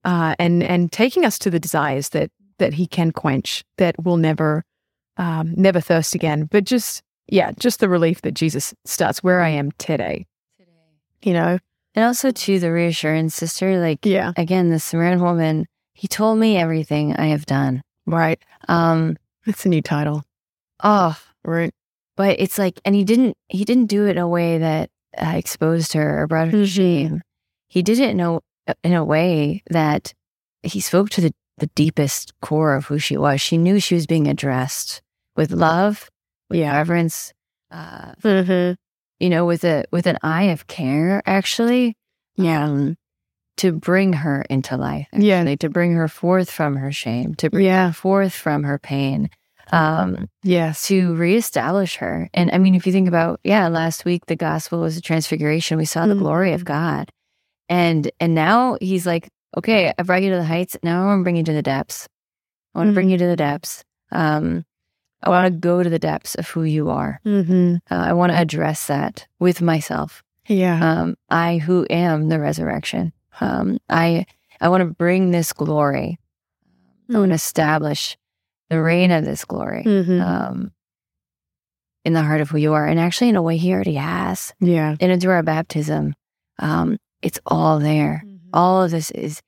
uh, 0.03 0.33
and 0.39 0.63
and 0.63 0.91
taking 0.91 1.25
us 1.25 1.37
to 1.39 1.51
the 1.51 1.59
desires 1.59 2.09
that 2.09 2.31
that 2.57 2.73
he 2.73 2.87
can 2.87 3.11
quench, 3.11 3.63
that 3.77 4.03
will 4.03 4.17
never, 4.17 4.63
um, 5.17 5.53
never 5.55 5.79
thirst 5.79 6.15
again. 6.15 6.45
But 6.49 6.63
just 6.63 7.03
yeah, 7.27 7.51
just 7.59 7.79
the 7.79 7.89
relief 7.89 8.21
that 8.21 8.33
Jesus 8.33 8.73
starts 8.85 9.21
where 9.21 9.41
I 9.41 9.49
am 9.49 9.71
today. 9.73 10.25
Today, 10.57 10.71
you 11.21 11.33
know, 11.33 11.59
and 11.95 12.05
also, 12.05 12.31
to 12.31 12.59
the 12.59 12.71
reassurance, 12.71 13.35
sister, 13.35 13.79
like, 13.81 14.05
yeah. 14.05 14.31
again, 14.37 14.69
the 14.69 14.79
Samaritan 14.79 15.21
woman, 15.21 15.65
he 15.93 16.07
told 16.07 16.39
me 16.39 16.55
everything 16.55 17.15
I 17.15 17.27
have 17.27 17.45
done. 17.45 17.81
Right. 18.05 18.39
Um, 18.67 19.17
It's 19.45 19.65
a 19.65 19.69
new 19.69 19.81
title. 19.81 20.23
Oh, 20.83 21.17
right. 21.43 21.71
But 22.15 22.39
it's 22.39 22.57
like, 22.57 22.79
and 22.85 22.95
he 22.95 23.03
didn't, 23.03 23.37
he 23.47 23.65
didn't 23.65 23.87
do 23.87 24.07
it 24.07 24.11
in 24.11 24.17
a 24.17 24.27
way 24.27 24.57
that 24.57 24.89
uh, 25.17 25.33
exposed 25.35 25.93
her 25.93 26.21
or 26.21 26.27
brought 26.27 26.47
her 26.47 26.51
to 26.51 26.57
mm-hmm. 26.57 26.65
shame. 26.65 27.21
He 27.67 27.81
did 27.81 27.99
it 27.99 28.09
in 28.09 28.19
a, 28.19 28.39
in 28.83 28.93
a 28.93 29.05
way 29.05 29.63
that 29.69 30.13
he 30.63 30.81
spoke 30.81 31.09
to 31.11 31.21
the, 31.21 31.33
the 31.57 31.67
deepest 31.75 32.33
core 32.41 32.75
of 32.75 32.85
who 32.85 32.99
she 32.99 33.17
was. 33.17 33.41
She 33.41 33.57
knew 33.57 33.79
she 33.79 33.95
was 33.95 34.07
being 34.07 34.27
addressed 34.27 35.01
with 35.35 35.51
love, 35.51 36.09
with 36.49 36.59
yeah. 36.59 36.75
reverence, 36.75 37.33
uh, 37.71 38.13
mm-hmm 38.21 38.73
you 39.19 39.29
know, 39.29 39.45
with 39.45 39.63
a 39.63 39.85
with 39.91 40.07
an 40.07 40.17
eye 40.23 40.43
of 40.43 40.67
care, 40.67 41.21
actually. 41.25 41.95
Yeah. 42.35 42.65
Um, 42.65 42.95
to 43.57 43.73
bring 43.73 44.13
her 44.13 44.45
into 44.49 44.77
life. 44.77 45.07
Actually, 45.11 45.27
yeah. 45.27 45.55
To 45.55 45.69
bring 45.69 45.93
her 45.93 46.07
forth 46.07 46.49
from 46.49 46.77
her 46.77 46.93
shame, 46.93 47.35
to 47.35 47.49
bring 47.49 47.65
yeah. 47.65 47.87
her 47.87 47.93
forth 47.93 48.33
from 48.33 48.63
her 48.63 48.79
pain. 48.79 49.29
Um, 49.71 50.29
yes. 50.43 50.87
To 50.87 51.15
reestablish 51.15 51.97
her. 51.97 52.29
And 52.33 52.51
I 52.51 52.57
mean, 52.57 52.75
if 52.75 52.85
you 52.85 52.91
think 52.91 53.07
about, 53.07 53.39
yeah, 53.43 53.67
last 53.67 54.05
week 54.05 54.25
the 54.25 54.35
gospel 54.35 54.81
was 54.81 54.97
a 54.97 55.01
transfiguration. 55.01 55.77
We 55.77 55.85
saw 55.85 56.07
the 56.07 56.13
mm-hmm. 56.13 56.23
glory 56.23 56.53
of 56.53 56.65
God. 56.65 57.11
And 57.67 58.11
and 58.19 58.33
now 58.33 58.77
he's 58.81 59.05
like, 59.05 59.29
okay, 59.55 59.93
I 59.97 60.03
brought 60.03 60.23
you 60.23 60.31
to 60.31 60.37
the 60.37 60.43
heights. 60.45 60.77
Now 60.83 61.03
I 61.03 61.05
want 61.05 61.19
to 61.19 61.23
bring 61.23 61.35
you 61.35 61.43
to 61.43 61.53
the 61.53 61.61
depths. 61.61 62.07
I 62.73 62.79
want 62.79 62.87
to 62.87 62.89
mm-hmm. 62.89 62.95
bring 62.95 63.09
you 63.09 63.17
to 63.17 63.27
the 63.27 63.35
depths. 63.35 63.83
Um, 64.11 64.65
I 65.21 65.29
want 65.29 65.53
to 65.53 65.59
go 65.59 65.83
to 65.83 65.89
the 65.89 65.99
depths 65.99 66.35
of 66.35 66.47
who 66.47 66.63
you 66.63 66.89
are. 66.89 67.19
Mm-hmm. 67.25 67.75
Uh, 67.91 67.95
I 67.95 68.13
want 68.13 68.31
to 68.31 68.37
address 68.37 68.87
that 68.87 69.27
with 69.37 69.61
myself. 69.61 70.23
Yeah. 70.47 70.79
Um, 70.81 71.15
I 71.29 71.57
who 71.57 71.85
am 71.89 72.29
the 72.29 72.39
resurrection. 72.39 73.13
Um, 73.39 73.79
I 73.89 74.25
I 74.59 74.69
want 74.69 74.81
to 74.81 74.93
bring 74.93 75.31
this 75.31 75.53
glory. 75.53 76.19
I 77.13 77.17
want 77.17 77.31
to 77.31 77.35
establish 77.35 78.17
the 78.69 78.81
reign 78.81 79.11
of 79.11 79.25
this 79.25 79.45
glory 79.45 79.83
mm-hmm. 79.83 80.21
um, 80.21 80.71
in 82.05 82.13
the 82.13 82.23
heart 82.23 82.41
of 82.41 82.49
who 82.49 82.57
you 82.57 82.73
are, 82.73 82.85
and 82.85 82.99
actually 82.99 83.29
in 83.29 83.35
a 83.35 83.41
way 83.41 83.57
he 83.57 83.73
already 83.73 83.95
has. 83.95 84.53
Yeah. 84.59 84.95
And 84.99 85.21
through 85.21 85.31
our 85.31 85.43
baptism, 85.43 86.15
um, 86.59 86.97
it's 87.21 87.39
all 87.45 87.79
there. 87.79 88.23
Mm-hmm. 88.25 88.49
All 88.53 88.83
of 88.83 88.91
this 88.91 89.11
is 89.11 89.41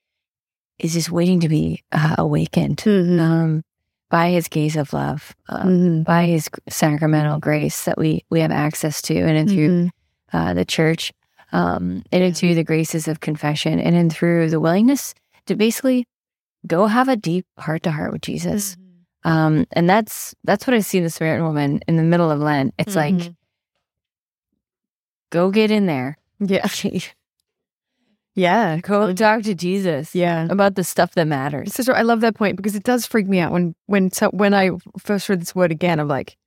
is 0.80 0.94
just 0.94 1.12
waiting 1.12 1.40
to 1.42 1.50
be 1.50 1.84
uh, 1.92 2.16
awakened. 2.18 2.78
Mm-hmm. 2.78 3.20
Um, 3.20 3.64
by 4.10 4.32
his 4.32 4.50
gaze 4.50 4.76
of 4.76 4.92
love, 4.92 5.34
um, 5.48 5.68
mm-hmm. 5.68 6.04
by 6.04 6.26
his 6.26 6.50
sacramental 6.70 7.40
grace 7.40 7.86
that 7.86 7.98
we 7.98 8.26
we 8.30 8.42
have 8.42 8.52
access 8.52 9.02
to, 9.04 9.18
and 9.18 9.50
through 9.50 9.70
mm-hmm. 9.70 10.38
uh, 10.38 10.54
the 10.54 10.66
church, 10.66 11.14
um, 11.54 12.04
and 12.12 12.24
yeah. 12.24 12.32
through 12.32 12.54
the 12.54 12.64
graces 12.64 13.08
of 13.08 13.22
confession, 13.22 13.80
and 13.80 13.96
in 13.96 14.10
through 14.10 14.50
the 14.50 14.60
willingness 14.60 15.16
to 15.46 15.56
basically 15.56 16.06
go 16.68 16.88
have 16.88 17.08
a 17.08 17.16
deep 17.16 17.46
heart 17.58 17.84
to 17.84 17.92
heart 17.92 18.12
with 18.12 18.22
Jesus. 18.22 18.76
Um, 19.24 19.66
and 19.72 19.90
that's 19.90 20.34
that's 20.44 20.66
what 20.66 20.74
I 20.74 20.80
see 20.80 20.98
in 20.98 21.04
the 21.04 21.10
Samaritan 21.10 21.46
woman 21.46 21.82
in 21.88 21.98
the 21.98 22.04
middle 22.04 22.32
of 22.32 22.40
Lent. 22.40 22.74
It's 22.80 22.96
like, 22.96 23.14
mm-hmm. 23.14 23.32
go 25.30 25.52
get 25.52 25.72
in 25.72 25.86
there. 25.86 26.18
Yeah. 26.40 26.68
Yeah, 28.34 28.78
go 28.78 29.14
talk 29.14 29.44
to 29.44 29.54
Jesus. 29.54 30.16
Yeah, 30.16 30.48
about 30.50 30.76
the 30.76 30.86
stuff 30.86 31.16
that 31.16 31.28
matters. 31.28 31.74
Sister, 31.74 31.94
I 31.94 32.02
love 32.04 32.22
that 32.22 32.36
point 32.36 32.56
because 32.56 32.76
it 32.76 32.84
does 32.84 33.06
freak 33.06 33.28
me 33.28 33.40
out 33.40 33.52
when 33.52 33.76
when 33.88 34.10
so 34.12 34.30
when 34.30 34.54
I 34.54 34.72
first 34.98 35.28
heard 35.28 35.42
this 35.42 35.54
word 35.54 35.72
again. 35.72 36.00
I'm 36.00 36.08
like, 36.08 36.38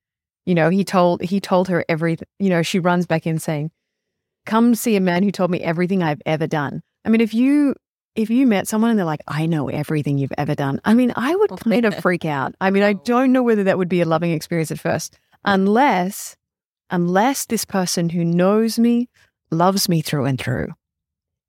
you 0.46 0.54
know, 0.54 0.70
he 0.70 0.82
told 0.82 1.20
he 1.22 1.40
told 1.40 1.68
her 1.68 1.84
everything. 1.88 2.26
You 2.38 2.48
know, 2.48 2.62
she 2.62 2.78
runs 2.78 3.06
back 3.06 3.26
in 3.26 3.38
saying, 3.38 3.70
"Come 4.46 4.74
see 4.74 4.96
a 4.96 5.00
man 5.00 5.22
who 5.22 5.30
told 5.30 5.50
me 5.50 5.60
everything 5.60 6.02
I've 6.02 6.22
ever 6.24 6.46
done." 6.46 6.82
I 7.04 7.10
mean, 7.10 7.20
if 7.20 7.34
you 7.34 7.74
if 8.16 8.30
you 8.30 8.46
met 8.46 8.68
someone 8.68 8.90
and 8.90 8.98
they're 8.98 9.06
like, 9.06 9.22
"I 9.26 9.46
know 9.46 9.68
everything 9.68 10.18
you've 10.18 10.32
ever 10.38 10.54
done," 10.54 10.80
I 10.84 10.94
mean, 10.94 11.12
I 11.16 11.34
would 11.34 11.50
kind 11.60 11.84
of 11.84 11.96
freak 11.96 12.24
out. 12.24 12.54
I 12.60 12.70
mean, 12.70 12.82
I 12.82 12.92
oh. 12.92 13.02
don't 13.04 13.32
know 13.32 13.42
whether 13.42 13.64
that 13.64 13.78
would 13.78 13.88
be 13.88 14.00
a 14.00 14.06
loving 14.06 14.32
experience 14.32 14.70
at 14.70 14.80
first, 14.80 15.18
unless 15.44 16.36
unless 16.90 17.46
this 17.46 17.64
person 17.64 18.10
who 18.10 18.24
knows 18.24 18.78
me 18.78 19.08
loves 19.50 19.88
me 19.88 20.00
through 20.00 20.26
and 20.26 20.38
through 20.38 20.68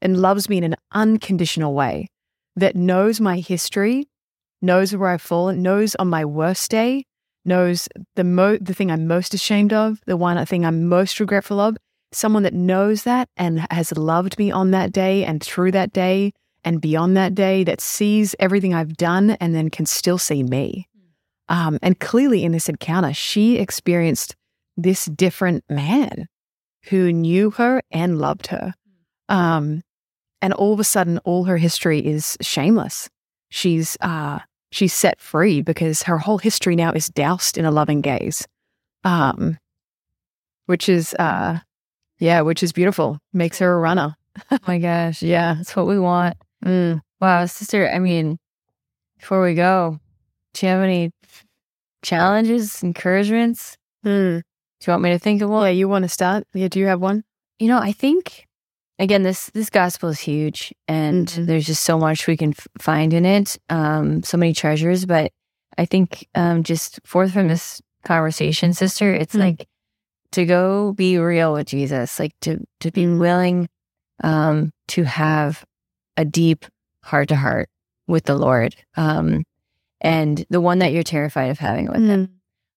and 0.02 0.18
loves 0.22 0.50
me 0.50 0.58
in 0.58 0.64
an 0.64 0.76
unconditional 0.94 1.74
way, 1.74 2.08
that 2.56 2.76
knows 2.76 3.20
my 3.20 3.40
history, 3.40 4.08
knows 4.62 4.96
where 4.96 5.10
I've 5.10 5.22
fallen, 5.22 5.62
knows 5.62 5.96
on 5.96 6.08
my 6.08 6.26
worst 6.26 6.72
day, 6.72 7.06
knows 7.44 7.88
the 8.16 8.24
mo- 8.24 8.58
the 8.58 8.74
thing 8.74 8.92
I'm 8.92 9.08
most 9.08 9.34
ashamed 9.34 9.74
of, 9.74 10.00
the 10.06 10.18
one 10.18 10.38
uh, 10.38 10.46
thing 10.46 10.66
I'm 10.66 10.88
most 10.88 11.20
regretful 11.20 11.60
of, 11.60 11.78
someone 12.12 12.44
that 12.44 12.54
knows 12.54 13.04
that 13.04 13.30
and 13.38 13.66
has 13.72 13.96
loved 13.98 14.40
me 14.40 14.52
on 14.52 14.72
that 14.72 14.92
day 14.92 15.24
and 15.26 15.44
through 15.44 15.72
that 15.72 15.94
day 15.94 16.32
and 16.66 16.82
beyond 16.82 17.16
that 17.16 17.36
day, 17.36 17.64
that 17.64 17.80
sees 17.80 18.36
everything 18.40 18.74
I've 18.74 18.98
done 18.98 19.32
and 19.40 19.54
then 19.54 19.70
can 19.70 19.86
still 19.86 20.18
see 20.18 20.42
me. 20.42 20.90
Um, 21.48 21.78
and 21.84 22.00
clearly 22.00 22.44
in 22.44 22.54
this 22.54 22.68
encounter, 22.68 23.14
she 23.14 23.58
experienced 23.60 24.36
this 24.76 25.06
different 25.06 25.64
man 25.70 26.28
who 26.90 27.14
knew 27.14 27.52
her 27.52 27.84
and 27.92 28.18
loved 28.18 28.48
her. 28.48 28.74
Um, 29.30 29.84
and 30.42 30.54
all 30.54 30.74
of 30.74 30.80
a 30.80 30.84
sudden 30.84 31.20
all 31.20 31.44
her 31.44 31.58
history 31.58 32.00
is 32.06 32.36
shameless. 32.42 33.10
She's 33.50 33.96
uh 34.02 34.40
she's 34.72 34.94
set 34.94 35.22
free 35.22 35.62
because 35.62 36.04
her 36.04 36.18
whole 36.18 36.40
history 36.40 36.76
now 36.76 36.92
is 36.92 37.08
doused 37.08 37.58
in 37.58 37.66
a 37.66 37.72
loving 37.72 38.02
gaze. 38.02 38.48
Um 39.04 39.58
which 40.66 40.90
is 40.90 41.14
uh 41.18 41.60
yeah 42.20 42.42
which 42.42 42.64
is 42.64 42.74
beautiful. 42.74 43.20
Makes 43.34 43.60
her 43.60 43.74
a 43.74 43.80
runner. 43.80 44.16
Oh 44.52 44.60
my 44.68 44.78
gosh. 44.80 45.22
Yeah. 45.36 45.56
That's 45.56 45.76
what 45.76 45.88
we 45.88 45.98
want 45.98 46.38
mm. 46.66 47.00
wow 47.22 47.46
sister 47.46 47.90
i 47.90 48.00
mean 48.00 48.38
before 49.20 49.42
we 49.42 49.54
go 49.54 50.00
do 50.54 50.66
you 50.66 50.72
have 50.72 50.82
any 50.82 51.12
challenges 52.02 52.84
encouragements 52.84 53.78
mm. 54.06 54.42
do 54.42 54.86
you 54.86 54.92
want 54.92 55.04
me 55.04 55.12
to 55.12 55.20
think 55.20 55.42
of 55.42 55.50
one 55.50 55.66
yeah 55.66 55.72
you 55.72 55.88
want 55.88 56.04
to 56.04 56.10
start 56.10 56.46
yeah 56.54 56.68
do 56.68 56.80
you 56.80 56.88
have 56.88 57.02
one 57.02 57.24
you 57.60 57.68
know 57.68 57.80
i 57.80 57.92
think 57.92 58.46
again 59.00 59.24
this 59.24 59.50
this 59.52 59.70
gospel 59.70 60.10
is 60.10 60.20
huge 60.20 60.74
and 60.88 61.28
mm-hmm. 61.28 61.46
there's 61.46 61.66
just 61.66 61.84
so 61.84 61.98
much 61.98 62.28
we 62.28 62.38
can 62.38 62.52
f- 62.52 62.68
find 62.80 63.14
in 63.14 63.26
it 63.26 63.58
um 63.70 64.24
so 64.24 64.38
many 64.38 64.54
treasures 64.54 65.06
but 65.06 65.32
i 65.78 65.86
think 65.86 66.28
um 66.36 66.64
just 66.64 67.00
forth 67.06 67.34
from 67.34 67.48
this 67.48 67.82
conversation 68.04 68.74
sister 68.74 69.14
it's 69.14 69.34
mm-hmm. 69.34 69.48
like 69.48 69.68
to 70.32 70.46
go 70.46 70.94
be 70.94 71.18
real 71.18 71.54
with 71.54 71.68
jesus 71.68 72.20
like 72.20 72.34
to 72.42 72.60
to 72.80 72.92
be 72.92 73.08
willing 73.08 73.68
um 74.24 74.72
to 74.88 75.04
have 75.04 75.66
a 76.18 76.26
deep 76.26 76.66
heart 77.04 77.30
to 77.30 77.36
heart 77.36 77.70
with 78.08 78.26
the 78.26 78.36
Lord. 78.36 78.76
Um, 78.96 79.44
and 80.02 80.46
the 80.50 80.62
one 80.62 80.80
that 80.80 80.92
you're 80.92 81.04
terrified 81.04 81.50
of 81.50 81.60
having 81.60 81.88
with 81.88 82.02
mm. 82.02 82.08
him. 82.08 82.30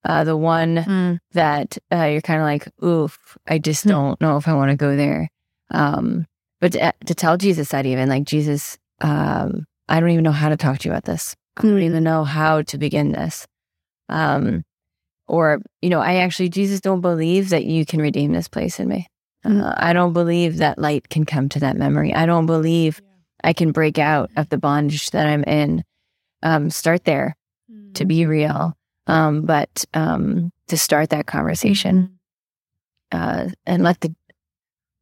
Uh, 0.05 0.24
the 0.24 0.36
one 0.36 0.76
mm. 0.76 1.18
that 1.32 1.76
uh, 1.93 2.05
you're 2.05 2.20
kind 2.20 2.41
of 2.41 2.47
like, 2.47 2.68
oof, 2.82 3.36
I 3.47 3.59
just 3.59 3.84
mm. 3.84 3.91
don't 3.91 4.20
know 4.20 4.36
if 4.36 4.49
I 4.49 4.55
want 4.55 4.70
to 4.70 4.76
go 4.76 4.97
there. 4.97 5.28
Um, 5.70 6.26
but 6.61 6.72
to, 6.72 6.93
to, 7.05 7.14
tell 7.14 7.36
Jesus 7.36 7.68
that 7.70 7.84
even 7.84 8.09
like, 8.09 8.24
Jesus, 8.24 8.78
um, 9.01 9.66
I 9.89 10.01
don't 10.01 10.11
even 10.11 10.24
know 10.24 10.32
how 10.32 10.49
to 10.49 10.57
talk 10.57 10.78
to 10.78 10.89
you 10.89 10.93
about 10.93 11.05
this. 11.05 11.36
I 11.57 11.62
don't 11.62 11.82
even 11.82 12.05
know 12.05 12.24
how 12.24 12.62
to 12.62 12.78
begin 12.78 13.12
this. 13.12 13.47
Um, 14.09 14.64
or, 15.26 15.61
you 15.82 15.91
know, 15.91 16.01
I 16.01 16.16
actually, 16.16 16.49
Jesus, 16.49 16.80
don't 16.80 17.03
believe 17.03 17.51
that 17.51 17.64
you 17.64 17.84
can 17.84 18.01
redeem 18.01 18.32
this 18.32 18.49
place 18.49 18.80
in 18.80 18.89
me. 18.89 19.09
Mm. 19.45 19.62
Uh, 19.62 19.74
I 19.76 19.93
don't 19.93 20.12
believe 20.12 20.59
that 20.59 20.78
light 20.78 21.09
can 21.11 21.26
come 21.26 21.49
to 21.51 21.61
that 21.61 21.76
memory. 21.76 22.14
I 22.14 22.24
don't 22.24 22.47
believe 22.47 23.03
I 23.43 23.53
can 23.53 23.72
break 23.72 23.99
out 23.99 24.30
of 24.36 24.49
the 24.49 24.59
bondage 24.59 25.11
that 25.11 25.26
I'm 25.26 25.45
in. 25.45 25.84
Um, 26.43 26.70
start 26.70 27.05
there 27.05 27.36
mm. 27.70 27.95
to 27.95 28.05
be 28.05 28.26
real. 28.26 28.76
Um, 29.07 29.43
but 29.43 29.84
um, 29.95 30.53
to 30.68 30.76
start 30.76 31.11
that 31.11 31.26
conversation 31.26 32.18
mm-hmm. 33.12 33.49
uh, 33.49 33.51
and 33.66 33.82
let 33.82 34.01
the 34.01 34.14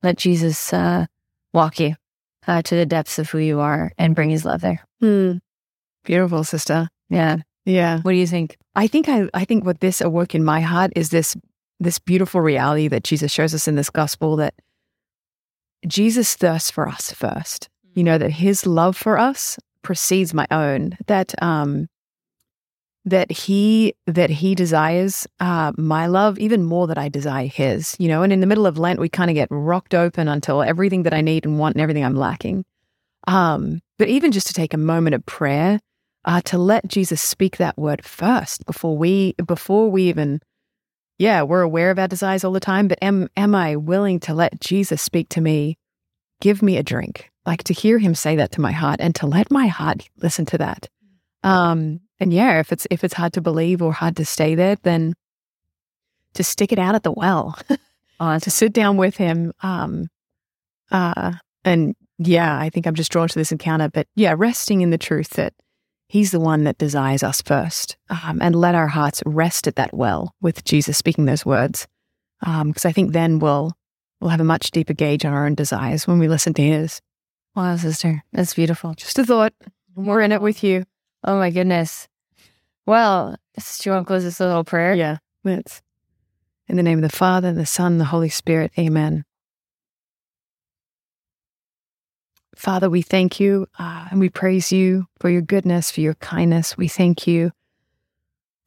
let 0.02 0.16
Jesus 0.16 0.72
uh, 0.72 1.06
walk 1.52 1.80
you 1.80 1.96
uh, 2.46 2.62
to 2.62 2.76
the 2.76 2.86
depths 2.86 3.18
of 3.18 3.28
who 3.30 3.38
you 3.38 3.58
are 3.58 3.92
and 3.98 4.14
bring 4.14 4.30
His 4.30 4.44
love 4.44 4.60
there. 4.60 4.86
Mm. 5.02 5.40
Beautiful, 6.04 6.44
sister. 6.44 6.88
Yeah, 7.10 7.38
yeah. 7.64 8.00
What 8.02 8.12
do 8.12 8.18
you 8.18 8.28
think? 8.28 8.56
I 8.76 8.86
think 8.86 9.08
I 9.08 9.28
I 9.34 9.44
think 9.44 9.64
what 9.64 9.80
this 9.80 10.00
awoke 10.00 10.34
in 10.34 10.44
my 10.44 10.60
heart 10.60 10.92
is 10.94 11.10
this 11.10 11.36
this 11.80 11.98
beautiful 11.98 12.40
reality 12.40 12.88
that 12.88 13.04
Jesus 13.04 13.32
shows 13.32 13.54
us 13.54 13.66
in 13.66 13.74
this 13.74 13.90
gospel 13.90 14.36
that 14.36 14.54
Jesus 15.86 16.36
thirsts 16.36 16.70
for 16.70 16.88
us 16.88 17.10
first. 17.12 17.68
You 17.96 18.04
know 18.04 18.18
that 18.18 18.30
His 18.30 18.64
love 18.64 18.96
for 18.96 19.18
us 19.18 19.58
precedes 19.82 20.32
my 20.32 20.46
own. 20.52 20.96
That 21.06 21.34
um 21.42 21.88
that 23.06 23.30
he 23.30 23.94
that 24.08 24.30
he 24.30 24.54
desires 24.56 25.28
uh, 25.38 25.72
my 25.78 26.06
love 26.06 26.38
even 26.40 26.64
more 26.64 26.88
that 26.88 26.98
I 26.98 27.08
desire 27.08 27.46
his. 27.46 27.94
You 28.00 28.08
know, 28.08 28.22
and 28.22 28.32
in 28.32 28.40
the 28.40 28.46
middle 28.46 28.66
of 28.66 28.78
Lent, 28.78 28.98
we 29.00 29.08
kind 29.08 29.30
of 29.30 29.34
get 29.34 29.48
rocked 29.50 29.94
open 29.94 30.26
until 30.28 30.62
everything 30.62 31.04
that 31.04 31.14
I 31.14 31.20
need 31.20 31.46
and 31.46 31.58
want 31.58 31.76
and 31.76 31.82
everything 31.82 32.04
I'm 32.04 32.16
lacking. 32.16 32.64
Um, 33.28 33.80
but 33.98 34.08
even 34.08 34.32
just 34.32 34.48
to 34.48 34.52
take 34.52 34.74
a 34.74 34.78
moment 34.78 35.14
of 35.14 35.24
prayer, 35.24 35.80
uh, 36.24 36.40
to 36.42 36.58
let 36.58 36.88
Jesus 36.88 37.20
speak 37.20 37.56
that 37.56 37.78
word 37.78 38.04
first 38.04 38.66
before 38.66 38.98
we 38.98 39.34
before 39.46 39.88
we 39.88 40.08
even, 40.08 40.40
yeah, 41.16 41.42
we're 41.42 41.62
aware 41.62 41.92
of 41.92 41.98
our 42.00 42.08
desires 42.08 42.42
all 42.42 42.52
the 42.52 42.60
time. 42.60 42.88
But 42.88 42.98
am 43.00 43.28
am 43.36 43.54
I 43.54 43.76
willing 43.76 44.18
to 44.20 44.34
let 44.34 44.60
Jesus 44.60 45.00
speak 45.00 45.28
to 45.30 45.40
me? 45.40 45.78
Give 46.40 46.60
me 46.60 46.76
a 46.76 46.82
drink, 46.82 47.30
like 47.46 47.64
to 47.64 47.74
hear 47.74 47.98
Him 47.98 48.14
say 48.14 48.36
that 48.36 48.52
to 48.52 48.60
my 48.60 48.72
heart, 48.72 49.00
and 49.00 49.14
to 49.16 49.26
let 49.26 49.50
my 49.50 49.68
heart 49.68 50.08
listen 50.18 50.44
to 50.46 50.58
that. 50.58 50.88
Um, 51.42 52.00
and 52.18 52.32
yeah, 52.32 52.60
if 52.60 52.72
it's 52.72 52.86
if 52.90 53.04
it's 53.04 53.14
hard 53.14 53.32
to 53.34 53.40
believe 53.40 53.82
or 53.82 53.92
hard 53.92 54.16
to 54.16 54.24
stay 54.24 54.54
there, 54.54 54.76
then 54.82 55.14
to 56.34 56.44
stick 56.44 56.72
it 56.72 56.78
out 56.78 56.94
at 56.94 57.02
the 57.02 57.12
well, 57.12 57.58
uh, 58.20 58.38
to 58.40 58.50
sit 58.50 58.72
down 58.72 58.96
with 58.96 59.16
him. 59.16 59.52
Um, 59.62 60.08
uh, 60.90 61.32
and 61.64 61.94
yeah, 62.18 62.58
I 62.58 62.70
think 62.70 62.86
I'm 62.86 62.94
just 62.94 63.12
drawn 63.12 63.28
to 63.28 63.38
this 63.38 63.52
encounter. 63.52 63.88
But 63.88 64.06
yeah, 64.14 64.34
resting 64.36 64.80
in 64.80 64.90
the 64.90 64.98
truth 64.98 65.30
that 65.30 65.54
he's 66.08 66.30
the 66.30 66.40
one 66.40 66.64
that 66.64 66.78
desires 66.78 67.22
us 67.22 67.42
first, 67.42 67.96
um, 68.08 68.38
and 68.40 68.56
let 68.56 68.74
our 68.74 68.88
hearts 68.88 69.22
rest 69.26 69.66
at 69.66 69.76
that 69.76 69.94
well 69.94 70.34
with 70.40 70.64
Jesus 70.64 70.96
speaking 70.96 71.26
those 71.26 71.44
words, 71.44 71.86
because 72.40 72.84
um, 72.84 72.88
I 72.88 72.92
think 72.92 73.12
then 73.12 73.38
we'll 73.38 73.72
we'll 74.20 74.30
have 74.30 74.40
a 74.40 74.44
much 74.44 74.70
deeper 74.70 74.94
gauge 74.94 75.24
on 75.24 75.32
our 75.32 75.46
own 75.46 75.54
desires 75.54 76.06
when 76.06 76.18
we 76.18 76.28
listen 76.28 76.54
to 76.54 76.62
his. 76.62 77.00
Wow, 77.56 77.74
sister, 77.76 78.22
that's 78.32 78.52
beautiful. 78.52 78.92
Just 78.94 79.18
a 79.18 79.24
thought. 79.24 79.54
We're 79.94 80.20
in 80.20 80.30
it 80.30 80.42
with 80.42 80.62
you. 80.62 80.84
Oh 81.24 81.38
my 81.38 81.50
goodness. 81.50 82.06
Well, 82.84 83.34
do 83.56 83.62
you 83.84 83.92
want 83.92 84.04
to 84.04 84.06
close 84.06 84.24
this 84.24 84.38
little 84.40 84.62
prayer? 84.62 84.94
Yeah. 84.94 85.16
Let's. 85.42 85.80
In 86.68 86.76
the 86.76 86.82
name 86.82 87.02
of 87.02 87.10
the 87.10 87.16
Father, 87.16 87.52
the 87.54 87.64
Son, 87.64 87.96
the 87.96 88.04
Holy 88.04 88.28
Spirit. 88.28 88.72
Amen. 88.78 89.24
Father, 92.54 92.90
we 92.90 93.02
thank 93.02 93.40
you 93.40 93.66
uh, 93.78 94.08
and 94.10 94.20
we 94.20 94.28
praise 94.28 94.70
you 94.70 95.06
for 95.18 95.30
your 95.30 95.42
goodness, 95.42 95.90
for 95.90 96.00
your 96.00 96.14
kindness. 96.14 96.76
We 96.76 96.88
thank 96.88 97.26
you 97.26 97.52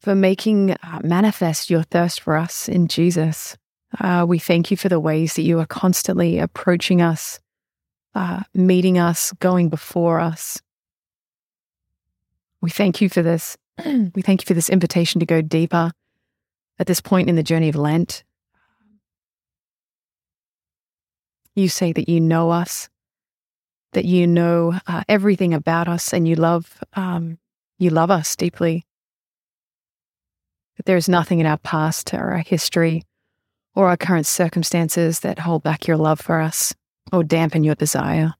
for 0.00 0.14
making 0.14 0.72
uh, 0.72 1.00
manifest 1.04 1.70
your 1.70 1.82
thirst 1.82 2.20
for 2.20 2.36
us 2.36 2.68
in 2.68 2.88
Jesus. 2.88 3.56
Uh, 4.00 4.24
we 4.26 4.38
thank 4.38 4.70
you 4.70 4.76
for 4.76 4.88
the 4.88 5.00
ways 5.00 5.34
that 5.34 5.42
you 5.42 5.58
are 5.60 5.66
constantly 5.66 6.38
approaching 6.38 7.02
us, 7.02 7.40
uh, 8.14 8.42
meeting 8.54 8.98
us, 8.98 9.32
going 9.40 9.68
before 9.68 10.20
us, 10.20 10.60
we 12.60 12.70
thank 12.70 13.00
you 13.00 13.08
for 13.08 13.22
this. 13.22 13.56
we 13.84 14.22
thank 14.22 14.42
you 14.42 14.46
for 14.46 14.54
this 14.54 14.68
invitation 14.68 15.20
to 15.20 15.26
go 15.26 15.40
deeper 15.40 15.92
at 16.78 16.86
this 16.86 17.00
point 17.00 17.28
in 17.28 17.36
the 17.36 17.42
journey 17.42 17.68
of 17.68 17.76
Lent. 17.76 18.24
You 21.54 21.68
say 21.68 21.92
that 21.92 22.08
you 22.08 22.20
know 22.20 22.50
us, 22.50 22.88
that 23.92 24.04
you 24.04 24.26
know 24.26 24.74
uh, 24.86 25.02
everything 25.08 25.52
about 25.52 25.88
us, 25.88 26.12
and 26.12 26.28
you 26.28 26.36
love 26.36 26.82
um, 26.94 27.38
you 27.78 27.90
love 27.90 28.10
us 28.10 28.36
deeply. 28.36 28.84
That 30.76 30.86
there 30.86 30.96
is 30.96 31.08
nothing 31.08 31.40
in 31.40 31.46
our 31.46 31.58
past 31.58 32.14
or 32.14 32.30
our 32.32 32.38
history 32.38 33.04
or 33.74 33.88
our 33.88 33.96
current 33.96 34.26
circumstances 34.26 35.20
that 35.20 35.40
hold 35.40 35.62
back 35.62 35.86
your 35.86 35.96
love 35.96 36.20
for 36.20 36.40
us 36.40 36.74
or 37.12 37.24
dampen 37.24 37.64
your 37.64 37.74
desire. 37.74 38.34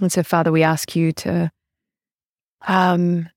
And 0.00 0.12
so, 0.12 0.22
Father, 0.22 0.52
we 0.52 0.62
ask 0.62 0.94
you 0.94 1.12
to 1.12 1.50
um, 2.66 3.28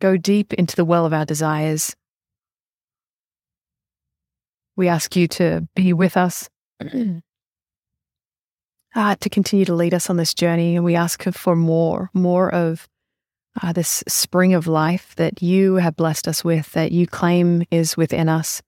go 0.00 0.16
deep 0.16 0.54
into 0.54 0.76
the 0.76 0.84
well 0.84 1.06
of 1.06 1.12
our 1.12 1.24
desires. 1.24 1.94
We 4.76 4.88
ask 4.88 5.14
you 5.14 5.28
to 5.28 5.68
be 5.74 5.92
with 5.92 6.16
us, 6.16 6.48
uh, 8.94 9.16
to 9.16 9.28
continue 9.28 9.64
to 9.66 9.74
lead 9.74 9.94
us 9.94 10.10
on 10.10 10.16
this 10.16 10.34
journey. 10.34 10.76
And 10.76 10.84
we 10.84 10.96
ask 10.96 11.22
for 11.32 11.54
more, 11.54 12.10
more 12.12 12.52
of 12.52 12.88
uh, 13.62 13.72
this 13.72 14.02
spring 14.08 14.54
of 14.54 14.66
life 14.66 15.14
that 15.16 15.42
you 15.42 15.76
have 15.76 15.96
blessed 15.96 16.26
us 16.26 16.42
with, 16.44 16.72
that 16.72 16.90
you 16.90 17.06
claim 17.06 17.64
is 17.70 17.96
within 17.96 18.28
us. 18.28 18.62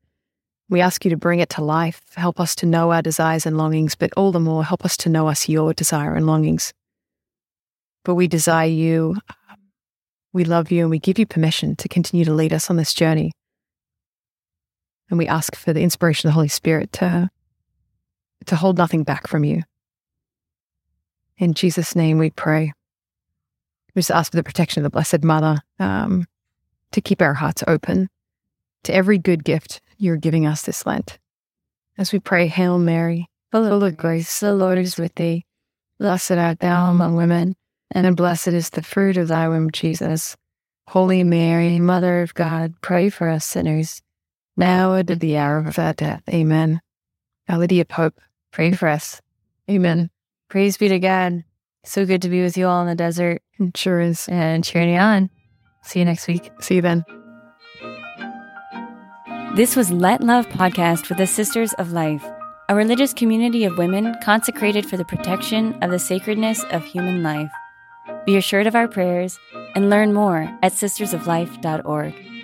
We 0.69 0.81
ask 0.81 1.05
you 1.05 1.11
to 1.11 1.17
bring 1.17 1.41
it 1.41 1.49
to 1.51 1.63
life, 1.63 2.03
help 2.17 2.41
us 2.41 2.55
to 2.57 2.67
know 2.67 2.91
our 2.91 3.03
desires 3.03 3.47
and 3.47 3.57
longings, 3.57 3.95
but 3.95 4.11
all 4.17 4.33
the 4.33 4.41
more, 4.41 4.65
help 4.65 4.85
us 4.85 4.97
to 4.99 5.09
know 5.09 5.29
us 5.29 5.49
your 5.49 5.73
desire 5.73 6.15
and 6.15 6.27
longings 6.27 6.73
but 8.07 8.15
we 8.15 8.29
desire 8.29 8.69
you. 8.69 9.17
We 10.33 10.45
love 10.45 10.71
you 10.71 10.83
and 10.83 10.91
we 10.91 11.01
give 11.01 11.19
you 11.19 11.27
permission 11.27 11.75
to 11.77 11.89
continue 11.89 12.25
to 12.25 12.33
lead 12.33 12.53
us 12.53 12.71
on 12.71 12.77
this 12.77 12.95
journey. 12.95 13.33
And 15.11 15.19
we 15.19 15.27
ask 15.27 15.57
for 15.57 15.73
the 15.73 15.81
inspiration 15.81 16.29
of 16.29 16.31
the 16.31 16.35
Holy 16.35 16.49
Spirit 16.49 16.93
to, 16.93 17.29
to 18.47 18.57
hold 18.57 18.79
nothing 18.79 19.03
back 19.03 19.27
from 19.27 19.43
you. 19.43 19.63
In 21.37 21.53
Jesus' 21.53 21.97
name 21.97 22.19
we 22.19 22.31
pray. 22.31 22.73
We 23.95 24.01
just 24.01 24.13
ask 24.13 24.31
for 24.31 24.37
the 24.37 24.45
protection 24.45 24.81
of 24.81 24.85
the 24.85 24.95
Blessed 24.95 25.25
Mother 25.25 25.59
um, 25.81 26.27
to 26.93 27.01
keep 27.01 27.21
our 27.21 27.35
hearts 27.35 27.65
open 27.67 28.09
to 28.85 28.95
every 28.95 29.19
good 29.19 29.43
gift 29.43 29.81
you're 29.99 30.17
giving 30.17 30.47
us 30.47 30.63
this 30.63 30.87
Lent. 30.87 31.19
As 31.99 32.13
we 32.13 32.19
pray, 32.19 32.47
Hail 32.47 32.79
Mary, 32.79 33.29
full 33.51 33.85
of 33.85 33.97
grace, 33.97 34.41
the 34.41 34.55
Lord 34.55 34.79
is 34.79 34.97
with 34.97 35.15
thee. 35.15 35.45
Blessed 35.99 36.33
art 36.33 36.61
thou 36.61 36.91
among 36.91 37.17
women 37.17 37.57
and 37.91 38.17
blessed 38.17 38.49
is 38.49 38.71
the 38.71 38.83
fruit 38.83 39.17
of 39.17 39.29
thy 39.29 39.49
womb, 39.49 39.71
Jesus. 39.71 40.37
Holy 40.89 41.25
Mary, 41.25 41.79
Mother 41.79 42.23
of 42.23 42.35
God, 42.35 42.75
pray 42.81 43.11
for 43.11 43.29
us 43.29 43.45
sinners, 43.45 44.03
now 44.57 44.93
and 44.93 45.11
at 45.11 45.21
the 45.21 45.37
hour 45.37 45.59
of 45.59 45.79
our 45.79 45.93
death. 45.93 46.23
Amen. 46.29 46.81
Our 47.49 47.59
Lady 47.59 47.81
of 47.81 47.91
Hope, 47.91 48.21
pray 48.53 48.73
for 48.73 48.89
us. 48.89 49.21
Amen. 49.71 50.11
Praise 50.49 50.77
be 50.77 50.89
to 50.89 50.99
God. 50.99 51.45
So 51.85 52.07
good 52.07 52.23
to 52.23 52.29
be 52.29 52.43
with 52.43 52.57
you 52.57 52.67
all 52.67 52.83
in 52.83 52.89
the 52.89 52.95
desert. 52.95 53.43
It 53.59 53.77
sure 53.77 54.01
is. 54.01 54.29
And 54.29 54.65
cheering 54.65 54.97
on. 54.97 55.31
See 55.83 56.01
you 56.01 56.05
next 56.05 56.27
week. 56.27 56.51
See 56.61 56.77
you 56.77 56.83
then. 56.83 57.26
This 59.57 59.75
was 59.75 59.91
Let 59.91 60.21
Love 60.21 60.47
Podcast 60.51 61.09
with 61.09 61.17
the 61.17 61.27
Sisters 61.27 61.73
of 61.79 61.91
Life, 61.91 62.23
a 62.69 62.75
religious 62.75 63.15
community 63.15 63.65
of 63.65 63.79
women 63.79 64.15
consecrated 64.23 64.85
for 64.85 64.99
the 64.99 65.05
protection 65.07 65.83
of 65.83 65.91
the 65.91 65.99
sacredness 65.99 66.63
of 66.65 66.85
human 66.85 67.23
life. 67.23 67.51
Be 68.27 68.37
assured 68.37 68.67
of 68.67 68.75
our 68.75 68.87
prayers 68.87 69.39
and 69.75 69.89
learn 69.89 70.13
more 70.13 70.43
at 70.63 70.75
sistersoflife.org. 70.75 72.36